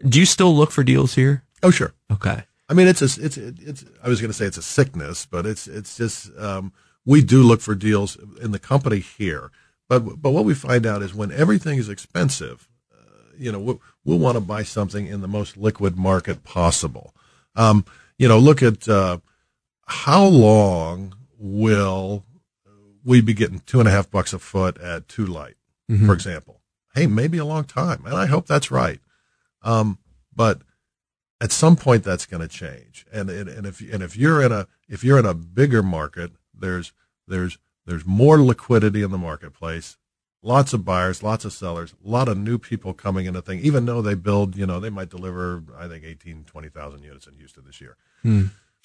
do 0.07 0.19
you 0.19 0.25
still 0.25 0.55
look 0.55 0.71
for 0.71 0.83
deals 0.83 1.15
here? 1.15 1.43
oh, 1.61 1.71
sure. 1.71 1.93
Okay. 2.11 2.43
I 2.69 2.73
mean, 2.73 2.87
it's 2.87 3.01
a, 3.01 3.05
it's 3.23 3.37
it's. 3.37 3.83
I 4.03 4.07
was 4.07 4.21
going 4.21 4.29
to 4.31 4.37
say 4.37 4.45
it's 4.45 4.57
a 4.57 4.61
sickness, 4.63 5.25
but 5.25 5.45
it's 5.45 5.67
it's 5.67 5.97
just 5.97 6.31
um, 6.37 6.71
we 7.05 7.21
do 7.21 7.43
look 7.43 7.59
for 7.61 7.75
deals 7.75 8.17
in 8.41 8.51
the 8.51 8.59
company 8.59 8.99
here. 8.99 9.51
But 9.87 10.21
but 10.21 10.31
what 10.31 10.45
we 10.45 10.53
find 10.53 10.85
out 10.85 11.01
is 11.01 11.13
when 11.13 11.31
everything 11.31 11.77
is 11.77 11.89
expensive, 11.89 12.67
uh, 12.93 13.29
you 13.37 13.51
know, 13.51 13.59
we'll, 13.59 13.81
we'll 14.03 14.19
want 14.19 14.35
to 14.35 14.41
buy 14.41 14.63
something 14.63 15.07
in 15.07 15.21
the 15.21 15.27
most 15.27 15.57
liquid 15.57 15.97
market 15.97 16.43
possible. 16.43 17.13
Um, 17.55 17.85
you 18.17 18.27
know, 18.27 18.39
look 18.39 18.63
at 18.63 18.87
uh, 18.87 19.19
how 19.85 20.25
long 20.25 21.15
will 21.37 22.23
we 23.03 23.21
be 23.21 23.33
getting 23.33 23.59
two 23.59 23.79
and 23.79 23.87
a 23.87 23.91
half 23.91 24.09
bucks 24.09 24.33
a 24.33 24.39
foot 24.39 24.79
at 24.79 25.07
Two 25.07 25.25
Light, 25.25 25.55
for 26.05 26.13
example? 26.13 26.61
Hey, 26.95 27.07
maybe 27.07 27.37
a 27.37 27.45
long 27.45 27.65
time, 27.65 28.03
and 28.05 28.15
I 28.15 28.25
hope 28.25 28.47
that's 28.47 28.71
right. 28.71 28.99
Um, 29.61 29.99
but 30.35 30.61
at 31.41 31.51
some 31.51 31.75
point 31.75 32.03
that's 32.03 32.25
going 32.25 32.41
to 32.41 32.47
change 32.47 33.05
and, 33.11 33.29
and 33.29 33.49
and 33.49 33.67
if 33.67 33.81
and 33.81 34.01
if 34.01 34.15
you're 34.15 34.41
in 34.41 34.51
a 34.51 34.67
if 34.87 35.03
you're 35.03 35.19
in 35.19 35.25
a 35.25 35.33
bigger 35.33 35.83
market 35.83 36.31
there's 36.53 36.93
there's 37.27 37.57
there's 37.85 38.05
more 38.05 38.41
liquidity 38.41 39.01
in 39.03 39.11
the 39.11 39.17
marketplace. 39.17 39.97
Lots 40.41 40.73
of 40.73 40.85
buyers 40.85 41.23
lots 41.23 41.43
of 41.43 41.53
sellers 41.53 41.95
a 42.05 42.07
lot 42.07 42.27
of 42.27 42.37
new 42.37 42.59
people 42.59 42.93
coming 42.93 43.25
into 43.25 43.41
thing 43.41 43.59
even 43.61 43.87
though 43.87 44.03
they 44.03 44.13
build 44.13 44.55
you 44.55 44.67
know 44.67 44.79
they 44.79 44.91
might 44.91 45.09
deliver 45.09 45.63
i 45.75 45.87
think 45.87 46.03
18 46.03 46.43
20,000 46.43 47.01
units 47.01 47.25
in 47.25 47.33
Houston 47.33 47.63
this 47.65 47.81
year. 47.81 47.97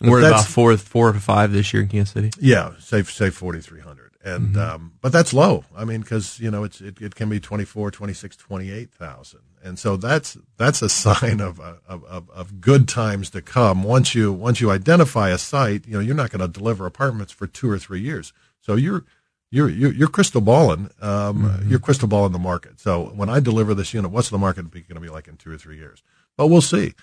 We're 0.03 0.21
about 0.27 0.47
four 0.47 0.75
four 0.79 1.13
to 1.13 1.21
five 1.21 1.53
this 1.53 1.75
year 1.75 1.83
in 1.83 1.89
Kansas 1.91 2.15
City. 2.15 2.31
yeah 2.41 2.73
say 2.79 3.03
say 3.03 3.29
4300 3.29 4.13
and 4.25 4.57
um 4.57 4.93
but 5.03 5.13
that's 5.13 5.35
low. 5.35 5.65
I 5.77 5.85
mean 5.85 6.03
cuz 6.03 6.41
you 6.41 6.51
know 6.51 6.65
it's 6.65 6.81
it, 6.81 6.99
it 7.03 7.15
can 7.15 7.29
be 7.29 7.39
24 7.39 7.91
26 7.91 8.37
28,000 8.37 9.41
and 9.63 9.79
so 9.79 9.99
that's 9.99 10.39
that's 10.57 10.81
a 10.81 10.89
sign 10.89 11.41
of, 11.41 11.61
of 11.61 12.03
of 12.05 12.31
of 12.31 12.61
good 12.63 12.89
times 12.89 13.29
to 13.31 13.43
come. 13.43 13.83
Once 13.83 14.15
you 14.15 14.33
once 14.33 14.63
you 14.63 14.71
identify 14.71 15.29
a 15.29 15.37
site 15.37 15.87
you 15.87 15.93
know 15.93 16.01
you're 16.01 16.15
not 16.15 16.31
going 16.31 16.41
to 16.41 16.49
deliver 16.49 16.87
apartments 16.87 17.33
for 17.35 17.47
2 17.47 17.69
or 17.71 17.79
3 17.79 18.01
years 18.01 18.33
so 18.61 18.75
you're 18.75 19.05
you're 19.51 19.69
you're, 19.69 19.93
you're 19.93 20.09
crystal 20.09 20.41
balling 20.41 20.91
um 21.01 21.63
you're 21.67 21.79
crystal 21.79 22.09
balling 22.09 22.33
the 22.33 22.39
market 22.39 22.79
so 22.81 23.07
when 23.15 23.29
i 23.29 23.41
deliver 23.41 23.75
this 23.75 23.93
unit 23.93 24.11
what's 24.11 24.31
the 24.31 24.39
market 24.39 24.71
going 24.71 24.85
to 24.95 25.01
be 25.01 25.09
like 25.09 25.29
in 25.29 25.37
2 25.37 25.51
or 25.51 25.59
3 25.59 25.77
years 25.77 26.03
but 26.37 26.47
we'll 26.47 26.61
see 26.61 26.95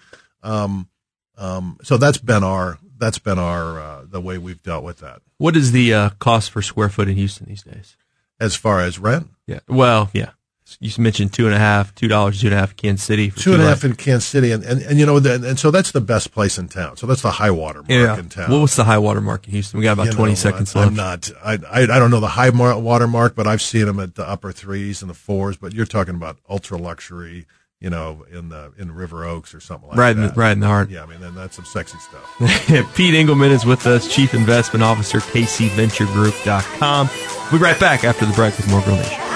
um 0.44 0.88
um 1.38 1.78
so 1.84 1.98
that's 1.98 2.18
been 2.18 2.44
our 2.44 2.80
that's 2.98 3.20
been 3.20 3.38
our 3.38 3.80
uh, 3.80 4.06
the 4.10 4.22
way 4.22 4.38
we've 4.38 4.64
dealt 4.64 4.84
with 4.84 5.00
that 5.00 5.22
What 5.38 5.56
is 5.56 5.72
the 5.72 5.94
uh, 5.94 6.10
cost 6.20 6.52
per 6.52 6.62
square 6.64 6.90
foot 6.90 7.08
in 7.08 7.16
Houston 7.16 7.48
these 7.48 7.64
days? 7.64 7.96
as 8.40 8.56
far 8.56 8.82
as 8.82 9.00
rent. 9.00 9.30
Yeah. 9.48 9.60
Well, 9.68 10.10
yeah. 10.14 10.32
You 10.80 10.92
mentioned 11.02 11.34
two 11.34 11.46
and 11.46 11.56
a 11.56 11.58
half, 11.58 11.96
two 11.96 12.08
dollars, 12.08 12.42
two 12.42 12.48
and 12.48 12.54
a 12.56 12.58
half, 12.60 12.76
Kansas 12.76 13.06
City. 13.06 13.30
For 13.30 13.40
Two 13.40 13.54
and 13.54 13.62
a 13.62 13.66
half 13.66 13.84
in 13.84 13.96
Kansas 13.96 14.26
City, 14.26 14.52
and, 14.52 14.64
and, 14.64 14.82
and 14.82 15.00
you 15.00 15.06
know, 15.06 15.18
and, 15.18 15.28
and 15.46 15.58
so 15.60 15.72
that's 15.72 15.92
the 15.92 16.02
best 16.02 16.32
place 16.32 16.58
in 16.58 16.68
town. 16.68 16.98
So 16.98 17.08
that's 17.08 17.22
the 17.22 17.32
high 17.32 17.52
water 17.52 17.80
mark 17.80 17.90
Yeah. 17.90 18.18
in 18.20 18.30
town. 18.30 18.52
What 18.52 18.60
was 18.62 18.76
the 18.76 18.84
high 18.84 18.98
water 18.98 19.22
mark 19.22 19.46
in 19.48 19.54
Houston? 19.54 19.80
We 19.80 19.84
got 19.86 19.94
about 19.94 20.06
You 20.08 20.12
know, 20.12 20.18
twenty 20.18 20.36
seconds 20.36 20.76
I, 20.76 20.80
left. 20.80 20.90
I'm 20.92 20.96
not. 20.96 21.32
I, 21.44 21.54
I 21.54 21.82
I 21.84 22.00
don't 22.00 22.12
know 22.12 22.20
the 22.20 22.28
high 22.28 22.50
mar- 22.52 22.78
water 22.80 23.08
mark, 23.08 23.34
but 23.36 23.48
I've 23.48 23.62
seen 23.62 23.86
them 23.86 24.00
at 24.00 24.16
the 24.16 24.28
upper 24.28 24.52
threes 24.52 25.02
and 25.02 25.10
the 25.10 25.16
fours. 25.16 25.58
But 25.58 25.74
you're 25.74 25.86
talking 25.86 26.16
about 26.16 26.38
ultra 26.50 26.78
luxury, 26.78 27.46
you 27.80 27.90
know, 27.90 28.26
in 28.32 28.50
the 28.50 28.74
in 28.78 28.92
River 28.94 29.24
Oaks 29.26 29.54
or 29.56 29.60
something 29.62 29.88
like 29.90 29.98
right, 29.98 30.16
in 30.16 30.22
that. 30.24 30.36
the, 30.36 30.40
right 30.42 30.52
in 30.52 30.60
the 30.60 30.68
heart. 30.68 30.90
Yeah, 30.90 31.04
I 31.04 31.06
mean, 31.06 31.22
then 31.22 31.34
that's 31.34 31.56
some 31.56 31.66
sexy 31.66 31.98
stuff. 32.00 32.94
Pete 32.96 33.16
Engelman 33.16 33.52
is 33.52 33.66
with 33.66 33.88
us, 33.88 34.14
Chief 34.14 34.34
Investment 34.34 34.84
Officer, 34.84 35.20
KCVentureGroup.com. 35.20 37.10
We'll 37.52 37.60
be 37.60 37.64
right 37.64 37.80
back 37.80 38.04
after 38.04 38.26
the 38.26 38.34
break 38.34 38.56
with 38.58 38.70
more 38.70 38.82
Grill 38.82 38.98
Nation. 38.98 39.27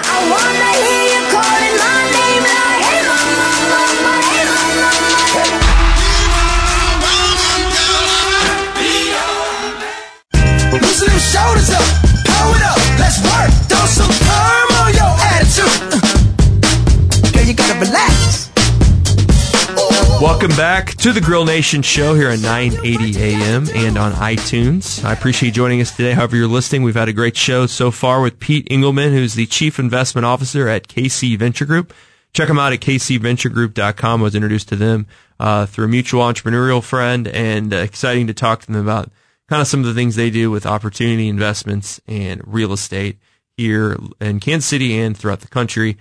Back 20.62 20.94
to 20.94 21.12
the 21.12 21.20
Grill 21.20 21.44
Nation 21.44 21.82
show 21.82 22.14
here 22.14 22.28
at 22.28 22.38
980 22.38 23.18
AM 23.18 23.68
and 23.74 23.98
on 23.98 24.12
iTunes. 24.12 25.04
I 25.04 25.12
appreciate 25.12 25.48
you 25.48 25.52
joining 25.52 25.80
us 25.80 25.90
today. 25.90 26.12
However, 26.12 26.36
you're 26.36 26.46
listening, 26.46 26.84
we've 26.84 26.94
had 26.94 27.08
a 27.08 27.12
great 27.12 27.36
show 27.36 27.66
so 27.66 27.90
far 27.90 28.20
with 28.20 28.38
Pete 28.38 28.68
Engelman, 28.70 29.10
who's 29.12 29.34
the 29.34 29.46
Chief 29.46 29.80
Investment 29.80 30.24
Officer 30.24 30.68
at 30.68 30.86
KC 30.86 31.36
Venture 31.36 31.64
Group. 31.64 31.92
Check 32.32 32.46
them 32.46 32.60
out 32.60 32.72
at 32.72 32.78
kcventuregroup.com. 32.78 34.20
I 34.20 34.22
was 34.22 34.36
introduced 34.36 34.68
to 34.68 34.76
them 34.76 35.08
uh, 35.40 35.66
through 35.66 35.86
a 35.86 35.88
mutual 35.88 36.22
entrepreneurial 36.22 36.80
friend 36.80 37.26
and 37.26 37.74
uh, 37.74 37.78
exciting 37.78 38.28
to 38.28 38.32
talk 38.32 38.60
to 38.60 38.70
them 38.70 38.80
about 38.80 39.10
kind 39.48 39.62
of 39.62 39.66
some 39.66 39.80
of 39.80 39.86
the 39.86 39.94
things 39.94 40.14
they 40.14 40.30
do 40.30 40.48
with 40.48 40.64
opportunity 40.64 41.26
investments 41.26 42.00
and 42.06 42.40
real 42.46 42.72
estate 42.72 43.18
here 43.56 43.98
in 44.20 44.38
Kansas 44.38 44.70
City 44.70 44.96
and 44.96 45.16
throughout 45.16 45.40
the 45.40 45.48
country. 45.48 45.98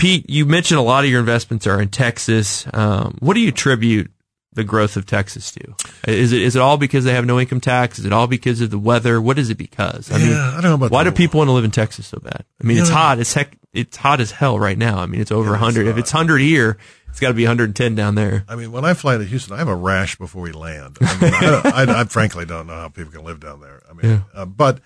Pete, 0.00 0.30
you 0.30 0.46
mentioned 0.46 0.80
a 0.80 0.82
lot 0.82 1.04
of 1.04 1.10
your 1.10 1.20
investments 1.20 1.66
are 1.66 1.80
in 1.80 1.88
Texas. 1.90 2.66
Um, 2.72 3.18
what 3.20 3.34
do 3.34 3.40
you 3.40 3.48
attribute 3.48 4.10
the 4.54 4.64
growth 4.64 4.96
of 4.96 5.04
Texas 5.04 5.52
to? 5.52 5.74
Is 6.08 6.32
it 6.32 6.40
is 6.40 6.56
it 6.56 6.62
all 6.62 6.78
because 6.78 7.04
they 7.04 7.12
have 7.12 7.26
no 7.26 7.38
income 7.38 7.60
tax? 7.60 7.98
Is 7.98 8.06
it 8.06 8.12
all 8.12 8.26
because 8.26 8.62
of 8.62 8.70
the 8.70 8.78
weather? 8.78 9.20
What 9.20 9.38
is 9.38 9.50
it 9.50 9.58
because? 9.58 10.10
I 10.10 10.16
mean, 10.16 10.32
I 10.32 10.54
don't 10.54 10.64
know 10.64 10.74
about 10.74 10.90
why 10.90 11.04
do 11.04 11.12
people 11.12 11.38
want 11.38 11.48
to 11.48 11.52
live 11.52 11.64
in 11.64 11.70
Texas 11.70 12.06
so 12.06 12.18
bad? 12.18 12.46
I 12.62 12.66
mean, 12.66 12.78
it's 12.78 12.88
hot. 12.88 13.18
It's 13.18 13.34
heck. 13.34 13.58
It's 13.74 13.98
hot 13.98 14.20
as 14.20 14.30
hell 14.30 14.58
right 14.58 14.78
now. 14.78 15.00
I 15.00 15.06
mean, 15.06 15.20
it's 15.20 15.30
over 15.30 15.48
is 15.48 15.60
100. 15.60 15.86
If 15.86 15.98
it's 15.98 16.14
100 16.14 16.38
here, 16.38 16.78
it's 17.10 17.20
got 17.20 17.28
to 17.28 17.34
be 17.34 17.44
110 17.44 17.94
down 17.94 18.14
there. 18.14 18.44
I 18.48 18.56
mean, 18.56 18.72
when 18.72 18.86
I 18.86 18.94
fly 18.94 19.18
to 19.18 19.24
Houston, 19.24 19.54
I 19.54 19.58
have 19.58 19.68
a 19.68 19.76
rash 19.76 20.16
before 20.16 20.40
we 20.40 20.52
land. 20.52 20.96
I, 21.00 21.20
mean, 21.20 21.34
I, 21.34 21.72
I, 21.74 22.00
I 22.00 22.04
frankly 22.04 22.46
don't 22.46 22.66
know 22.66 22.74
how 22.74 22.88
people 22.88 23.12
can 23.12 23.22
live 23.22 23.38
down 23.38 23.60
there. 23.60 23.82
I 23.88 23.92
mean, 23.92 24.24
uh, 24.34 24.46
but 24.46 24.80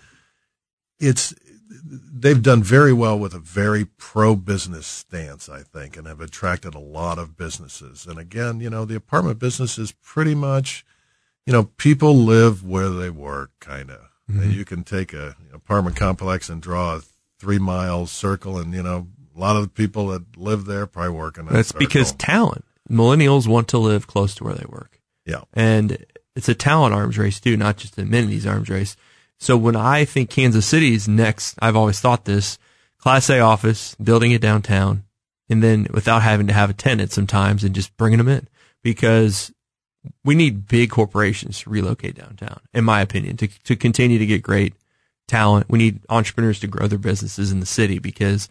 it's 0.98 1.34
they've 1.84 2.42
done 2.42 2.62
very 2.62 2.92
well 2.92 3.18
with 3.18 3.34
a 3.34 3.38
very 3.38 3.84
pro 3.84 4.34
business 4.34 4.86
stance, 4.86 5.48
I 5.48 5.62
think, 5.62 5.96
and 5.96 6.06
have 6.06 6.20
attracted 6.20 6.74
a 6.74 6.80
lot 6.80 7.18
of 7.18 7.36
businesses. 7.36 8.06
And 8.06 8.18
again, 8.18 8.60
you 8.60 8.70
know, 8.70 8.84
the 8.84 8.96
apartment 8.96 9.38
business 9.38 9.78
is 9.78 9.92
pretty 9.92 10.34
much, 10.34 10.84
you 11.46 11.52
know, 11.52 11.64
people 11.64 12.14
live 12.14 12.64
where 12.64 12.88
they 12.88 13.10
work, 13.10 13.50
kind 13.60 13.90
of. 13.90 14.00
And 14.26 14.40
mm-hmm. 14.40 14.50
you 14.52 14.64
can 14.64 14.84
take 14.84 15.12
a 15.12 15.36
apartment 15.52 15.96
complex 15.96 16.48
and 16.48 16.62
draw 16.62 16.96
a 16.96 17.02
three 17.38 17.58
mile 17.58 18.06
circle, 18.06 18.58
and 18.58 18.72
you 18.72 18.82
know, 18.82 19.08
a 19.36 19.38
lot 19.38 19.56
of 19.56 19.62
the 19.62 19.68
people 19.68 20.08
that 20.08 20.38
live 20.38 20.64
there 20.64 20.86
probably 20.86 21.12
work 21.12 21.36
in 21.36 21.44
that 21.46 21.52
That's 21.52 21.72
because 21.72 22.12
talent. 22.12 22.64
Millennials 22.90 23.46
want 23.46 23.68
to 23.68 23.78
live 23.78 24.06
close 24.06 24.34
to 24.36 24.44
where 24.44 24.54
they 24.54 24.66
work. 24.66 25.00
yeah, 25.26 25.42
And 25.52 26.04
it's 26.34 26.48
a 26.48 26.54
talent 26.54 26.94
arms 26.94 27.18
race 27.18 27.40
too, 27.40 27.56
not 27.56 27.76
just 27.76 27.98
an 27.98 28.04
amenities 28.04 28.46
arms 28.46 28.70
race. 28.70 28.96
So 29.38 29.56
when 29.56 29.76
I 29.76 30.04
think 30.04 30.30
Kansas 30.30 30.66
City's 30.66 31.08
next, 31.08 31.56
I've 31.60 31.76
always 31.76 32.00
thought 32.00 32.24
this 32.24 32.58
class 32.98 33.28
A 33.28 33.40
office, 33.40 33.94
building 33.96 34.32
it 34.32 34.40
downtown 34.40 35.04
and 35.48 35.62
then 35.62 35.86
without 35.92 36.22
having 36.22 36.46
to 36.46 36.52
have 36.52 36.70
a 36.70 36.74
tenant 36.74 37.12
sometimes 37.12 37.64
and 37.64 37.74
just 37.74 37.96
bringing 37.96 38.18
them 38.18 38.28
in 38.28 38.48
because 38.82 39.52
we 40.24 40.34
need 40.34 40.66
big 40.66 40.90
corporations 40.90 41.60
to 41.60 41.70
relocate 41.70 42.14
downtown, 42.14 42.60
in 42.72 42.84
my 42.84 43.00
opinion, 43.00 43.36
to, 43.38 43.48
to 43.64 43.76
continue 43.76 44.18
to 44.18 44.26
get 44.26 44.42
great 44.42 44.74
talent. 45.28 45.66
We 45.68 45.78
need 45.78 46.00
entrepreneurs 46.08 46.60
to 46.60 46.66
grow 46.66 46.86
their 46.86 46.98
businesses 46.98 47.52
in 47.52 47.60
the 47.60 47.66
city 47.66 47.98
because 47.98 48.48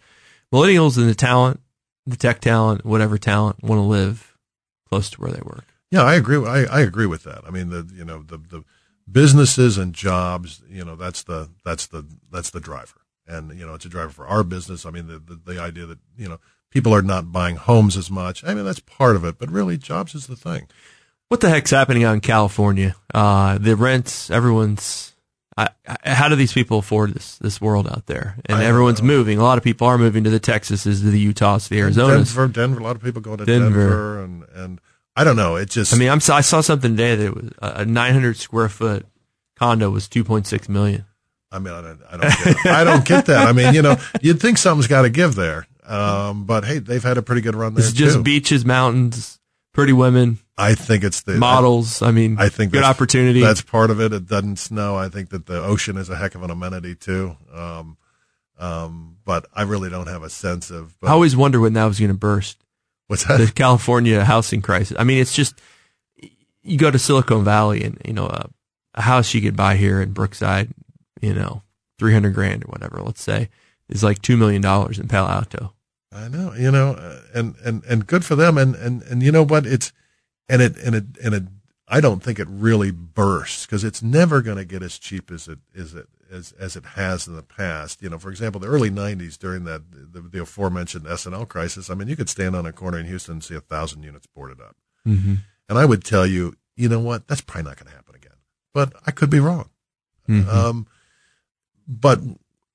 millennials 0.52 0.96
and 0.96 1.08
the 1.08 1.14
talent, 1.14 1.60
the 2.06 2.16
tech 2.16 2.40
talent, 2.40 2.84
whatever 2.84 3.18
talent 3.18 3.62
want 3.62 3.78
to 3.78 3.84
live 3.84 4.36
close 4.88 5.10
to 5.10 5.20
where 5.20 5.30
they 5.30 5.42
work. 5.42 5.64
Yeah, 5.90 6.02
I 6.02 6.14
agree. 6.14 6.44
I, 6.44 6.64
I 6.64 6.80
agree 6.80 7.06
with 7.06 7.22
that. 7.24 7.42
I 7.46 7.50
mean, 7.50 7.70
the 7.70 7.88
you 7.94 8.04
know 8.04 8.22
the 8.22 8.38
the 8.38 8.64
businesses 9.10 9.78
and 9.78 9.94
jobs. 9.94 10.62
You 10.68 10.84
know, 10.84 10.96
that's 10.96 11.22
the 11.22 11.50
that's 11.64 11.86
the 11.86 12.06
that's 12.30 12.50
the 12.50 12.60
driver, 12.60 13.00
and 13.26 13.58
you 13.58 13.66
know 13.66 13.74
it's 13.74 13.84
a 13.84 13.90
driver 13.90 14.10
for 14.10 14.26
our 14.26 14.42
business. 14.42 14.86
I 14.86 14.90
mean, 14.90 15.06
the 15.06 15.18
the, 15.18 15.52
the 15.52 15.60
idea 15.60 15.86
that 15.86 15.98
you 16.16 16.28
know 16.28 16.38
people 16.70 16.94
are 16.94 17.02
not 17.02 17.32
buying 17.32 17.56
homes 17.56 17.96
as 17.96 18.10
much. 18.10 18.44
I 18.44 18.54
mean, 18.54 18.64
that's 18.64 18.80
part 18.80 19.16
of 19.16 19.24
it, 19.24 19.38
but 19.38 19.50
really, 19.50 19.76
jobs 19.78 20.14
is 20.14 20.26
the 20.26 20.36
thing. 20.36 20.68
What 21.28 21.40
the 21.40 21.48
heck's 21.48 21.70
happening 21.70 22.04
out 22.04 22.14
in 22.14 22.20
California? 22.20 22.94
Uh, 23.12 23.58
the 23.58 23.76
rents, 23.76 24.30
everyone's. 24.30 25.12
I, 25.56 25.70
I, 25.86 26.14
how 26.14 26.28
do 26.28 26.34
these 26.34 26.52
people 26.52 26.78
afford 26.78 27.14
this 27.14 27.38
this 27.38 27.60
world 27.60 27.86
out 27.86 28.06
there? 28.06 28.36
And 28.46 28.58
I 28.58 28.64
everyone's 28.64 29.00
know. 29.00 29.06
moving. 29.06 29.38
A 29.38 29.42
lot 29.42 29.56
of 29.56 29.64
people 29.64 29.86
are 29.86 29.96
moving 29.96 30.24
to 30.24 30.30
the 30.30 30.40
Texases, 30.40 31.00
to 31.00 31.10
the 31.10 31.18
Utahs, 31.18 31.68
the 31.68 31.78
Arizonas. 31.78 32.34
Denver, 32.34 32.48
Denver. 32.48 32.80
A 32.80 32.82
lot 32.82 32.96
of 32.96 33.02
people 33.02 33.22
go 33.22 33.36
to 33.36 33.44
Denver. 33.44 33.68
Denver, 33.68 34.22
and 34.22 34.44
and 34.54 34.80
I 35.16 35.24
don't 35.24 35.36
know. 35.36 35.56
It 35.56 35.70
just. 35.70 35.94
I 35.94 35.96
mean, 35.96 36.08
I'm, 36.08 36.18
I 36.28 36.40
saw 36.40 36.60
something 36.60 36.92
today 36.96 37.14
that 37.16 37.24
it 37.26 37.34
was 37.34 37.50
a 37.58 37.82
a 37.82 37.84
900 37.84 38.36
square 38.36 38.68
foot 38.68 39.06
condo 39.56 39.90
was 39.90 40.08
2.6 40.08 40.68
million. 40.68 41.04
I 41.52 41.60
mean, 41.60 41.72
I 41.72 41.80
don't, 41.82 42.00
I 42.10 42.16
don't, 42.16 42.44
get, 42.44 42.66
I 42.66 42.84
don't 42.84 43.04
get 43.04 43.26
that. 43.26 43.46
I 43.46 43.52
mean, 43.52 43.74
you 43.74 43.82
know, 43.82 43.96
you'd 44.20 44.40
think 44.40 44.58
something's 44.58 44.88
got 44.88 45.02
to 45.02 45.10
give 45.10 45.36
there. 45.36 45.68
Um, 45.86 46.46
but 46.46 46.64
hey, 46.64 46.80
they've 46.80 47.02
had 47.02 47.16
a 47.16 47.22
pretty 47.22 47.42
good 47.42 47.54
run 47.54 47.74
there 47.74 47.84
is 47.84 47.92
just 47.92 48.16
too. 48.16 48.22
beaches, 48.24 48.64
mountains, 48.64 49.38
pretty 49.72 49.92
women, 49.92 50.38
I 50.56 50.74
think 50.74 51.02
it's 51.04 51.22
the 51.22 51.34
models. 51.34 52.00
I 52.00 52.10
mean, 52.12 52.36
I 52.38 52.48
think 52.48 52.72
good 52.72 52.84
opportunity. 52.84 53.40
That's 53.40 53.60
part 53.60 53.90
of 53.90 54.00
it. 54.00 54.12
It 54.12 54.26
doesn't 54.26 54.56
snow. 54.56 54.96
I 54.96 55.08
think 55.08 55.30
that 55.30 55.46
the 55.46 55.62
ocean 55.62 55.96
is 55.96 56.08
a 56.08 56.16
heck 56.16 56.34
of 56.34 56.42
an 56.42 56.50
amenity 56.50 56.94
too. 56.94 57.36
Um, 57.52 57.96
um, 58.58 59.16
but 59.24 59.46
I 59.52 59.62
really 59.62 59.90
don't 59.90 60.06
have 60.06 60.22
a 60.22 60.30
sense 60.30 60.70
of. 60.70 60.98
But 61.00 61.08
I 61.08 61.12
always 61.12 61.36
wonder 61.36 61.58
when 61.60 61.72
that 61.72 61.86
was 61.86 61.98
going 61.98 62.10
to 62.10 62.16
burst. 62.16 62.63
What's 63.06 63.24
the? 63.24 63.50
California 63.54 64.24
housing 64.24 64.62
crisis. 64.62 64.96
I 64.98 65.04
mean, 65.04 65.18
it's 65.18 65.34
just 65.34 65.60
you 66.62 66.78
go 66.78 66.90
to 66.90 66.98
Silicon 66.98 67.44
Valley 67.44 67.84
and 67.84 68.00
you 68.04 68.12
know 68.12 68.26
a, 68.26 68.48
a 68.94 69.02
house 69.02 69.34
you 69.34 69.40
could 69.40 69.56
buy 69.56 69.76
here 69.76 70.00
in 70.00 70.12
Brookside, 70.12 70.70
you 71.20 71.34
know, 71.34 71.62
three 71.98 72.12
hundred 72.12 72.34
grand 72.34 72.64
or 72.64 72.68
whatever. 72.68 73.00
Let's 73.02 73.22
say 73.22 73.48
is 73.88 74.02
like 74.02 74.22
two 74.22 74.36
million 74.36 74.62
dollars 74.62 74.98
in 74.98 75.08
Palo 75.08 75.28
Alto. 75.28 75.72
I 76.12 76.28
know, 76.28 76.54
you 76.54 76.70
know, 76.70 76.92
uh, 76.92 77.20
and 77.34 77.56
and 77.64 77.84
and 77.84 78.06
good 78.06 78.24
for 78.24 78.36
them. 78.36 78.56
And 78.56 78.74
and 78.76 79.02
and 79.02 79.22
you 79.22 79.32
know 79.32 79.44
what? 79.44 79.66
It's 79.66 79.92
and 80.48 80.62
it 80.62 80.76
and 80.78 80.94
it 80.94 81.04
and 81.22 81.34
it. 81.34 81.42
I 81.86 82.00
don't 82.00 82.22
think 82.22 82.38
it 82.38 82.48
really 82.48 82.90
bursts 82.90 83.66
because 83.66 83.84
it's 83.84 84.02
never 84.02 84.40
going 84.40 84.56
to 84.56 84.64
get 84.64 84.82
as 84.82 84.98
cheap 84.98 85.30
as 85.30 85.48
it 85.48 85.58
is 85.74 85.94
it 85.94 86.08
as 86.30 86.52
as 86.52 86.76
it 86.76 86.84
has 86.84 87.26
in 87.26 87.36
the 87.36 87.42
past. 87.42 88.02
You 88.02 88.10
know, 88.10 88.18
for 88.18 88.30
example, 88.30 88.60
the 88.60 88.68
early 88.68 88.90
'90s 88.90 89.38
during 89.38 89.64
that 89.64 89.82
the, 89.90 90.20
the 90.20 90.42
aforementioned 90.42 91.06
S&L 91.06 91.46
crisis. 91.46 91.90
I 91.90 91.94
mean, 91.94 92.08
you 92.08 92.16
could 92.16 92.28
stand 92.28 92.56
on 92.56 92.66
a 92.66 92.72
corner 92.72 92.98
in 92.98 93.06
Houston 93.06 93.34
and 93.34 93.44
see 93.44 93.54
a 93.54 93.60
thousand 93.60 94.02
units 94.02 94.26
boarded 94.26 94.60
up. 94.60 94.76
Mm-hmm. 95.06 95.34
And 95.68 95.78
I 95.78 95.84
would 95.84 96.04
tell 96.04 96.26
you, 96.26 96.54
you 96.76 96.88
know 96.88 97.00
what? 97.00 97.28
That's 97.28 97.40
probably 97.40 97.70
not 97.70 97.76
going 97.76 97.90
to 97.90 97.96
happen 97.96 98.14
again. 98.14 98.36
But 98.72 98.92
I 99.06 99.10
could 99.10 99.30
be 99.30 99.40
wrong. 99.40 99.70
Mm-hmm. 100.28 100.48
Um, 100.48 100.86
but 101.86 102.20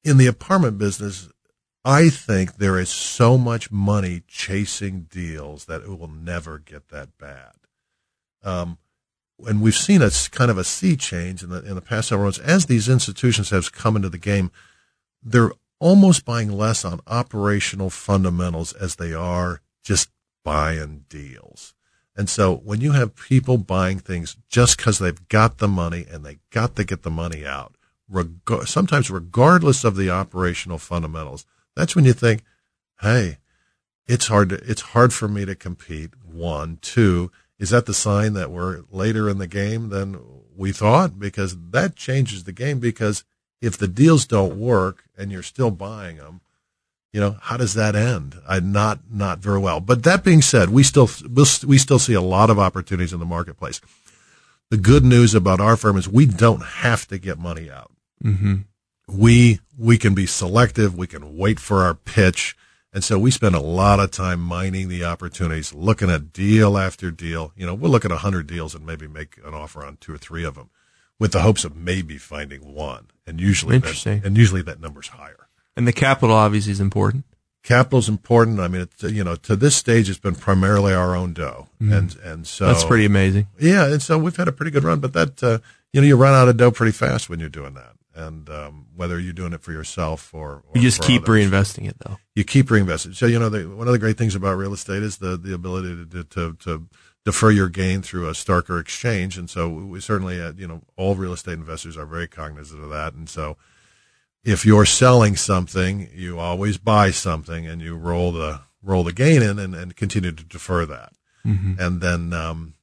in 0.03 0.17
the 0.17 0.27
apartment 0.27 0.77
business, 0.77 1.29
I 1.83 2.09
think 2.09 2.57
there 2.57 2.77
is 2.77 2.89
so 2.89 3.37
much 3.37 3.71
money 3.71 4.23
chasing 4.27 5.07
deals 5.09 5.65
that 5.65 5.81
it 5.81 5.97
will 5.97 6.09
never 6.09 6.59
get 6.59 6.89
that 6.89 7.17
bad. 7.17 7.53
Um, 8.43 8.77
and 9.47 9.61
we've 9.61 9.75
seen 9.75 10.01
a 10.01 10.11
kind 10.31 10.51
of 10.51 10.57
a 10.57 10.63
sea 10.63 10.95
change 10.95 11.43
in 11.43 11.49
the 11.49 11.63
in 11.63 11.75
the 11.75 11.81
past 11.81 12.09
several 12.09 12.25
months 12.25 12.39
as 12.39 12.65
these 12.65 12.89
institutions 12.89 13.49
have 13.49 13.71
come 13.71 13.95
into 13.95 14.09
the 14.09 14.17
game. 14.17 14.51
They're 15.21 15.51
almost 15.79 16.25
buying 16.25 16.51
less 16.51 16.83
on 16.83 16.99
operational 17.07 17.89
fundamentals 17.89 18.73
as 18.73 18.95
they 18.95 19.13
are 19.13 19.61
just 19.83 20.09
buying 20.43 21.05
deals. 21.09 21.73
And 22.15 22.29
so 22.29 22.55
when 22.57 22.81
you 22.81 22.91
have 22.91 23.15
people 23.15 23.57
buying 23.57 23.99
things 23.99 24.35
just 24.49 24.77
because 24.77 24.99
they've 24.99 25.27
got 25.29 25.59
the 25.59 25.69
money 25.69 26.05
and 26.09 26.25
they 26.25 26.39
got 26.49 26.75
to 26.75 26.83
get 26.83 27.03
the 27.03 27.09
money 27.09 27.45
out, 27.45 27.75
reg- 28.09 28.41
sometimes 28.65 29.09
regardless 29.09 29.85
of 29.85 29.95
the 29.95 30.09
operational 30.09 30.79
fundamentals, 30.79 31.45
that's 31.77 31.95
when 31.95 32.03
you 32.03 32.13
think, 32.13 32.43
hey, 33.01 33.37
it's 34.05 34.27
hard 34.27 34.49
to, 34.49 34.55
it's 34.69 34.81
hard 34.81 35.13
for 35.13 35.29
me 35.29 35.45
to 35.45 35.55
compete. 35.55 36.09
One, 36.25 36.79
two, 36.81 37.31
is 37.59 37.69
that 37.71 37.85
the 37.85 37.93
sign 37.93 38.33
that 38.33 38.51
we're 38.51 38.83
later 38.89 39.29
in 39.29 39.37
the 39.37 39.47
game 39.47 39.89
than 39.89 40.19
we 40.55 40.71
thought? 40.71 41.19
Because 41.19 41.57
that 41.71 41.95
changes 41.95 42.45
the 42.45 42.53
game. 42.53 42.79
Because 42.79 43.23
if 43.61 43.77
the 43.77 43.87
deals 43.87 44.25
don't 44.25 44.59
work 44.59 45.03
and 45.17 45.31
you're 45.31 45.43
still 45.43 45.69
buying 45.69 46.17
them, 46.17 46.41
you 47.11 47.19
know, 47.19 47.37
how 47.41 47.57
does 47.57 47.73
that 47.73 47.95
end? 47.95 48.35
I 48.47 48.59
not 48.59 48.99
not 49.11 49.39
very 49.39 49.59
well. 49.59 49.79
But 49.79 50.03
that 50.03 50.23
being 50.23 50.41
said, 50.41 50.69
we 50.69 50.83
still 50.83 51.09
we'll, 51.27 51.47
we 51.65 51.77
still 51.77 51.99
see 51.99 52.13
a 52.13 52.21
lot 52.21 52.49
of 52.49 52.59
opportunities 52.59 53.13
in 53.13 53.19
the 53.19 53.25
marketplace. 53.25 53.81
The 54.69 54.77
good 54.77 55.03
news 55.03 55.33
about 55.33 55.59
our 55.59 55.75
firm 55.75 55.97
is 55.97 56.07
we 56.07 56.27
don't 56.27 56.63
have 56.63 57.07
to 57.07 57.17
get 57.17 57.39
money 57.39 57.69
out. 57.69 57.91
Mm-hmm. 58.23 58.55
We 59.07 59.59
we 59.75 59.97
can 59.97 60.13
be 60.13 60.27
selective. 60.27 60.95
We 60.95 61.07
can 61.07 61.35
wait 61.35 61.59
for 61.59 61.83
our 61.83 61.95
pitch, 61.95 62.55
and 62.91 63.03
so 63.03 63.19
we 63.19 63.31
spend 63.31 63.55
a 63.55 63.59
lot 63.59 63.99
of 63.99 64.11
time 64.11 64.39
mining 64.39 64.89
the 64.89 65.03
opportunities, 65.03 65.73
looking 65.73 66.09
at 66.09 66.33
deal 66.33 66.77
after 66.77 67.11
deal. 67.11 67.53
You 67.55 67.65
know, 67.65 67.73
we'll 67.75 67.91
look 67.91 68.05
at 68.05 68.11
a 68.11 68.17
hundred 68.17 68.47
deals 68.47 68.73
and 68.73 68.85
maybe 68.85 69.07
make 69.07 69.37
an 69.45 69.53
offer 69.53 69.85
on 69.85 69.97
two 69.97 70.13
or 70.13 70.17
three 70.17 70.43
of 70.43 70.55
them, 70.55 70.69
with 71.19 71.31
the 71.31 71.41
hopes 71.41 71.63
of 71.63 71.75
maybe 71.75 72.17
finding 72.17 72.73
one. 72.73 73.07
And 73.27 73.39
usually, 73.39 73.75
Interesting. 73.75 74.21
That, 74.21 74.27
and 74.27 74.37
usually 74.37 74.63
that 74.63 74.81
number's 74.81 75.09
higher. 75.09 75.47
And 75.75 75.87
the 75.87 75.93
capital 75.93 76.35
obviously 76.35 76.71
is 76.71 76.79
important. 76.79 77.25
Capital's 77.61 78.09
important. 78.09 78.59
I 78.59 78.67
mean, 78.67 78.81
it's, 78.81 79.03
you 79.03 79.23
know, 79.23 79.35
to 79.35 79.55
this 79.55 79.75
stage, 79.75 80.09
it's 80.09 80.17
been 80.17 80.33
primarily 80.33 80.93
our 80.93 81.15
own 81.15 81.33
dough, 81.33 81.67
and 81.79 82.15
and 82.23 82.47
so. 82.47 82.65
That's 82.67 82.85
pretty 82.85 83.05
amazing. 83.05 83.47
yeah, 83.59 83.85
and 83.85 84.01
so 84.01 84.17
we've 84.17 84.35
had 84.35 84.47
a 84.47 84.51
pretty 84.53 84.71
good 84.71 84.83
run. 84.83 84.99
But 85.01 85.13
that 85.13 85.43
uh, 85.43 85.59
you 85.91 86.01
know, 86.01 86.07
you 86.07 86.15
run 86.15 86.33
out 86.33 86.47
of 86.47 86.57
dough 86.57 86.71
pretty 86.71 86.93
fast 86.93 87.29
when 87.29 87.39
you're 87.39 87.49
doing 87.49 87.73
that, 87.73 87.93
and 88.19 88.49
um, 88.49 88.85
whether 88.95 89.19
you're 89.19 89.33
doing 89.33 89.53
it 89.53 89.61
for 89.61 89.71
yourself 89.71 90.33
or, 90.33 90.63
or 90.67 90.71
You 90.75 90.81
just 90.81 91.01
keep 91.01 91.23
others. 91.23 91.49
reinvesting 91.49 91.87
it 91.87 91.97
though. 91.99 92.17
You 92.35 92.43
keep 92.43 92.67
reinvesting. 92.67 93.15
So 93.15 93.25
you 93.25 93.39
know, 93.39 93.49
the, 93.49 93.67
one 93.69 93.87
of 93.87 93.93
the 93.93 93.99
great 93.99 94.17
things 94.17 94.35
about 94.35 94.57
real 94.57 94.73
estate 94.73 95.03
is 95.03 95.17
the 95.17 95.37
the 95.37 95.53
ability 95.53 96.05
to 96.11 96.23
to, 96.23 96.53
to 96.53 96.87
defer 97.25 97.51
your 97.51 97.69
gain 97.69 98.01
through 98.01 98.27
a 98.27 98.31
Starker 98.33 98.79
exchange, 98.79 99.37
and 99.37 99.49
so 99.49 99.69
we 99.69 99.99
certainly, 99.99 100.41
uh, 100.41 100.53
you 100.57 100.67
know, 100.67 100.81
all 100.97 101.15
real 101.15 101.33
estate 101.33 101.53
investors 101.53 101.97
are 101.97 102.05
very 102.05 102.27
cognizant 102.27 102.83
of 102.83 102.89
that, 102.89 103.13
and 103.13 103.29
so 103.29 103.57
if 104.43 104.65
you're 104.65 104.85
selling 104.85 105.35
something, 105.35 106.09
you 106.13 106.39
always 106.39 106.77
buy 106.77 107.11
something 107.11 107.67
and 107.67 107.81
you 107.81 107.95
roll 107.97 108.31
the 108.31 108.61
roll 108.81 109.03
the 109.03 109.11
gain 109.11 109.41
in 109.43 109.59
and, 109.59 109.75
and 109.75 109.95
continue 109.97 110.31
to 110.31 110.43
defer 110.45 110.85
that. 110.85 111.11
And 111.43 111.99
then 112.01 112.31
um, 112.33 112.75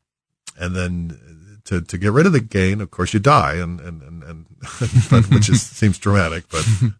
and 0.58 0.74
then 0.76 1.55
to 1.66 1.80
to 1.82 1.98
get 1.98 2.12
rid 2.12 2.26
of 2.26 2.32
the 2.32 2.40
gain, 2.40 2.80
of 2.80 2.90
course, 2.90 3.14
you 3.14 3.20
die, 3.20 3.54
and 3.54 3.80
and 3.80 4.02
and, 4.02 4.22
and 4.22 4.46
but, 5.10 5.30
which 5.30 5.48
is 5.48 5.62
seems 5.62 5.98
dramatic, 5.98 6.44
but 6.50 6.66
at 6.82 6.92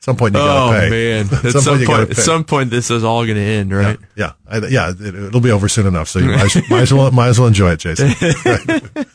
some 0.00 0.16
point 0.16 0.34
you 0.34 0.40
Oh 0.40 0.44
gotta 0.44 0.80
pay. 0.80 0.90
man! 0.90 1.20
At 1.44 1.52
some 1.52 1.60
some 1.62 1.76
point 1.78 1.88
point, 1.88 2.10
at 2.10 2.16
some 2.16 2.44
point, 2.44 2.70
this 2.70 2.90
is 2.90 3.04
all 3.04 3.24
going 3.24 3.36
to 3.36 3.42
end, 3.42 3.72
right? 3.74 3.98
Yeah, 4.16 4.32
I, 4.46 4.58
yeah, 4.58 4.90
it, 4.90 5.14
it'll 5.14 5.40
be 5.40 5.50
over 5.50 5.68
soon 5.68 5.86
enough. 5.86 6.08
So 6.08 6.18
you 6.18 6.26
might, 6.26 6.54
might 6.70 6.82
as 6.82 6.92
well 6.92 7.10
might 7.10 7.28
as 7.28 7.38
well 7.38 7.48
enjoy 7.48 7.72
it, 7.72 7.78
Jason. 7.80 8.10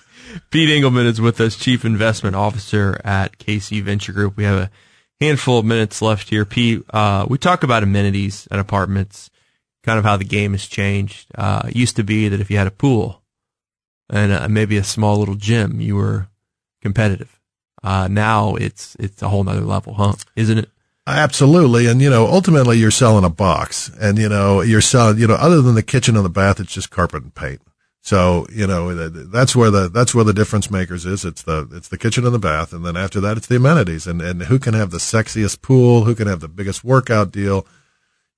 Pete 0.52 0.70
Engelman 0.70 1.06
is 1.08 1.20
with 1.22 1.40
us, 1.42 1.56
Chief 1.56 1.86
Investment 1.86 2.36
Officer 2.36 3.00
at 3.04 3.38
KC 3.38 3.82
Venture 3.84 4.14
Group. 4.14 4.38
We 4.38 4.44
have 4.44 4.58
a 4.58 4.72
handful 5.22 5.60
of 5.60 5.66
minutes 5.66 6.02
left 6.02 6.30
here. 6.30 6.46
Pete, 6.46 6.84
uh, 6.92 7.26
we 7.30 7.38
talk 7.38 7.64
about 7.64 7.84
amenities 7.84 8.48
at 8.52 8.60
apartments, 8.60 9.30
kind 9.84 9.98
of 10.00 10.06
how 10.06 10.18
the 10.18 10.24
game 10.26 10.52
has 10.52 10.66
changed. 10.68 11.28
Uh, 11.36 11.64
it 11.68 11.76
used 11.76 11.96
to 11.98 12.04
be 12.04 12.30
that 12.30 12.40
if 12.40 12.50
you 12.50 12.58
had 12.58 12.68
a 12.68 12.72
pool 12.72 13.19
and 14.10 14.32
uh, 14.32 14.48
maybe 14.50 14.78
a 14.78 14.84
small 14.84 15.18
little 15.18 15.36
gym, 15.36 15.80
you 15.80 15.96
were 15.96 16.28
competitive. 16.82 17.40
Uh, 17.84 18.08
now 18.10 18.56
it's 18.56 18.96
it's 19.00 19.22
a 19.22 19.30
whole 19.30 19.44
nother 19.44 19.62
level, 19.62 19.94
huh? 19.94 20.14
Isn't 20.36 20.58
it? 20.58 20.70
Absolutely, 21.08 21.88
and 21.88 22.02
you 22.02 22.10
know, 22.10 22.28
ultimately, 22.28 22.78
you're 22.78 22.92
selling 22.92 23.24
a 23.24 23.30
box, 23.30 23.90
and 24.00 24.18
you 24.18 24.30
know, 24.30 24.62
you're 24.62 24.82
selling, 24.82 25.18
you 25.18 25.28
know, 25.28 25.36
other 25.36 25.62
than 25.62 25.76
the 25.76 25.82
kitchen 25.82 26.16
and 26.16 26.26
the 26.26 26.30
bath, 26.30 26.60
it's 26.60 26.74
just 26.74 26.92
carpet 26.92 27.24
and 27.24 27.34
paint. 27.34 27.62
So 28.02 28.46
you 28.52 28.68
know, 28.68 28.94
that's 29.10 29.56
where 29.56 29.72
the 29.72 29.90
that's 29.90 30.14
where 30.14 30.24
the 30.24 30.34
difference 30.34 30.70
makers 30.70 31.06
is. 31.06 31.26
It's 31.26 31.42
the 31.42 31.68
it's 31.72 31.88
the 31.88 31.98
kitchen 31.98 32.26
and 32.26 32.34
the 32.34 32.40
bath, 32.40 32.74
and 32.74 32.86
then 32.86 32.96
after 32.96 33.20
that, 33.22 33.38
it's 33.38 33.48
the 33.48 33.56
amenities, 33.56 34.08
and 34.08 34.22
and 34.22 34.44
who 34.44 34.60
can 34.60 34.74
have 34.74 34.92
the 34.92 34.98
sexiest 34.98 35.62
pool, 35.62 36.04
who 36.04 36.16
can 36.16 36.28
have 36.28 36.40
the 36.42 36.48
biggest 36.48 36.84
workout 36.84 37.32
deal. 37.32 37.66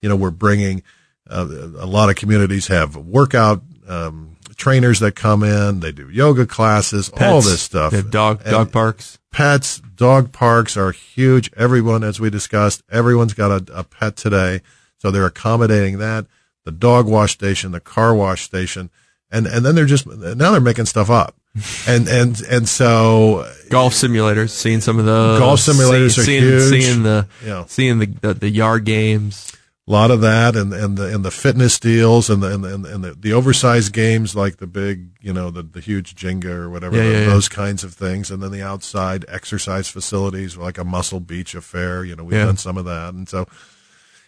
You 0.01 0.09
know, 0.09 0.15
we're 0.15 0.31
bringing 0.31 0.81
uh, 1.29 1.47
a 1.77 1.85
lot 1.85 2.09
of 2.09 2.15
communities 2.15 2.67
have 2.67 2.95
workout 2.95 3.61
um, 3.87 4.30
trainers 4.61 4.99
that 4.99 5.15
come 5.15 5.43
in. 5.43 5.79
They 5.79 5.91
do 5.91 6.07
yoga 6.09 6.45
classes, 6.45 7.09
all 7.19 7.41
this 7.41 7.61
stuff. 7.61 7.91
They 7.91 7.97
have 7.97 8.11
dog 8.11 8.41
And- 8.43 8.51
dog 8.51 8.71
parks. 8.71 9.17
pets, 9.31 9.81
dog 9.95 10.31
parks 10.31 10.77
are 10.77 10.91
huge. 10.91 11.49
Everyone, 11.57 12.03
as 12.03 12.19
we 12.19 12.29
discussed, 12.29 12.83
everyone's 12.91 13.33
got 13.33 13.51
a, 13.69 13.79
a 13.79 13.83
pet 13.83 14.15
today. 14.15 14.61
So 14.99 15.09
they're 15.11 15.25
accommodating 15.25 15.97
that. 15.97 16.27
The 16.63 16.71
dog 16.71 17.07
wash 17.07 17.31
station, 17.33 17.71
the 17.71 17.79
car 17.79 18.13
wash 18.13 18.43
station. 18.43 18.91
And, 19.31 19.47
and 19.47 19.65
then 19.65 19.73
they're 19.75 19.85
just, 19.85 20.05
now 20.05 20.51
they're 20.51 20.61
making 20.61 20.85
stuff 20.85 21.09
up. 21.09 21.35
And, 21.87 22.07
and, 22.07 22.39
and 22.49 22.69
so 22.69 23.45
Golf 23.69 23.93
simulators. 23.93 24.51
Seeing 24.51 24.79
some 24.79 24.99
of 24.99 25.05
those. 25.05 25.39
Golf 25.39 25.59
simulators 25.59 26.17
are 26.17 26.23
seeing, 26.23 26.43
huge. 26.43 26.69
Seeing 26.69 27.03
the 27.03 27.27
Yeah. 27.43 27.65
seeing 27.67 27.99
the, 27.99 28.05
the 28.05 28.33
the 28.35 28.49
yard 28.49 28.85
games. 28.85 29.51
A 29.87 29.91
lot 29.91 30.11
of 30.11 30.21
that 30.21 30.55
and, 30.55 30.71
and 30.73 30.95
the, 30.97 31.13
and 31.13 31.25
the 31.25 31.31
fitness 31.31 31.79
deals 31.79 32.29
and 32.29 32.41
the, 32.43 32.53
and 32.53 32.63
the, 32.63 32.93
and 32.93 33.03
the, 33.03 33.13
the 33.13 33.33
oversized 33.33 33.91
games 33.93 34.35
like 34.35 34.57
the 34.57 34.67
big, 34.67 35.09
you 35.21 35.33
know, 35.33 35.49
the, 35.49 35.63
the 35.63 35.79
huge 35.79 36.13
Jenga 36.15 36.45
or 36.45 36.69
whatever, 36.69 36.95
Yeah, 36.95 37.03
yeah, 37.03 37.19
yeah. 37.21 37.25
those 37.25 37.49
kinds 37.49 37.83
of 37.83 37.93
things. 37.93 38.29
And 38.29 38.43
then 38.43 38.51
the 38.51 38.61
outside 38.61 39.25
exercise 39.27 39.89
facilities 39.89 40.55
like 40.55 40.77
a 40.77 40.83
Muscle 40.83 41.19
Beach 41.19 41.55
affair, 41.55 42.05
you 42.05 42.15
know, 42.15 42.23
we've 42.23 42.37
Yeah. 42.37 42.45
done 42.45 42.57
some 42.57 42.77
of 42.77 42.85
that. 42.85 43.13
And 43.15 43.27
so 43.27 43.47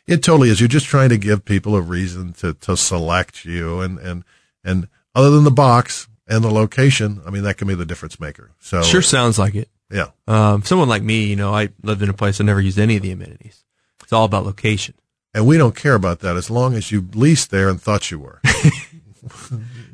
it 0.07 0.23
totally 0.23 0.49
is. 0.49 0.59
You're 0.59 0.67
just 0.67 0.87
trying 0.87 1.09
to 1.09 1.17
give 1.17 1.45
people 1.45 1.75
a 1.75 1.81
reason 1.81 2.33
to, 2.33 2.55
to 2.55 2.75
select 2.75 3.45
you 3.45 3.79
and, 3.79 3.99
and, 3.99 4.23
and 4.63 4.87
other 5.13 5.29
than 5.29 5.43
the 5.43 5.51
box 5.51 6.07
and 6.27 6.43
the 6.43 6.49
location, 6.51 7.21
I 7.27 7.29
mean, 7.29 7.43
that 7.43 7.57
can 7.57 7.67
be 7.67 7.75
the 7.75 7.85
difference 7.85 8.19
maker. 8.19 8.51
So 8.59 8.81
Sure 8.81 9.03
sounds 9.03 9.37
like 9.37 9.53
it. 9.53 9.69
yeah. 9.91 10.07
Um, 10.27 10.63
someone 10.63 10.89
like 10.89 11.03
me, 11.03 11.25
you 11.25 11.35
know, 11.35 11.53
I 11.53 11.69
lived 11.83 12.01
in 12.01 12.09
a 12.09 12.13
place 12.13 12.41
I 12.41 12.43
never 12.43 12.59
used 12.59 12.79
any 12.79 12.95
of 12.95 13.03
the 13.03 13.11
amenities. 13.11 13.63
It's 14.01 14.11
all 14.11 14.25
about 14.25 14.45
location. 14.45 14.95
And 15.33 15.47
we 15.47 15.57
don't 15.57 15.75
care 15.75 15.95
about 15.95 16.19
that 16.19 16.35
as 16.37 16.49
long 16.49 16.75
as 16.75 16.91
you 16.91 17.07
leased 17.15 17.49
there 17.51 17.67
and 17.69 17.81
thought 17.81 18.11
you 18.11 18.19
were. 18.19 18.39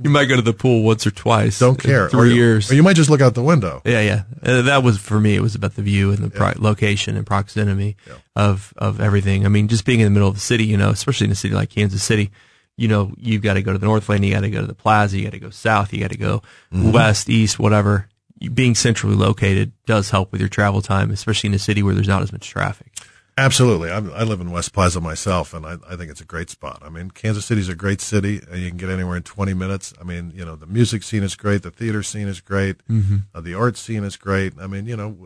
You 0.01 0.09
might 0.09 0.25
go 0.25 0.35
to 0.37 0.41
the 0.41 0.53
pool 0.53 0.83
once 0.83 1.05
or 1.05 1.11
twice. 1.11 1.59
Don't 1.59 1.83
in 1.83 1.89
care. 1.91 2.05
or 2.05 2.09
Three 2.09 2.29
you, 2.29 2.35
years. 2.35 2.71
Or 2.71 2.75
you 2.75 2.81
might 2.81 2.95
just 2.95 3.09
look 3.09 3.19
out 3.21 3.35
the 3.35 3.43
window. 3.43 3.81
Yeah, 3.85 3.99
yeah. 4.01 4.23
Uh, 4.41 4.61
that 4.63 4.81
was 4.81 4.97
for 4.97 5.19
me. 5.19 5.35
It 5.35 5.41
was 5.41 5.55
about 5.55 5.75
the 5.75 5.81
view 5.81 6.09
and 6.11 6.19
the 6.19 6.29
pro- 6.29 6.53
location 6.57 7.15
and 7.17 7.27
proximity 7.27 7.97
of 8.35 8.73
of 8.77 8.99
everything. 9.01 9.45
I 9.45 9.49
mean, 9.49 9.67
just 9.67 9.85
being 9.85 9.99
in 9.99 10.05
the 10.05 10.11
middle 10.11 10.29
of 10.29 10.35
the 10.35 10.39
city, 10.41 10.65
you 10.65 10.77
know, 10.77 10.89
especially 10.89 11.25
in 11.25 11.31
a 11.31 11.35
city 11.35 11.53
like 11.53 11.69
Kansas 11.69 12.01
City, 12.01 12.31
you 12.77 12.87
know, 12.87 13.11
you've 13.17 13.41
got 13.43 13.55
to 13.55 13.61
go 13.61 13.73
to 13.73 13.77
the 13.77 13.85
Northland, 13.85 14.23
you 14.25 14.33
got 14.33 14.39
to 14.41 14.49
go 14.49 14.61
to 14.61 14.67
the 14.67 14.73
Plaza, 14.73 15.17
you 15.17 15.25
got 15.25 15.33
to 15.33 15.39
go 15.39 15.49
south, 15.49 15.93
you 15.93 15.99
got 15.99 16.11
to 16.11 16.17
go 16.17 16.41
Mm-hmm. 16.73 16.91
west, 16.93 17.29
east, 17.29 17.59
whatever. 17.59 18.07
You- 18.39 18.49
Being 18.51 18.75
centrally 18.75 19.15
located 19.17 19.73
does 19.85 20.09
help 20.11 20.31
with 20.31 20.39
your 20.39 20.49
travel 20.49 20.81
time, 20.81 21.11
especially 21.11 21.49
in 21.49 21.53
a 21.53 21.59
city 21.59 21.83
where 21.83 21.93
there's 21.93 22.07
not 22.07 22.23
as 22.23 22.31
much 22.31 22.47
traffic. 22.49 22.93
Absolutely. 23.39 23.89
I'm, 23.89 24.11
I 24.13 24.23
live 24.23 24.41
in 24.41 24.51
West 24.51 24.73
Plaza 24.73 24.99
myself, 24.99 25.53
and 25.53 25.65
I, 25.65 25.77
I 25.89 25.95
think 25.95 26.11
it's 26.11 26.19
a 26.21 26.25
great 26.25 26.49
spot. 26.49 26.81
I 26.85 26.89
mean, 26.89 27.09
Kansas 27.11 27.45
City's 27.45 27.69
a 27.69 27.75
great 27.75 28.01
city, 28.01 28.41
and 28.51 28.59
you 28.61 28.67
can 28.69 28.77
get 28.77 28.89
anywhere 28.89 29.15
in 29.15 29.23
20 29.23 29.53
minutes. 29.53 29.93
I 29.99 30.03
mean, 30.03 30.31
you 30.35 30.43
know, 30.43 30.55
the 30.57 30.65
music 30.67 31.03
scene 31.03 31.23
is 31.23 31.35
great, 31.35 31.63
the 31.63 31.71
theater 31.71 32.03
scene 32.03 32.27
is 32.27 32.41
great, 32.41 32.85
Mm-hmm. 32.89 33.17
uh, 33.33 33.39
the 33.41 33.53
art 33.53 33.77
scene 33.77 34.03
is 34.03 34.17
great. 34.17 34.53
I 34.59 34.67
mean, 34.67 34.85
you 34.85 34.97
know, 34.97 35.17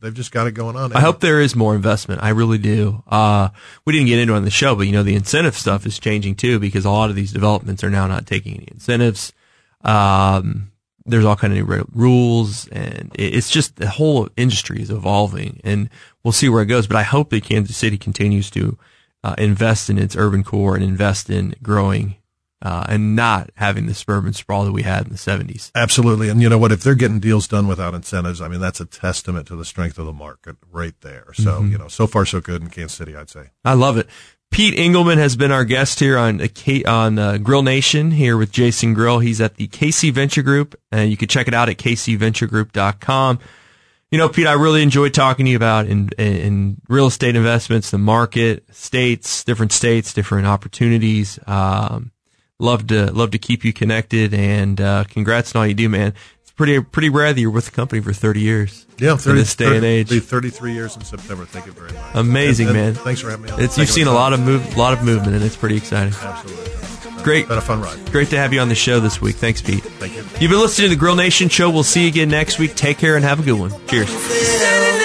they've 0.00 0.14
just 0.14 0.32
got 0.32 0.46
it 0.46 0.52
going 0.52 0.76
on. 0.76 0.92
I 0.94 1.00
hope 1.00 1.20
there 1.20 1.40
is 1.40 1.54
more 1.54 1.74
investment. 1.74 2.22
I 2.22 2.30
really 2.30 2.58
do. 2.58 3.02
Uh, 3.06 3.50
we 3.84 3.92
didn't 3.92 4.08
get 4.08 4.18
into 4.18 4.32
it 4.32 4.36
on 4.38 4.44
the 4.44 4.50
show, 4.50 4.74
but 4.74 4.86
you 4.86 4.92
know, 4.92 5.02
the 5.02 5.14
incentive 5.14 5.54
stuff 5.56 5.84
is 5.84 5.98
changing 5.98 6.36
too 6.36 6.58
because 6.58 6.84
a 6.86 6.90
lot 6.90 7.10
of 7.10 7.16
these 7.16 7.32
developments 7.32 7.84
are 7.84 7.90
now 7.90 8.06
not 8.06 8.26
taking 8.26 8.54
any 8.54 8.68
incentives. 8.70 9.32
Um, 9.82 10.71
there's 11.06 11.24
all 11.24 11.36
kind 11.36 11.52
of 11.56 11.68
new 11.68 11.84
rules 11.92 12.68
and 12.68 13.10
it's 13.14 13.50
just 13.50 13.76
the 13.76 13.88
whole 13.88 14.28
industry 14.36 14.80
is 14.80 14.90
evolving 14.90 15.60
and 15.64 15.88
we'll 16.22 16.32
see 16.32 16.48
where 16.48 16.62
it 16.62 16.66
goes. 16.66 16.86
But 16.86 16.96
I 16.96 17.02
hope 17.02 17.30
that 17.30 17.44
Kansas 17.44 17.76
City 17.76 17.98
continues 17.98 18.50
to, 18.50 18.78
uh, 19.24 19.34
invest 19.38 19.88
in 19.90 19.98
its 19.98 20.16
urban 20.16 20.42
core 20.44 20.74
and 20.74 20.84
invest 20.84 21.30
in 21.30 21.54
growing, 21.62 22.16
uh, 22.64 22.86
and 22.88 23.16
not 23.16 23.50
having 23.56 23.86
the 23.86 23.94
suburban 23.94 24.32
sprawl 24.32 24.64
that 24.64 24.70
we 24.72 24.82
had 24.82 25.06
in 25.06 25.10
the 25.12 25.18
seventies. 25.18 25.72
Absolutely. 25.74 26.28
And 26.28 26.40
you 26.40 26.48
know 26.48 26.58
what? 26.58 26.70
If 26.70 26.82
they're 26.84 26.94
getting 26.94 27.18
deals 27.18 27.48
done 27.48 27.66
without 27.66 27.92
incentives, 27.94 28.40
I 28.40 28.46
mean, 28.46 28.60
that's 28.60 28.80
a 28.80 28.84
testament 28.84 29.48
to 29.48 29.56
the 29.56 29.64
strength 29.64 29.98
of 29.98 30.06
the 30.06 30.12
market 30.12 30.56
right 30.70 30.94
there. 31.00 31.32
So, 31.34 31.60
Mm-hmm. 31.60 31.72
you 31.72 31.78
know, 31.78 31.88
so 31.88 32.06
far 32.06 32.24
so 32.24 32.40
good 32.40 32.62
in 32.62 32.68
Kansas 32.70 32.96
City, 32.96 33.16
I'd 33.16 33.30
say. 33.30 33.50
I 33.64 33.74
love 33.74 33.96
it. 33.98 34.08
Pete 34.52 34.78
Engelman 34.78 35.16
has 35.16 35.34
been 35.34 35.50
our 35.50 35.64
guest 35.64 35.98
here 35.98 36.18
on 36.18 36.42
uh, 36.42 36.46
on 36.86 37.18
uh, 37.18 37.38
Grill 37.38 37.62
Nation 37.62 38.10
here 38.10 38.36
with 38.36 38.52
Jason 38.52 38.92
Grill. 38.92 39.18
He's 39.18 39.40
at 39.40 39.56
the 39.56 39.66
KC 39.66 40.12
Venture 40.12 40.42
Group, 40.42 40.78
and 40.92 41.10
you 41.10 41.16
can 41.16 41.28
check 41.28 41.48
it 41.48 41.54
out 41.54 41.70
at 41.70 41.78
kcventuregroup.com. 41.78 43.38
You 44.10 44.18
know, 44.18 44.28
Pete, 44.28 44.46
I 44.46 44.52
really 44.52 44.82
enjoyed 44.82 45.14
talking 45.14 45.46
to 45.46 45.50
you 45.50 45.56
about 45.56 45.86
in, 45.86 46.10
in 46.18 46.76
real 46.86 47.06
estate 47.06 47.34
investments, 47.34 47.90
the 47.90 47.96
market, 47.96 48.64
states, 48.74 49.42
different 49.42 49.72
states, 49.72 50.12
different 50.12 50.46
opportunities. 50.46 51.38
Um, 51.46 52.12
love 52.58 52.86
to 52.88 53.10
love 53.10 53.30
to 53.30 53.38
keep 53.38 53.64
you 53.64 53.72
connected, 53.72 54.34
and 54.34 54.78
uh, 54.82 55.04
congrats 55.04 55.56
on 55.56 55.60
all 55.60 55.66
you 55.66 55.72
do, 55.72 55.88
man. 55.88 56.12
Pretty 56.56 56.80
pretty 56.80 57.08
rare 57.08 57.32
that 57.32 57.40
you're 57.40 57.50
with 57.50 57.64
the 57.64 57.70
company 57.70 58.00
for 58.02 58.12
30 58.12 58.40
years. 58.40 58.86
Yeah, 58.98 59.12
in 59.26 59.36
this 59.36 59.54
day 59.54 59.74
and 59.76 59.84
age. 59.84 60.08
33 60.10 60.74
years 60.74 60.94
in 60.96 61.02
September. 61.02 61.44
Thank 61.44 61.66
you 61.66 61.72
very 61.72 61.92
much. 61.92 62.02
Amazing, 62.14 62.68
And- 62.68 62.76
and 62.76 62.94
man. 62.96 63.04
Thanks 63.04 63.20
for 63.20 63.30
having 63.30 63.46
me 63.46 63.50
on. 63.50 63.60
It's 63.60 63.74
Thank 63.76 63.88
you've 63.88 63.94
seen 63.94 64.06
a 64.06 64.12
lot 64.12 64.32
of 64.32 64.40
move, 64.40 64.76
a 64.76 64.78
lot 64.78 64.92
of 64.92 65.02
movement, 65.02 65.34
and 65.34 65.42
it's 65.44 65.56
pretty 65.56 65.76
exciting. 65.76 66.14
Absolutely. 66.22 67.22
Great. 67.22 67.48
Been 67.48 67.58
a 67.58 67.60
fun 67.60 67.80
ride. 67.80 68.10
Great 68.12 68.30
to 68.30 68.36
have 68.36 68.52
you 68.52 68.60
on 68.60 68.68
the 68.68 68.74
show 68.74 69.00
this 69.00 69.20
week. 69.20 69.36
Thanks, 69.36 69.62
Pete. 69.62 69.82
Thank 69.84 70.14
you. 70.14 70.24
You've 70.40 70.50
been 70.50 70.60
listening 70.60 70.86
to 70.90 70.94
the 70.94 70.98
Grill 70.98 71.14
Nation 71.16 71.48
show. 71.48 71.70
We'll 71.70 71.84
see 71.84 72.02
you 72.02 72.08
again 72.08 72.28
next 72.28 72.58
week. 72.58 72.74
Take 72.74 72.98
care 72.98 73.14
and 73.16 73.24
have 73.24 73.40
a 73.40 73.42
good 73.42 73.52
one. 73.58 73.72
Cheers. 73.86 75.01